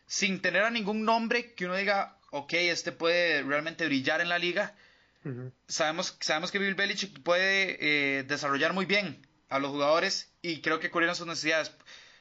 sin 0.07 0.41
tener 0.41 0.63
a 0.63 0.69
ningún 0.69 1.03
nombre 1.03 1.53
que 1.53 1.65
uno 1.65 1.75
diga, 1.75 2.17
ok, 2.31 2.53
este 2.53 2.91
puede 2.93 3.43
realmente 3.43 3.85
brillar 3.85 4.21
en 4.21 4.29
la 4.29 4.39
liga, 4.39 4.75
sabemos, 5.67 6.17
sabemos 6.19 6.51
que 6.51 6.59
Bill 6.59 6.75
Belichick 6.75 7.21
puede 7.23 7.77
eh, 7.79 8.23
desarrollar 8.23 8.73
muy 8.73 8.85
bien 8.85 9.25
a 9.49 9.59
los 9.59 9.71
jugadores 9.71 10.31
y 10.41 10.61
creo 10.61 10.79
que 10.79 10.91
cubrieron 10.91 11.15
sus 11.15 11.27
necesidades. 11.27 11.71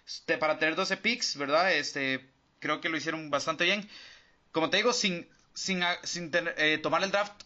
Este, 0.06 0.38
para 0.38 0.58
tener 0.58 0.74
12 0.74 0.96
picks, 0.98 1.36
¿verdad? 1.36 1.72
Este, 1.72 2.28
creo 2.58 2.80
que 2.80 2.88
lo 2.88 2.96
hicieron 2.96 3.30
bastante 3.30 3.64
bien. 3.64 3.88
Como 4.52 4.70
te 4.70 4.76
digo, 4.76 4.92
sin, 4.92 5.28
sin, 5.54 5.82
sin 6.02 6.30
eh, 6.34 6.78
tomar 6.82 7.02
el 7.02 7.10
draft 7.10 7.42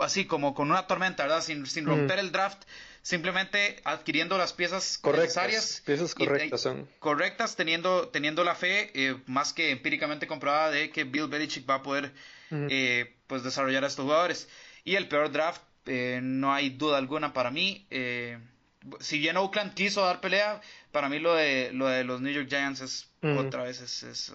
así 0.00 0.24
como 0.24 0.54
con 0.54 0.70
una 0.70 0.86
tormenta, 0.86 1.24
¿verdad? 1.24 1.42
Sin, 1.42 1.66
sin 1.66 1.86
romper 1.86 2.18
el 2.18 2.32
draft, 2.32 2.62
simplemente 3.02 3.80
adquiriendo 3.84 4.38
las 4.38 4.52
piezas 4.52 4.98
correctas, 4.98 5.36
necesarias. 5.36 5.82
Piezas 5.84 6.14
correctas 6.14 6.60
son. 6.60 6.88
Correctas, 6.98 7.56
teniendo, 7.56 8.08
teniendo 8.08 8.44
la 8.44 8.54
fe, 8.54 8.90
eh, 8.94 9.16
más 9.26 9.52
que 9.52 9.70
empíricamente 9.70 10.26
comprobada, 10.26 10.70
de 10.70 10.90
que 10.90 11.04
Bill 11.04 11.28
Belichick 11.28 11.68
va 11.68 11.76
a 11.76 11.82
poder 11.82 12.12
pues 13.26 13.42
desarrollar 13.42 13.84
a 13.84 13.88
estos 13.88 14.04
jugadores. 14.04 14.48
Y 14.84 14.96
el 14.96 15.08
peor 15.08 15.32
draft, 15.32 15.62
eh, 15.86 16.20
no 16.22 16.52
hay 16.52 16.70
duda 16.70 16.98
alguna 16.98 17.32
para 17.32 17.50
mí. 17.50 17.86
Eh, 17.90 18.38
si 19.00 19.18
bien 19.18 19.36
Oakland 19.36 19.74
quiso 19.74 20.02
dar 20.02 20.20
pelea, 20.20 20.60
para 20.92 21.08
mí 21.08 21.18
lo 21.18 21.34
de, 21.34 21.70
lo 21.72 21.86
de 21.88 22.04
los 22.04 22.20
New 22.20 22.32
York 22.32 22.48
Giants 22.48 22.80
es 22.80 23.10
otra 23.38 23.64
vez 23.64 23.80
es, 23.80 24.32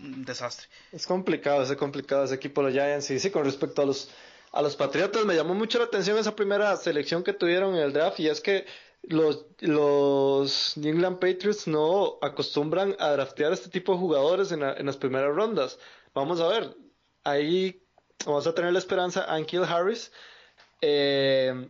un 0.00 0.24
desastre. 0.24 0.66
Es 0.90 1.06
complicado, 1.06 1.62
es 1.62 1.72
complicado 1.76 2.24
ese 2.24 2.34
equipo 2.34 2.62
de 2.62 2.70
los 2.70 2.74
Giants. 2.74 3.10
Y 3.10 3.20
sí, 3.20 3.30
con 3.30 3.44
respecto 3.44 3.82
a 3.82 3.86
los, 3.86 4.10
a 4.50 4.62
los 4.62 4.74
Patriotas, 4.74 5.24
me 5.24 5.36
llamó 5.36 5.54
mucho 5.54 5.78
la 5.78 5.84
atención 5.84 6.18
esa 6.18 6.34
primera 6.34 6.76
selección 6.76 7.22
que 7.22 7.32
tuvieron 7.32 7.76
en 7.76 7.82
el 7.82 7.92
draft. 7.92 8.18
Y 8.18 8.28
es 8.28 8.40
que 8.40 8.66
los, 9.02 9.46
los 9.60 10.76
New 10.76 10.92
England 10.92 11.20
Patriots 11.20 11.68
no 11.68 12.18
acostumbran 12.20 12.96
a 12.98 13.10
draftear 13.10 13.52
este 13.52 13.70
tipo 13.70 13.92
de 13.92 13.98
jugadores 13.98 14.50
en, 14.50 14.62
en 14.64 14.86
las 14.86 14.96
primeras 14.96 15.32
rondas. 15.34 15.78
Vamos 16.12 16.40
a 16.40 16.48
ver, 16.48 16.76
ahí 17.22 17.83
vamos 18.26 18.46
a 18.46 18.54
tener 18.54 18.72
la 18.72 18.78
esperanza 18.78 19.32
a 19.32 19.42
Kill 19.42 19.64
Harris. 19.64 20.12
Eh, 20.80 21.68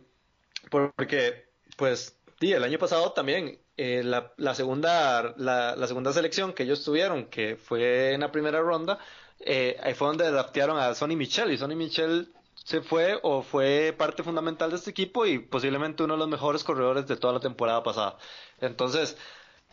porque, 0.69 1.45
pues, 1.77 2.17
sí, 2.39 2.51
el 2.51 2.63
año 2.63 2.79
pasado 2.79 3.11
también 3.11 3.59
eh, 3.77 4.03
la, 4.03 4.55
segunda, 4.55 5.33
la, 5.37 5.87
segunda 5.87 6.13
selección 6.13 6.53
que 6.53 6.63
ellos 6.63 6.83
tuvieron, 6.83 7.25
que 7.25 7.57
fue 7.57 8.13
en 8.13 8.21
la 8.21 8.31
primera 8.31 8.61
ronda, 8.61 8.99
eh, 9.39 9.77
ahí 9.83 9.93
fue 9.93 10.07
donde 10.07 10.25
adaptaron 10.25 10.77
a 10.79 10.95
Sonny 10.95 11.15
Michel 11.15 11.51
y 11.51 11.57
Sonny 11.57 11.75
Michel 11.75 12.33
se 12.55 12.81
fue 12.81 13.19
o 13.21 13.43
fue 13.43 13.93
parte 13.97 14.23
fundamental 14.23 14.69
de 14.71 14.77
este 14.77 14.91
equipo 14.91 15.25
y 15.25 15.39
posiblemente 15.39 16.03
uno 16.03 16.13
de 16.13 16.19
los 16.19 16.29
mejores 16.29 16.63
corredores 16.63 17.05
de 17.05 17.17
toda 17.17 17.33
la 17.33 17.39
temporada 17.39 17.83
pasada. 17.83 18.17
Entonces, 18.61 19.17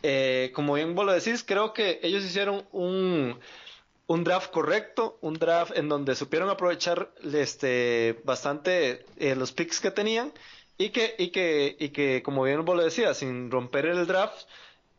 eh, 0.03 0.51
como 0.53 0.73
bien 0.73 0.95
vos 0.95 1.05
lo 1.05 1.13
decís, 1.13 1.43
creo 1.43 1.73
que 1.73 1.99
ellos 2.03 2.23
hicieron 2.25 2.67
un, 2.71 3.39
un 4.07 4.23
draft 4.23 4.51
correcto, 4.51 5.17
un 5.21 5.35
draft 5.35 5.77
en 5.77 5.89
donde 5.89 6.15
supieron 6.15 6.49
aprovechar 6.49 7.11
este, 7.33 8.21
bastante 8.23 9.05
eh, 9.17 9.35
los 9.35 9.51
picks 9.51 9.79
que 9.79 9.91
tenían 9.91 10.33
y 10.77 10.89
que, 10.89 11.15
y 11.17 11.29
que, 11.29 11.75
y 11.79 11.89
que, 11.89 12.21
como 12.23 12.43
bien 12.43 12.65
vos 12.65 12.75
lo 12.75 12.83
decías, 12.83 13.17
sin 13.17 13.49
romper 13.49 13.85
el 13.85 14.05
draft, 14.05 14.45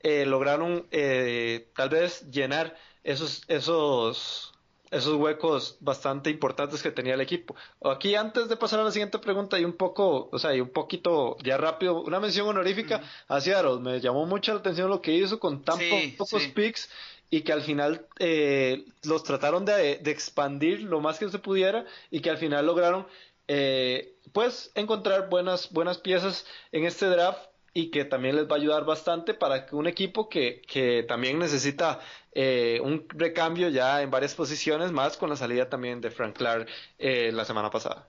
eh, 0.00 0.24
lograron 0.26 0.86
eh, 0.90 1.68
tal 1.74 1.90
vez 1.90 2.30
llenar 2.30 2.76
esos, 3.02 3.42
esos, 3.48 4.52
esos 4.90 5.14
huecos 5.14 5.76
bastante 5.80 6.30
importantes 6.30 6.82
que 6.82 6.90
tenía 6.90 7.14
el 7.14 7.20
equipo. 7.20 7.54
Aquí, 7.82 8.14
antes 8.14 8.48
de 8.48 8.56
pasar 8.56 8.80
a 8.80 8.84
la 8.84 8.90
siguiente 8.90 9.18
pregunta, 9.18 9.56
hay 9.56 9.64
un 9.64 9.72
poco, 9.74 10.28
o 10.30 10.38
sea, 10.38 10.50
hay 10.50 10.60
un 10.60 10.70
poquito 10.70 11.36
ya 11.42 11.56
rápido, 11.58 12.02
una 12.02 12.20
mención 12.20 12.48
honorífica 12.48 13.02
a 13.28 13.40
Seattle. 13.40 13.80
Me 13.80 14.00
llamó 14.00 14.24
mucho 14.24 14.52
la 14.52 14.60
atención 14.60 14.88
lo 14.88 15.02
que 15.02 15.12
hizo 15.12 15.38
con 15.38 15.62
tan 15.62 15.78
pocos 16.16 16.46
picks 16.54 16.88
y 17.36 17.42
que 17.42 17.52
al 17.52 17.62
final 17.62 18.06
eh, 18.20 18.84
los 19.02 19.24
trataron 19.24 19.64
de, 19.64 19.96
de, 19.96 20.10
expandir 20.12 20.82
lo 20.82 21.00
más 21.00 21.18
que 21.18 21.28
se 21.28 21.40
pudiera 21.40 21.84
y 22.08 22.20
que 22.20 22.30
al 22.30 22.38
final 22.38 22.64
lograron 22.64 23.08
eh, 23.48 24.14
pues 24.32 24.70
encontrar 24.76 25.28
buenas, 25.28 25.72
buenas 25.72 25.98
piezas 25.98 26.46
en 26.70 26.84
este 26.84 27.06
draft 27.06 27.40
y 27.72 27.90
que 27.90 28.04
también 28.04 28.36
les 28.36 28.46
va 28.46 28.52
a 28.52 28.58
ayudar 28.60 28.84
bastante 28.84 29.34
para 29.34 29.66
que 29.66 29.74
un 29.74 29.88
equipo 29.88 30.28
que, 30.28 30.62
que 30.62 31.02
también 31.08 31.40
necesita 31.40 31.98
eh, 32.30 32.78
un 32.84 33.04
recambio 33.08 33.68
ya 33.68 34.00
en 34.02 34.12
varias 34.12 34.34
posiciones, 34.36 34.92
más 34.92 35.16
con 35.16 35.28
la 35.28 35.34
salida 35.34 35.68
también 35.68 36.00
de 36.00 36.12
Frank 36.12 36.36
Clark 36.36 36.68
eh, 37.00 37.32
la 37.32 37.44
semana 37.44 37.68
pasada. 37.68 38.06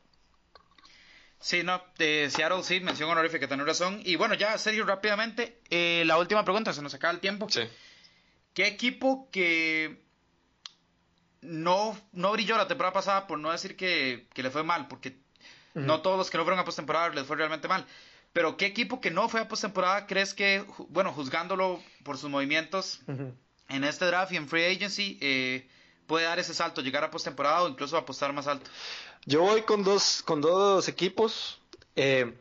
Sí, 1.40 1.64
no, 1.64 1.82
de 1.98 2.30
Seattle 2.30 2.62
sí, 2.62 2.80
mención 2.80 3.10
honorífica, 3.10 3.48
tenés 3.48 3.66
razón. 3.66 4.02
Y 4.06 4.18
bueno, 4.18 4.36
ya, 4.36 4.56
Sergio, 4.60 4.86
rápidamente, 4.86 5.58
eh, 5.72 6.04
la 6.06 6.20
última 6.20 6.46
pregunta, 6.46 6.74
se 6.74 6.84
nos 6.84 6.94
acaba 6.94 7.12
el 7.12 7.20
tiempo. 7.20 7.48
Sí. 7.50 7.62
¿Qué 8.56 8.68
equipo 8.68 9.30
que 9.32 10.02
no, 11.42 11.96
no 12.14 12.32
brilló 12.32 12.58
la 12.58 12.68
temporada 12.68 12.94
pasada, 12.94 13.28
por 13.28 13.38
no 13.38 13.52
decir 13.52 13.76
que, 13.76 14.28
que 14.34 14.42
le 14.42 14.50
fue 14.50 14.64
mal, 14.64 14.88
porque 14.88 15.18
no 15.74 16.02
todos 16.02 16.18
los 16.18 16.30
que 16.30 16.38
no 16.38 16.46
fueron 16.46 16.60
a 16.60 16.64
postemporada 16.64 17.10
les 17.10 17.28
fue 17.28 17.36
realmente 17.36 17.68
mal. 17.68 17.86
Pero 18.32 18.56
¿qué 18.56 18.66
equipo 18.66 19.02
que 19.02 19.12
no 19.12 19.28
fue 19.28 19.42
a 19.42 19.50
postemporada 19.50 20.08
crees 20.08 20.34
que, 20.34 20.66
bueno, 20.88 21.12
juzgándolo 21.12 21.84
por 22.04 22.18
sus 22.18 22.30
movimientos 22.30 23.02
en 23.68 23.84
este 23.84 24.06
draft 24.06 24.32
y 24.32 24.38
en 24.38 24.48
free 24.48 24.64
agency, 24.64 25.18
eh, 25.20 25.70
puede 26.08 26.24
dar 26.24 26.40
ese 26.40 26.54
salto, 26.54 26.82
llegar 26.82 27.04
a 27.04 27.12
postemporada 27.12 27.64
o 27.64 27.68
incluso 27.68 27.98
apostar 27.98 28.32
más 28.32 28.48
alto? 28.48 28.70
Yo 29.26 29.42
voy 29.42 29.64
con 29.64 29.84
dos, 29.84 30.24
con 30.24 30.40
dos 30.40 30.88
equipos 30.88 31.60
eh, 31.98 32.34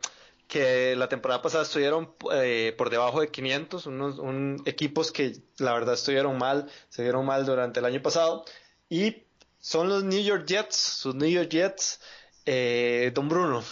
que 0.47 0.95
la 0.95 1.09
temporada 1.09 1.41
pasada 1.41 1.63
estuvieron 1.63 2.13
eh, 2.33 2.73
por 2.77 2.89
debajo 2.89 3.21
de 3.21 3.29
500, 3.29 3.85
unos 3.87 4.19
un, 4.19 4.61
equipos 4.65 5.11
que 5.11 5.41
la 5.57 5.73
verdad 5.73 5.95
estuvieron 5.95 6.37
mal, 6.37 6.69
se 6.89 7.03
vieron 7.03 7.25
mal 7.25 7.45
durante 7.45 7.79
el 7.79 7.85
año 7.85 8.01
pasado. 8.01 8.45
Y 8.89 9.23
son 9.59 9.89
los 9.89 10.03
New 10.03 10.21
York 10.21 10.45
Jets, 10.45 10.75
sus 10.75 11.15
New 11.15 11.29
York 11.29 11.49
Jets 11.49 11.99
eh, 12.45 13.11
don 13.15 13.27
Bruno, 13.27 13.63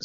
o 0.00 0.04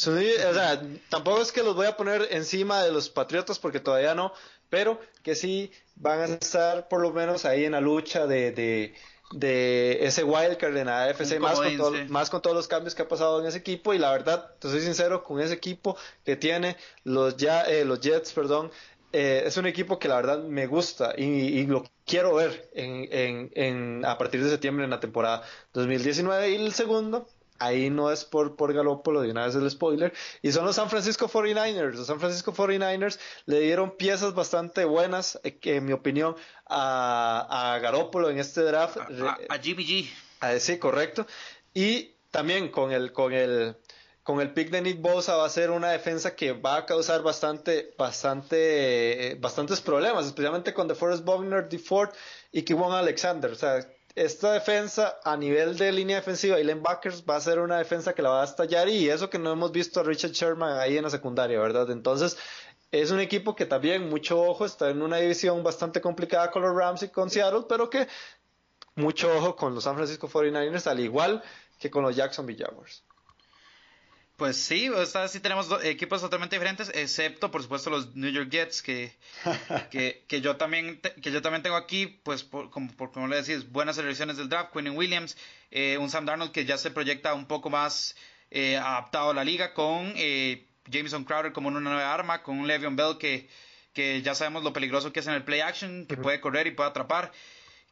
sea, 0.54 0.82
tampoco 1.08 1.42
es 1.42 1.52
que 1.52 1.62
los 1.62 1.74
voy 1.74 1.86
a 1.86 1.96
poner 1.96 2.28
encima 2.30 2.82
de 2.82 2.92
los 2.92 3.08
Patriotas 3.08 3.58
porque 3.58 3.80
todavía 3.80 4.14
no, 4.14 4.32
pero 4.68 5.00
que 5.22 5.34
sí 5.34 5.72
van 5.96 6.20
a 6.20 6.24
estar 6.26 6.88
por 6.88 7.00
lo 7.00 7.12
menos 7.12 7.44
ahí 7.44 7.64
en 7.64 7.72
la 7.72 7.80
lucha 7.80 8.26
de, 8.26 8.52
de, 8.52 8.94
de 9.32 10.04
ese 10.04 10.24
wildcard 10.24 10.76
en 10.76 10.88
AFC, 10.88 11.38
más 11.38 11.60
con, 11.60 12.10
más 12.10 12.30
con 12.30 12.42
todos 12.42 12.56
los 12.56 12.68
cambios 12.68 12.94
que 12.94 13.02
ha 13.02 13.08
pasado 13.08 13.40
en 13.40 13.46
ese 13.46 13.58
equipo. 13.58 13.94
Y 13.94 13.98
la 13.98 14.10
verdad, 14.10 14.54
te 14.58 14.68
soy 14.68 14.80
sincero, 14.80 15.22
con 15.22 15.40
ese 15.40 15.54
equipo 15.54 15.96
que 16.24 16.36
tiene 16.36 16.76
los, 17.04 17.36
ya, 17.36 17.62
eh, 17.62 17.84
los 17.84 18.00
Jets, 18.00 18.32
perdón, 18.32 18.70
eh, 19.12 19.42
es 19.46 19.56
un 19.56 19.66
equipo 19.66 19.98
que 19.98 20.08
la 20.08 20.16
verdad 20.16 20.42
me 20.44 20.66
gusta 20.66 21.14
y, 21.16 21.24
y 21.24 21.66
lo 21.66 21.84
quiero 22.06 22.34
ver 22.34 22.70
en, 22.74 23.08
en, 23.10 23.50
en, 23.54 24.04
a 24.04 24.16
partir 24.18 24.42
de 24.42 24.50
septiembre 24.50 24.84
en 24.84 24.90
la 24.90 25.00
temporada 25.00 25.42
2019 25.72 26.50
y 26.50 26.54
el 26.54 26.72
segundo 26.72 27.26
ahí 27.60 27.90
no 27.90 28.10
es 28.10 28.24
por, 28.24 28.56
por 28.56 28.72
Galópolo, 28.72 29.20
de 29.20 29.30
una 29.30 29.46
vez 29.46 29.54
el 29.54 29.70
spoiler, 29.70 30.12
y 30.42 30.50
son 30.50 30.64
los 30.64 30.76
San 30.76 30.90
Francisco 30.90 31.28
49ers. 31.28 31.92
Los 31.92 32.06
San 32.06 32.18
Francisco 32.18 32.52
49ers 32.52 33.20
le 33.46 33.60
dieron 33.60 33.96
piezas 33.96 34.34
bastante 34.34 34.84
buenas, 34.84 35.38
eh, 35.44 35.58
en 35.64 35.84
mi 35.84 35.92
opinión, 35.92 36.34
a, 36.70 37.74
a 37.74 37.78
Garópolo 37.80 38.30
en 38.30 38.38
este 38.38 38.62
draft. 38.62 38.96
A, 38.96 39.58
Jimmy 39.60 39.84
G. 39.84 40.10
Ah, 40.40 40.58
sí, 40.58 40.78
correcto. 40.78 41.26
Y 41.74 42.12
también 42.30 42.68
con 42.68 42.92
el, 42.92 43.12
con 43.12 43.32
el, 43.32 43.76
con 44.22 44.40
el 44.40 44.52
pick 44.52 44.70
de 44.70 44.80
Nick 44.80 45.00
Bosa 45.00 45.36
va 45.36 45.46
a 45.46 45.50
ser 45.50 45.70
una 45.70 45.90
defensa 45.90 46.34
que 46.34 46.52
va 46.52 46.76
a 46.76 46.86
causar 46.86 47.22
bastante, 47.22 47.94
bastante, 47.98 49.32
eh, 49.32 49.34
bastantes 49.34 49.80
problemas, 49.80 50.26
especialmente 50.26 50.72
con 50.72 50.88
DeForest 50.88 51.24
Buckner, 51.24 51.68
DeFord 51.68 52.10
y 52.52 52.62
Kiwon 52.62 52.92
Alexander. 52.92 53.50
O 53.50 53.56
sea, 53.56 53.86
esta 54.14 54.52
defensa 54.52 55.18
a 55.24 55.36
nivel 55.36 55.76
de 55.78 55.92
línea 55.92 56.16
defensiva 56.16 56.58
y 56.58 56.64
linebackers 56.64 57.24
va 57.28 57.36
a 57.36 57.40
ser 57.40 57.60
una 57.60 57.78
defensa 57.78 58.12
que 58.12 58.22
la 58.22 58.30
va 58.30 58.42
a 58.42 58.44
estallar 58.44 58.88
y 58.88 59.08
eso 59.08 59.30
que 59.30 59.38
no 59.38 59.52
hemos 59.52 59.72
visto 59.72 60.00
a 60.00 60.02
Richard 60.02 60.32
Sherman 60.32 60.78
ahí 60.78 60.96
en 60.96 61.04
la 61.04 61.10
secundaria, 61.10 61.60
¿verdad? 61.60 61.90
Entonces 61.90 62.36
es 62.92 63.10
un 63.10 63.20
equipo 63.20 63.54
que 63.54 63.66
también, 63.66 64.08
mucho 64.08 64.40
ojo, 64.40 64.64
está 64.64 64.90
en 64.90 65.02
una 65.02 65.18
división 65.18 65.62
bastante 65.62 66.00
complicada 66.00 66.50
con 66.50 66.62
los 66.62 66.74
Rams 66.74 67.02
y 67.02 67.08
con 67.08 67.30
Seattle, 67.30 67.64
pero 67.68 67.88
que 67.88 68.08
mucho 68.96 69.32
ojo 69.36 69.56
con 69.56 69.74
los 69.74 69.84
San 69.84 69.94
Francisco 69.94 70.28
49ers, 70.28 70.86
al 70.86 71.00
igual 71.00 71.42
que 71.78 71.90
con 71.90 72.02
los 72.02 72.16
Jacksonville 72.16 72.64
Jaguars. 72.64 73.04
Pues 74.36 74.56
sí, 74.56 74.90
esta 74.96 75.28
sí 75.28 75.38
tenemos 75.40 75.68
equipos 75.84 76.22
totalmente 76.22 76.56
diferentes, 76.56 76.90
excepto 76.94 77.50
por 77.50 77.62
supuesto 77.62 77.90
los 77.90 78.16
New 78.16 78.30
York 78.30 78.48
Jets 78.48 78.80
que, 78.80 79.14
que, 79.90 80.40
yo 80.40 80.56
también 80.56 80.98
que 81.22 81.30
yo 81.30 81.42
también 81.42 81.62
tengo 81.62 81.76
aquí, 81.76 82.06
pues 82.06 82.42
por, 82.42 82.70
como, 82.70 82.90
por, 82.96 83.12
como 83.12 83.28
le 83.28 83.42
decís, 83.42 83.70
buenas 83.70 83.96
selecciones 83.96 84.38
del 84.38 84.48
draft, 84.48 84.72
Quinn 84.72 84.96
Williams, 84.96 85.36
eh, 85.70 85.98
un 85.98 86.08
Sam 86.08 86.24
Darnold 86.24 86.52
que 86.52 86.64
ya 86.64 86.78
se 86.78 86.90
proyecta 86.90 87.34
un 87.34 87.44
poco 87.44 87.68
más 87.68 88.16
eh, 88.50 88.78
adaptado 88.78 89.30
a 89.30 89.34
la 89.34 89.44
liga 89.44 89.74
con 89.74 90.14
eh, 90.16 90.69
Jameson 90.90 91.24
Crowder 91.24 91.52
como 91.52 91.68
una 91.68 91.80
nueva 91.80 92.12
arma, 92.12 92.42
con 92.42 92.58
un 92.58 92.66
Le'Veon 92.66 92.96
Bell 92.96 93.18
que, 93.18 93.48
que 93.92 94.22
ya 94.22 94.34
sabemos 94.34 94.64
lo 94.64 94.72
peligroso 94.72 95.12
que 95.12 95.20
es 95.20 95.26
en 95.26 95.34
el 95.34 95.44
play 95.44 95.60
action, 95.60 96.06
que 96.06 96.16
puede 96.16 96.40
correr 96.40 96.66
y 96.66 96.72
puede 96.72 96.90
atrapar, 96.90 97.32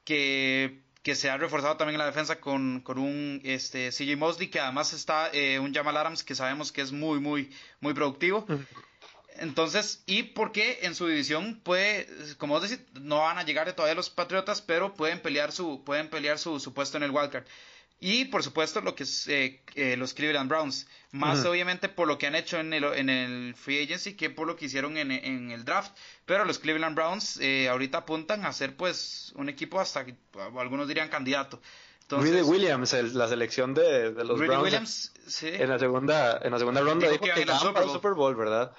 que 0.04 0.82
que 1.02 1.14
se 1.14 1.30
ha 1.30 1.36
reforzado 1.36 1.76
también 1.76 1.94
en 1.94 2.00
la 2.00 2.06
defensa 2.06 2.38
con, 2.38 2.80
con 2.80 2.98
un 2.98 3.40
este, 3.44 3.90
CJ 3.90 4.16
Mosley, 4.16 4.48
que 4.48 4.60
además 4.60 4.92
está 4.92 5.30
eh, 5.32 5.58
un 5.58 5.72
Jamal 5.72 5.96
Adams 5.96 6.22
que 6.22 6.34
sabemos 6.34 6.72
que 6.72 6.82
es 6.82 6.92
muy, 6.92 7.20
muy, 7.20 7.50
muy 7.80 7.94
productivo. 7.94 8.46
Entonces, 9.36 10.02
y 10.06 10.24
porque 10.24 10.80
en 10.82 10.94
su 10.94 11.06
división 11.06 11.60
puede, 11.62 12.06
como 12.36 12.54
vos 12.54 12.68
decís, 12.68 12.84
no 13.00 13.20
van 13.20 13.38
a 13.38 13.44
llegar 13.44 13.72
todavía 13.72 13.94
los 13.94 14.10
Patriotas, 14.10 14.60
pero 14.60 14.94
pueden 14.94 15.20
pelear 15.20 15.52
su, 15.52 15.84
pueden 15.84 16.10
pelear 16.10 16.38
su, 16.38 16.58
su 16.60 16.74
puesto 16.74 16.96
en 16.96 17.04
el 17.04 17.10
wildcard. 17.10 17.46
Y 18.00 18.26
por 18.26 18.44
supuesto 18.44 18.80
lo 18.80 18.94
que 18.94 19.02
es 19.02 19.26
eh, 19.26 19.60
eh, 19.74 19.96
los 19.96 20.14
Cleveland 20.14 20.48
Browns, 20.48 20.86
más 21.10 21.44
obviamente 21.44 21.88
por 21.88 22.06
lo 22.06 22.16
que 22.16 22.28
han 22.28 22.36
hecho 22.36 22.58
en 22.58 22.72
el, 22.72 22.84
en 22.84 23.10
el 23.10 23.54
free 23.56 23.82
agency 23.82 24.14
que 24.14 24.30
por 24.30 24.46
lo 24.46 24.54
que 24.54 24.66
hicieron 24.66 24.96
en, 24.96 25.10
en 25.10 25.50
el 25.50 25.64
draft. 25.64 25.96
Pero 26.24 26.44
los 26.44 26.60
Cleveland 26.60 26.94
Browns 26.94 27.38
eh, 27.40 27.68
ahorita 27.68 27.98
apuntan 27.98 28.46
a 28.46 28.52
ser 28.52 28.76
pues 28.76 29.32
un 29.34 29.48
equipo 29.48 29.80
hasta, 29.80 30.06
algunos 30.56 30.86
dirían 30.86 31.08
candidato. 31.08 31.60
Entonces, 32.02 32.46
Williams, 32.46 32.92
la 33.14 33.28
selección 33.28 33.74
de, 33.74 34.12
de 34.12 34.24
los 34.24 34.38
Browns 34.38 34.62
Williams, 34.62 35.12
sí. 35.26 35.48
en 35.48 35.68
la 35.68 35.78
segunda 35.78 36.38
en 36.42 36.52
la 36.52 36.58
segunda 36.58 36.80
ronda 36.80 37.10
dijo, 37.10 37.22
que, 37.22 37.44
para 37.44 37.84
el 37.84 37.90
Super 37.90 38.14
Bowl, 38.14 38.34
¿verdad? 38.34 38.72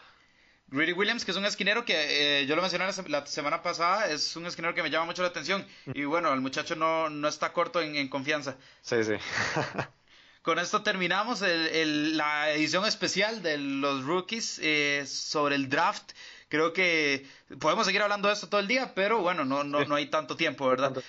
Greedy 0.71 0.93
Williams, 0.93 1.25
que 1.25 1.31
es 1.31 1.37
un 1.37 1.45
esquinero 1.45 1.83
que 1.83 2.41
eh, 2.41 2.45
yo 2.45 2.55
lo 2.55 2.61
mencioné 2.61 2.85
la, 3.07 3.25
semana 3.25 3.63
pasada, 3.63 4.07
es 4.07 4.35
un 4.35 4.45
esquinero 4.45 4.75
que 4.75 4.83
me 4.83 4.91
llama 4.91 5.05
mucho 5.05 5.23
la 5.23 5.29
atención. 5.29 5.65
Y 5.93 6.03
bueno, 6.03 6.31
el 6.31 6.41
muchacho 6.41 6.75
no, 6.75 7.09
no 7.09 7.27
está 7.27 7.53
corto 7.53 7.81
en, 7.81 8.07
confianza. 8.07 8.55
Sí, 8.81 9.03
sí. 9.03 9.13
Con 10.43 10.59
esto 10.59 10.83
terminamos 10.83 11.41
la 11.41 12.51
edición 12.51 12.85
especial 12.85 13.41
de 13.41 13.57
los 13.57 14.03
rookies 14.03 14.59
eh, 14.61 15.03
sobre 15.07 15.55
el 15.55 15.69
draft. 15.69 16.11
Creo 16.49 16.71
que 16.71 17.27
podemos 17.59 17.85
seguir 17.85 18.01
hablando 18.01 18.27
de 18.27 18.35
esto 18.35 18.47
todo 18.47 18.61
el 18.61 18.67
día, 18.67 18.93
pero 18.95 19.21
bueno, 19.21 19.45
no, 19.45 19.63
no, 19.63 19.83
no 19.85 19.95
hay 19.95 20.07
tanto 20.07 20.35
tiempo, 20.35 20.67
¿verdad? 20.67 21.03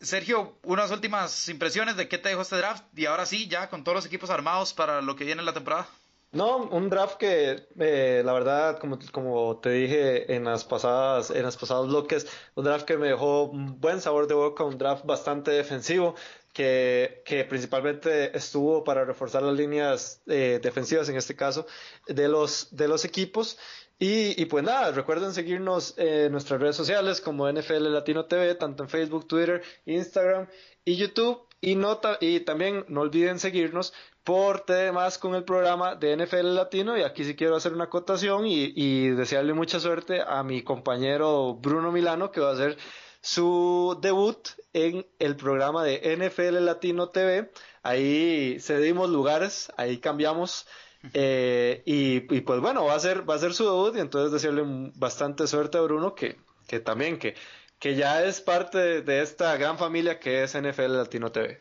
Sergio, 0.00 0.58
unas 0.62 0.90
últimas 0.90 1.48
impresiones 1.48 1.96
de 1.96 2.08
qué 2.08 2.18
te 2.18 2.28
dejó 2.28 2.42
este 2.42 2.56
draft 2.56 2.84
y 2.94 3.06
ahora 3.06 3.26
sí, 3.26 3.48
ya 3.48 3.70
con 3.70 3.84
todos 3.84 3.96
los 3.96 4.06
equipos 4.06 4.30
armados 4.30 4.74
para 4.74 5.00
lo 5.00 5.16
que 5.16 5.24
viene 5.24 5.40
en 5.40 5.46
la 5.46 5.54
temporada. 5.54 5.88
No, 6.34 6.56
un 6.56 6.90
draft 6.90 7.16
que 7.16 7.68
eh, 7.78 8.22
la 8.24 8.32
verdad, 8.32 8.80
como, 8.80 9.60
te 9.60 9.70
dije 9.70 10.34
en 10.34 10.44
las 10.44 10.64
pasadas, 10.64 11.30
en 11.30 11.44
los 11.44 11.56
pasados 11.56 11.86
bloques, 11.86 12.26
un 12.56 12.64
draft 12.64 12.84
que 12.84 12.96
me 12.96 13.06
dejó 13.06 13.44
un 13.44 13.80
buen 13.80 14.00
sabor 14.00 14.26
de 14.26 14.34
boca, 14.34 14.64
un 14.64 14.76
draft 14.76 15.06
bastante 15.06 15.52
defensivo, 15.52 16.16
que, 16.52 17.22
que 17.24 17.44
principalmente 17.44 18.36
estuvo 18.36 18.82
para 18.82 19.04
reforzar 19.04 19.42
las 19.44 19.54
líneas 19.54 20.22
eh, 20.26 20.58
defensivas 20.60 21.08
en 21.08 21.16
este 21.16 21.36
caso 21.36 21.66
de 22.08 22.26
los, 22.26 22.68
de 22.76 22.88
los 22.88 23.04
equipos. 23.04 23.56
Y, 24.00 24.40
y, 24.40 24.46
pues 24.46 24.64
nada, 24.64 24.90
recuerden 24.90 25.32
seguirnos 25.32 25.94
en 25.98 26.32
nuestras 26.32 26.60
redes 26.60 26.74
sociales 26.74 27.20
como 27.20 27.50
NFL 27.50 27.92
Latino 27.92 28.26
TV, 28.26 28.56
tanto 28.56 28.82
en 28.82 28.88
Facebook, 28.88 29.28
Twitter, 29.28 29.62
Instagram 29.86 30.48
y 30.84 30.96
YouTube. 30.96 31.46
Y, 31.64 31.76
nota, 31.76 32.18
y 32.20 32.40
también 32.40 32.84
no 32.88 33.00
olviden 33.00 33.38
seguirnos 33.38 33.94
por 34.22 34.60
temas 34.60 35.16
con 35.16 35.34
el 35.34 35.44
programa 35.44 35.94
de 35.94 36.16
NFL 36.16 36.54
Latino. 36.54 36.98
Y 36.98 37.02
aquí 37.02 37.24
sí 37.24 37.34
quiero 37.36 37.56
hacer 37.56 37.72
una 37.72 37.84
acotación 37.84 38.46
y, 38.46 38.72
y 38.76 39.08
desearle 39.08 39.54
mucha 39.54 39.80
suerte 39.80 40.22
a 40.26 40.42
mi 40.42 40.62
compañero 40.62 41.54
Bruno 41.54 41.90
Milano, 41.90 42.30
que 42.30 42.40
va 42.40 42.50
a 42.50 42.52
hacer 42.52 42.76
su 43.22 43.98
debut 44.02 44.46
en 44.74 45.06
el 45.18 45.36
programa 45.36 45.82
de 45.84 46.16
NFL 46.16 46.62
Latino 46.62 47.08
TV. 47.08 47.50
Ahí 47.82 48.58
cedimos 48.60 49.08
lugares, 49.08 49.72
ahí 49.78 49.96
cambiamos. 49.96 50.66
Eh, 51.14 51.82
y, 51.86 52.34
y, 52.34 52.40
pues 52.42 52.60
bueno, 52.60 52.84
va 52.84 52.94
a 52.94 53.00
ser, 53.00 53.28
va 53.28 53.36
a 53.36 53.38
ser 53.38 53.54
su 53.54 53.64
debut 53.64 53.96
y 53.96 54.00
entonces 54.00 54.32
desearle 54.32 54.92
bastante 54.96 55.46
suerte 55.46 55.78
a 55.78 55.82
Bruno 55.82 56.14
que, 56.14 56.36
que 56.66 56.80
también 56.80 57.18
que, 57.18 57.34
que 57.78 57.94
ya 57.94 58.24
es 58.24 58.40
parte 58.40 59.02
de, 59.02 59.22
esta 59.22 59.56
gran 59.56 59.78
familia 59.78 60.18
que 60.18 60.42
es 60.42 60.54
NFL 60.54 60.96
Latino 60.96 61.30
TV. 61.32 61.60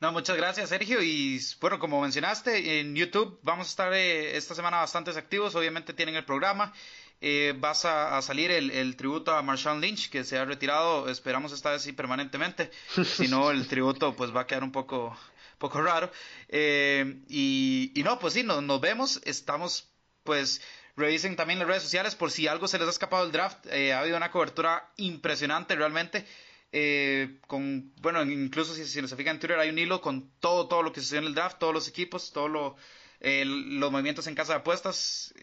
No, 0.00 0.10
muchas 0.10 0.36
gracias 0.36 0.70
Sergio 0.70 1.00
y 1.00 1.40
bueno, 1.60 1.78
como 1.78 2.00
mencionaste, 2.00 2.80
en 2.80 2.96
YouTube 2.96 3.38
vamos 3.42 3.68
a 3.68 3.70
estar 3.70 3.92
eh, 3.94 4.36
esta 4.36 4.54
semana 4.54 4.78
bastante 4.78 5.10
activos, 5.10 5.54
obviamente 5.54 5.94
tienen 5.94 6.16
el 6.16 6.24
programa, 6.24 6.72
eh, 7.20 7.54
vas 7.56 7.84
a, 7.84 8.18
a 8.18 8.22
salir 8.22 8.50
el, 8.50 8.72
el, 8.72 8.96
tributo 8.96 9.32
a 9.32 9.42
Marshawn 9.42 9.80
Lynch 9.80 10.10
que 10.10 10.24
se 10.24 10.38
ha 10.38 10.44
retirado, 10.44 11.08
esperamos 11.08 11.52
estar 11.52 11.72
así 11.72 11.92
permanentemente, 11.92 12.72
si 13.04 13.28
no 13.28 13.52
el 13.52 13.68
tributo 13.68 14.16
pues 14.16 14.34
va 14.34 14.40
a 14.40 14.46
quedar 14.46 14.64
un 14.64 14.72
poco 14.72 15.16
poco 15.62 15.80
raro. 15.80 16.10
Eh, 16.48 17.22
y, 17.28 17.92
y, 17.94 18.02
no, 18.02 18.18
pues 18.18 18.34
sí, 18.34 18.42
nos, 18.42 18.80
vemos. 18.80 19.20
Estamos, 19.24 19.88
pues, 20.24 20.60
revisen 20.96 21.36
también 21.36 21.58
las 21.58 21.68
redes 21.68 21.82
sociales 21.82 22.14
por 22.14 22.30
si 22.30 22.46
algo 22.46 22.68
se 22.68 22.78
les 22.78 22.86
ha 22.86 22.90
escapado 22.90 23.22
del 23.22 23.32
draft. 23.32 23.66
Eh, 23.66 23.92
ha 23.92 24.00
habido 24.00 24.16
una 24.16 24.30
cobertura 24.30 24.90
impresionante 24.96 25.74
realmente. 25.74 26.26
Eh, 26.74 27.38
con, 27.46 27.92
bueno, 28.00 28.22
incluso 28.22 28.74
si, 28.74 28.86
si 28.86 29.02
nos 29.02 29.14
fijan 29.14 29.36
en 29.36 29.40
Twitter 29.40 29.58
hay 29.58 29.68
un 29.68 29.78
hilo 29.78 30.00
con 30.00 30.30
todo, 30.40 30.68
todo 30.68 30.82
lo 30.82 30.92
que 30.92 31.00
sucedió 31.00 31.20
en 31.20 31.26
el 31.26 31.34
draft, 31.34 31.58
todos 31.58 31.74
los 31.74 31.88
equipos, 31.88 32.32
todos 32.32 32.50
lo, 32.50 32.76
eh, 33.20 33.44
los 33.46 33.92
movimientos 33.92 34.26
en 34.26 34.34
casa 34.34 34.54
de 34.54 34.60
apuestas. 34.60 35.34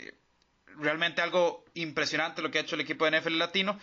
realmente 0.78 1.22
algo 1.22 1.66
impresionante 1.74 2.41
lo 2.41 2.52
que 2.52 2.60
ha 2.60 2.62
hecho 2.62 2.76
el 2.76 2.82
equipo 2.82 3.06
de 3.06 3.20
NFL 3.20 3.38
Latino. 3.38 3.80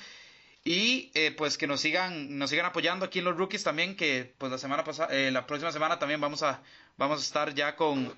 Y 0.67 1.13
eh, 1.15 1.31
pues 1.31 1.57
que 1.57 1.69
nos 1.69 1.81
sigan, 1.81 2.39
nos 2.39 2.51
sigan 2.51 2.67
apoyando 2.67 3.07
aquí 3.07 3.21
en 3.21 3.25
los 3.27 3.37
rookies 3.37 3.63
también, 3.63 3.95
que 3.95 4.35
pues 4.37 4.51
la 4.51 4.59
semana 4.59 4.83
pasada, 4.83 5.15
eh, 5.17 5.31
la 5.31 5.47
próxima 5.47 5.71
semana 5.71 6.01
también 6.01 6.21
vamos 6.21 6.43
a, 6.43 6.61
vamos 6.97 7.21
a 7.21 7.23
estar 7.23 7.55
ya 7.55 7.77
con, 7.77 8.13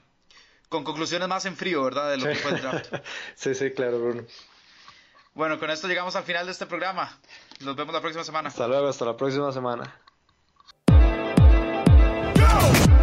con 0.68 0.84
conclusiones 0.84 1.28
más 1.28 1.44
en 1.46 1.56
frío, 1.56 1.82
¿verdad? 1.84 2.10
De 2.10 2.18
lo 2.18 2.26
que 2.26 2.34
fue 2.34 2.52
el 2.52 2.60
draft. 2.60 2.94
sí, 3.34 3.54
sí, 3.54 3.70
claro, 3.72 3.98
Bruno. 3.98 4.24
Bueno, 5.34 5.58
con 5.58 5.70
esto 5.70 5.86
llegamos 5.88 6.16
al 6.16 6.24
final 6.24 6.46
de 6.46 6.52
este 6.52 6.66
programa. 6.66 7.16
Nos 7.60 7.76
vemos 7.76 7.94
la 7.94 8.00
próxima 8.00 8.24
semana. 8.24 8.48
Hasta 8.48 8.66
luego, 8.66 8.88
hasta 8.88 9.04
la 9.04 9.16
próxima 9.16 9.52
semana. 9.52 10.00
¡Go! 12.34 12.97